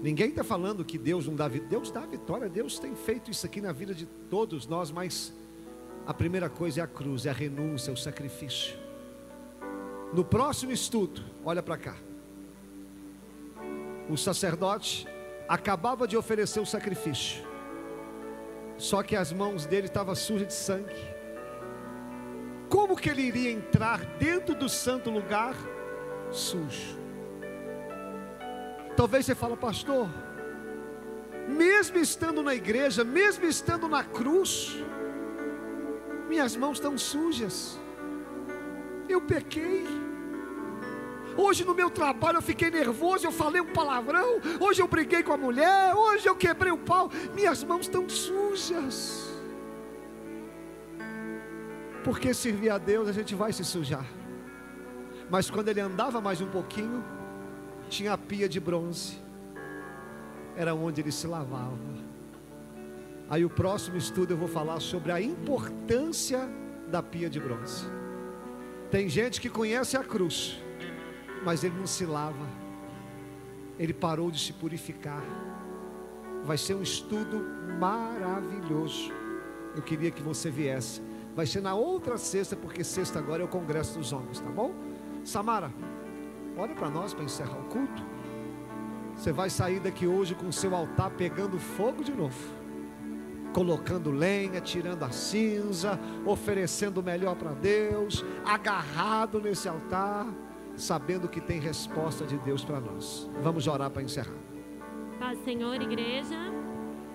Ninguém 0.00 0.28
está 0.30 0.44
falando 0.44 0.84
que 0.84 0.96
Deus 0.96 1.26
não 1.26 1.34
dá 1.34 1.46
vitória. 1.46 1.68
Deus 1.68 1.90
dá 1.90 2.06
vitória, 2.06 2.48
Deus 2.48 2.78
tem 2.78 2.94
feito 2.94 3.30
isso 3.30 3.44
aqui 3.44 3.60
na 3.60 3.72
vida 3.72 3.92
de 3.92 4.06
todos 4.06 4.66
nós, 4.66 4.90
mas 4.90 5.34
a 6.08 6.14
primeira 6.14 6.48
coisa 6.48 6.80
é 6.80 6.82
a 6.82 6.86
cruz, 6.86 7.26
é 7.26 7.28
a 7.28 7.34
renúncia, 7.34 7.90
é 7.90 7.92
o 7.92 7.96
sacrifício. 7.96 8.78
No 10.10 10.24
próximo 10.24 10.72
estudo, 10.72 11.22
olha 11.44 11.62
para 11.62 11.76
cá. 11.76 11.94
O 14.08 14.16
sacerdote 14.16 15.06
acabava 15.46 16.08
de 16.08 16.16
oferecer 16.16 16.60
o 16.60 16.64
sacrifício, 16.64 17.46
só 18.78 19.02
que 19.02 19.14
as 19.14 19.34
mãos 19.34 19.66
dele 19.66 19.86
estavam 19.86 20.14
sujas 20.14 20.48
de 20.48 20.54
sangue. 20.54 20.96
Como 22.70 22.96
que 22.96 23.10
ele 23.10 23.20
iria 23.20 23.50
entrar 23.50 24.02
dentro 24.18 24.54
do 24.54 24.66
santo 24.66 25.10
lugar 25.10 25.54
sujo? 26.30 26.98
Talvez 28.96 29.26
você 29.26 29.34
fale, 29.34 29.58
pastor, 29.58 30.08
mesmo 31.46 31.98
estando 31.98 32.42
na 32.42 32.54
igreja, 32.54 33.04
mesmo 33.04 33.44
estando 33.44 33.86
na 33.86 34.02
cruz, 34.02 34.82
minhas 36.28 36.54
mãos 36.56 36.76
estão 36.76 36.96
sujas. 36.96 37.78
Eu 39.08 39.20
pequei. 39.20 39.86
Hoje 41.36 41.64
no 41.64 41.74
meu 41.74 41.88
trabalho 41.88 42.38
eu 42.38 42.42
fiquei 42.42 42.70
nervoso, 42.70 43.26
eu 43.26 43.32
falei 43.32 43.60
um 43.60 43.72
palavrão. 43.72 44.40
Hoje 44.60 44.82
eu 44.82 44.88
briguei 44.88 45.22
com 45.22 45.32
a 45.32 45.36
mulher, 45.36 45.94
hoje 45.94 46.28
eu 46.28 46.36
quebrei 46.36 46.72
o 46.72 46.78
pau. 46.78 47.10
Minhas 47.34 47.62
mãos 47.64 47.82
estão 47.82 48.08
sujas. 48.08 49.26
Porque 52.04 52.34
servir 52.34 52.70
a 52.70 52.78
Deus 52.78 53.08
a 53.08 53.12
gente 53.12 53.34
vai 53.34 53.52
se 53.52 53.64
sujar. 53.64 54.06
Mas 55.30 55.50
quando 55.50 55.68
ele 55.68 55.80
andava 55.80 56.20
mais 56.20 56.40
um 56.40 56.48
pouquinho, 56.48 57.04
tinha 57.88 58.12
a 58.12 58.18
pia 58.18 58.48
de 58.48 58.58
bronze, 58.58 59.20
era 60.56 60.74
onde 60.74 61.00
ele 61.00 61.12
se 61.12 61.26
lavava. 61.26 62.07
Aí 63.30 63.44
o 63.44 63.50
próximo 63.50 63.98
estudo 63.98 64.32
eu 64.32 64.36
vou 64.38 64.48
falar 64.48 64.80
sobre 64.80 65.12
a 65.12 65.20
importância 65.20 66.48
da 66.90 67.02
pia 67.02 67.28
de 67.28 67.38
bronze. 67.38 67.84
Tem 68.90 69.06
gente 69.06 69.38
que 69.38 69.50
conhece 69.50 69.98
a 69.98 70.02
cruz, 70.02 70.58
mas 71.44 71.62
ele 71.62 71.76
não 71.78 71.86
se 71.86 72.06
lava, 72.06 72.46
ele 73.78 73.92
parou 73.92 74.30
de 74.30 74.40
se 74.40 74.54
purificar. 74.54 75.22
Vai 76.42 76.56
ser 76.56 76.74
um 76.74 76.82
estudo 76.82 77.44
maravilhoso. 77.78 79.12
Eu 79.76 79.82
queria 79.82 80.10
que 80.10 80.22
você 80.22 80.50
viesse. 80.50 81.02
Vai 81.36 81.44
ser 81.44 81.60
na 81.60 81.74
outra 81.74 82.16
sexta, 82.16 82.56
porque 82.56 82.82
sexta 82.82 83.18
agora 83.18 83.42
é 83.42 83.44
o 83.44 83.48
Congresso 83.48 83.98
dos 83.98 84.10
Homens, 84.10 84.40
tá 84.40 84.50
bom? 84.50 84.74
Samara, 85.22 85.70
olha 86.56 86.74
para 86.74 86.88
nós 86.88 87.12
para 87.12 87.24
encerrar 87.24 87.58
o 87.58 87.64
culto. 87.64 88.02
Você 89.14 89.32
vai 89.32 89.50
sair 89.50 89.80
daqui 89.80 90.06
hoje 90.06 90.34
com 90.34 90.48
o 90.48 90.52
seu 90.52 90.74
altar 90.74 91.10
pegando 91.10 91.58
fogo 91.58 92.02
de 92.02 92.12
novo 92.12 92.57
colocando 93.58 94.12
lenha, 94.12 94.60
tirando 94.60 95.02
a 95.02 95.10
cinza, 95.10 95.98
oferecendo 96.24 97.00
o 97.00 97.02
melhor 97.02 97.34
para 97.34 97.54
Deus, 97.54 98.24
agarrado 98.44 99.40
nesse 99.40 99.68
altar, 99.68 100.32
sabendo 100.76 101.28
que 101.28 101.40
tem 101.40 101.58
resposta 101.58 102.24
de 102.24 102.38
Deus 102.38 102.64
para 102.64 102.78
nós. 102.78 103.28
Vamos 103.42 103.66
orar 103.66 103.90
para 103.90 104.00
encerrar. 104.00 104.38
Paz, 105.18 105.36
Senhor, 105.44 105.74
igreja. 105.82 106.38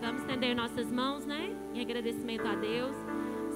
Vamos 0.02 0.20
estender 0.24 0.54
nossas 0.54 0.92
mãos, 0.92 1.26
né? 1.26 1.56
Em 1.74 1.80
agradecimento 1.80 2.46
a 2.46 2.56
Deus. 2.56 2.94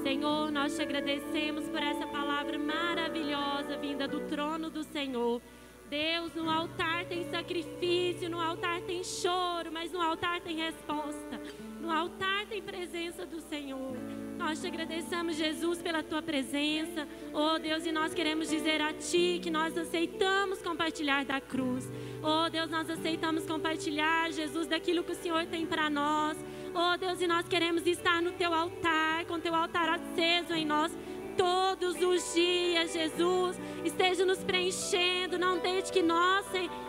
Senhor, 0.02 0.50
nós 0.50 0.74
te 0.74 0.82
agradecemos 0.82 1.68
por 1.68 1.84
essa 1.84 2.08
palavra 2.08 2.58
maravilhosa 2.58 3.78
vinda 3.82 4.08
do 4.08 4.22
trono 4.30 4.70
do 4.70 4.86
Senhor. 4.86 5.42
Deus, 5.90 6.34
no 6.34 6.50
altar 6.50 7.04
tem 7.04 7.30
sacrifício, 7.30 8.30
no 8.30 8.40
altar 8.40 8.80
tem 8.82 9.04
choro, 9.04 9.74
mas 9.74 9.92
no 9.92 10.02
altar 10.02 10.40
tem 10.40 10.56
resposta. 10.56 11.37
No 11.88 11.94
altar 11.94 12.46
tem 12.48 12.62
presença 12.62 13.26
do 13.26 13.40
Senhor. 13.40 13.96
Nós 14.38 14.60
te 14.60 14.68
agradecemos, 14.68 15.38
Jesus, 15.38 15.82
pela 15.82 16.04
tua 16.04 16.22
presença. 16.22 17.08
Oh 17.34 17.58
Deus, 17.58 17.86
e 17.86 17.94
nós 17.94 18.14
queremos 18.14 18.50
dizer 18.50 18.82
a 18.82 18.92
Ti 18.92 19.40
que 19.42 19.50
nós 19.50 19.78
aceitamos 19.78 20.62
compartilhar 20.62 21.24
da 21.24 21.40
cruz. 21.40 21.90
Oh 22.22 22.50
Deus, 22.50 22.70
nós 22.70 22.90
aceitamos 22.90 23.46
compartilhar, 23.46 24.30
Jesus, 24.34 24.68
daquilo 24.68 25.02
que 25.02 25.14
o 25.14 25.16
Senhor 25.16 25.46
tem 25.46 25.66
para 25.66 25.90
nós. 25.90 26.38
Oh 26.76 26.98
Deus, 26.98 27.22
e 27.22 27.26
nós 27.26 27.48
queremos 27.48 27.88
estar 27.88 28.22
no 28.22 28.34
Teu 28.34 28.54
altar, 28.54 29.24
com 29.24 29.40
Teu 29.40 29.56
altar 29.56 29.88
aceso 29.88 30.54
em 30.56 30.66
nós 30.66 30.92
todos 31.38 31.96
os 32.02 32.34
dias, 32.34 32.92
Jesus. 32.92 33.58
Esteja 33.86 34.26
nos 34.26 34.44
preenchendo, 34.44 35.40
não 35.40 35.58
deixe 35.60 35.94
que 35.94 36.02
nós, 36.02 36.46
Senhor, 36.48 36.87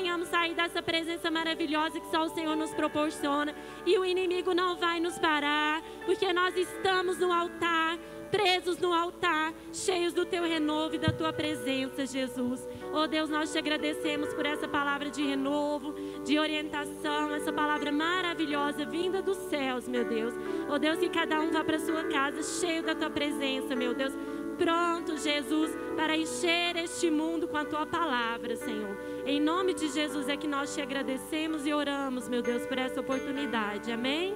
venhamos 0.00 0.28
sair 0.28 0.54
dessa 0.54 0.82
presença 0.82 1.30
maravilhosa 1.30 2.00
que 2.00 2.10
só 2.10 2.24
o 2.24 2.30
Senhor 2.30 2.56
nos 2.56 2.72
proporciona. 2.72 3.54
E 3.84 3.98
o 3.98 4.04
inimigo 4.04 4.54
não 4.54 4.76
vai 4.76 4.98
nos 4.98 5.18
parar, 5.18 5.82
porque 6.06 6.32
nós 6.32 6.56
estamos 6.56 7.18
no 7.18 7.30
altar, 7.30 7.98
presos 8.30 8.78
no 8.78 8.92
altar, 8.92 9.52
cheios 9.72 10.14
do 10.14 10.24
teu 10.24 10.44
renovo 10.44 10.94
e 10.94 10.98
da 10.98 11.12
tua 11.12 11.32
presença, 11.32 12.06
Jesus. 12.06 12.66
Oh 12.92 13.06
Deus, 13.06 13.28
nós 13.28 13.52
te 13.52 13.58
agradecemos 13.58 14.32
por 14.32 14.46
essa 14.46 14.66
palavra 14.66 15.10
de 15.10 15.22
renovo, 15.22 15.94
de 16.24 16.38
orientação, 16.38 17.34
essa 17.34 17.52
palavra 17.52 17.92
maravilhosa 17.92 18.86
vinda 18.86 19.20
dos 19.20 19.36
céus, 19.50 19.86
meu 19.86 20.04
Deus. 20.04 20.34
Oh 20.68 20.78
Deus, 20.78 20.98
que 20.98 21.08
cada 21.08 21.40
um 21.40 21.50
vá 21.50 21.62
para 21.62 21.78
sua 21.78 22.04
casa 22.04 22.42
cheio 22.42 22.82
da 22.82 22.94
tua 22.94 23.10
presença, 23.10 23.76
meu 23.76 23.94
Deus 23.94 24.14
pronto, 24.60 25.16
Jesus, 25.16 25.70
para 25.96 26.14
encher 26.14 26.76
este 26.76 27.10
mundo 27.10 27.48
com 27.48 27.56
a 27.56 27.64
tua 27.64 27.86
palavra, 27.86 28.54
Senhor. 28.56 28.94
Em 29.30 29.40
nome 29.40 29.74
de 29.74 29.86
Jesus 29.86 30.28
é 30.28 30.36
que 30.36 30.48
nós 30.48 30.74
te 30.74 30.80
agradecemos 30.82 31.64
e 31.64 31.72
oramos, 31.72 32.28
meu 32.28 32.42
Deus, 32.42 32.66
por 32.66 32.76
essa 32.76 33.00
oportunidade. 33.00 33.92
Amém? 33.92 34.34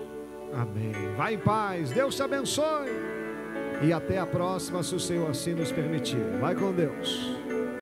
Amém. 0.53 0.93
Vai 1.17 1.35
em 1.35 1.39
paz. 1.39 1.91
Deus 1.91 2.15
te 2.15 2.23
abençoe. 2.23 2.91
E 3.83 3.93
até 3.93 4.19
a 4.19 4.25
próxima, 4.25 4.85
se 4.85 4.95
o 4.95 5.01
Senhor 5.01 5.29
assim 5.29 5.53
nos 5.53 5.73
permitir. 5.73 6.23
Vai 6.41 6.55
com 6.55 6.73
Deus. 6.73 7.29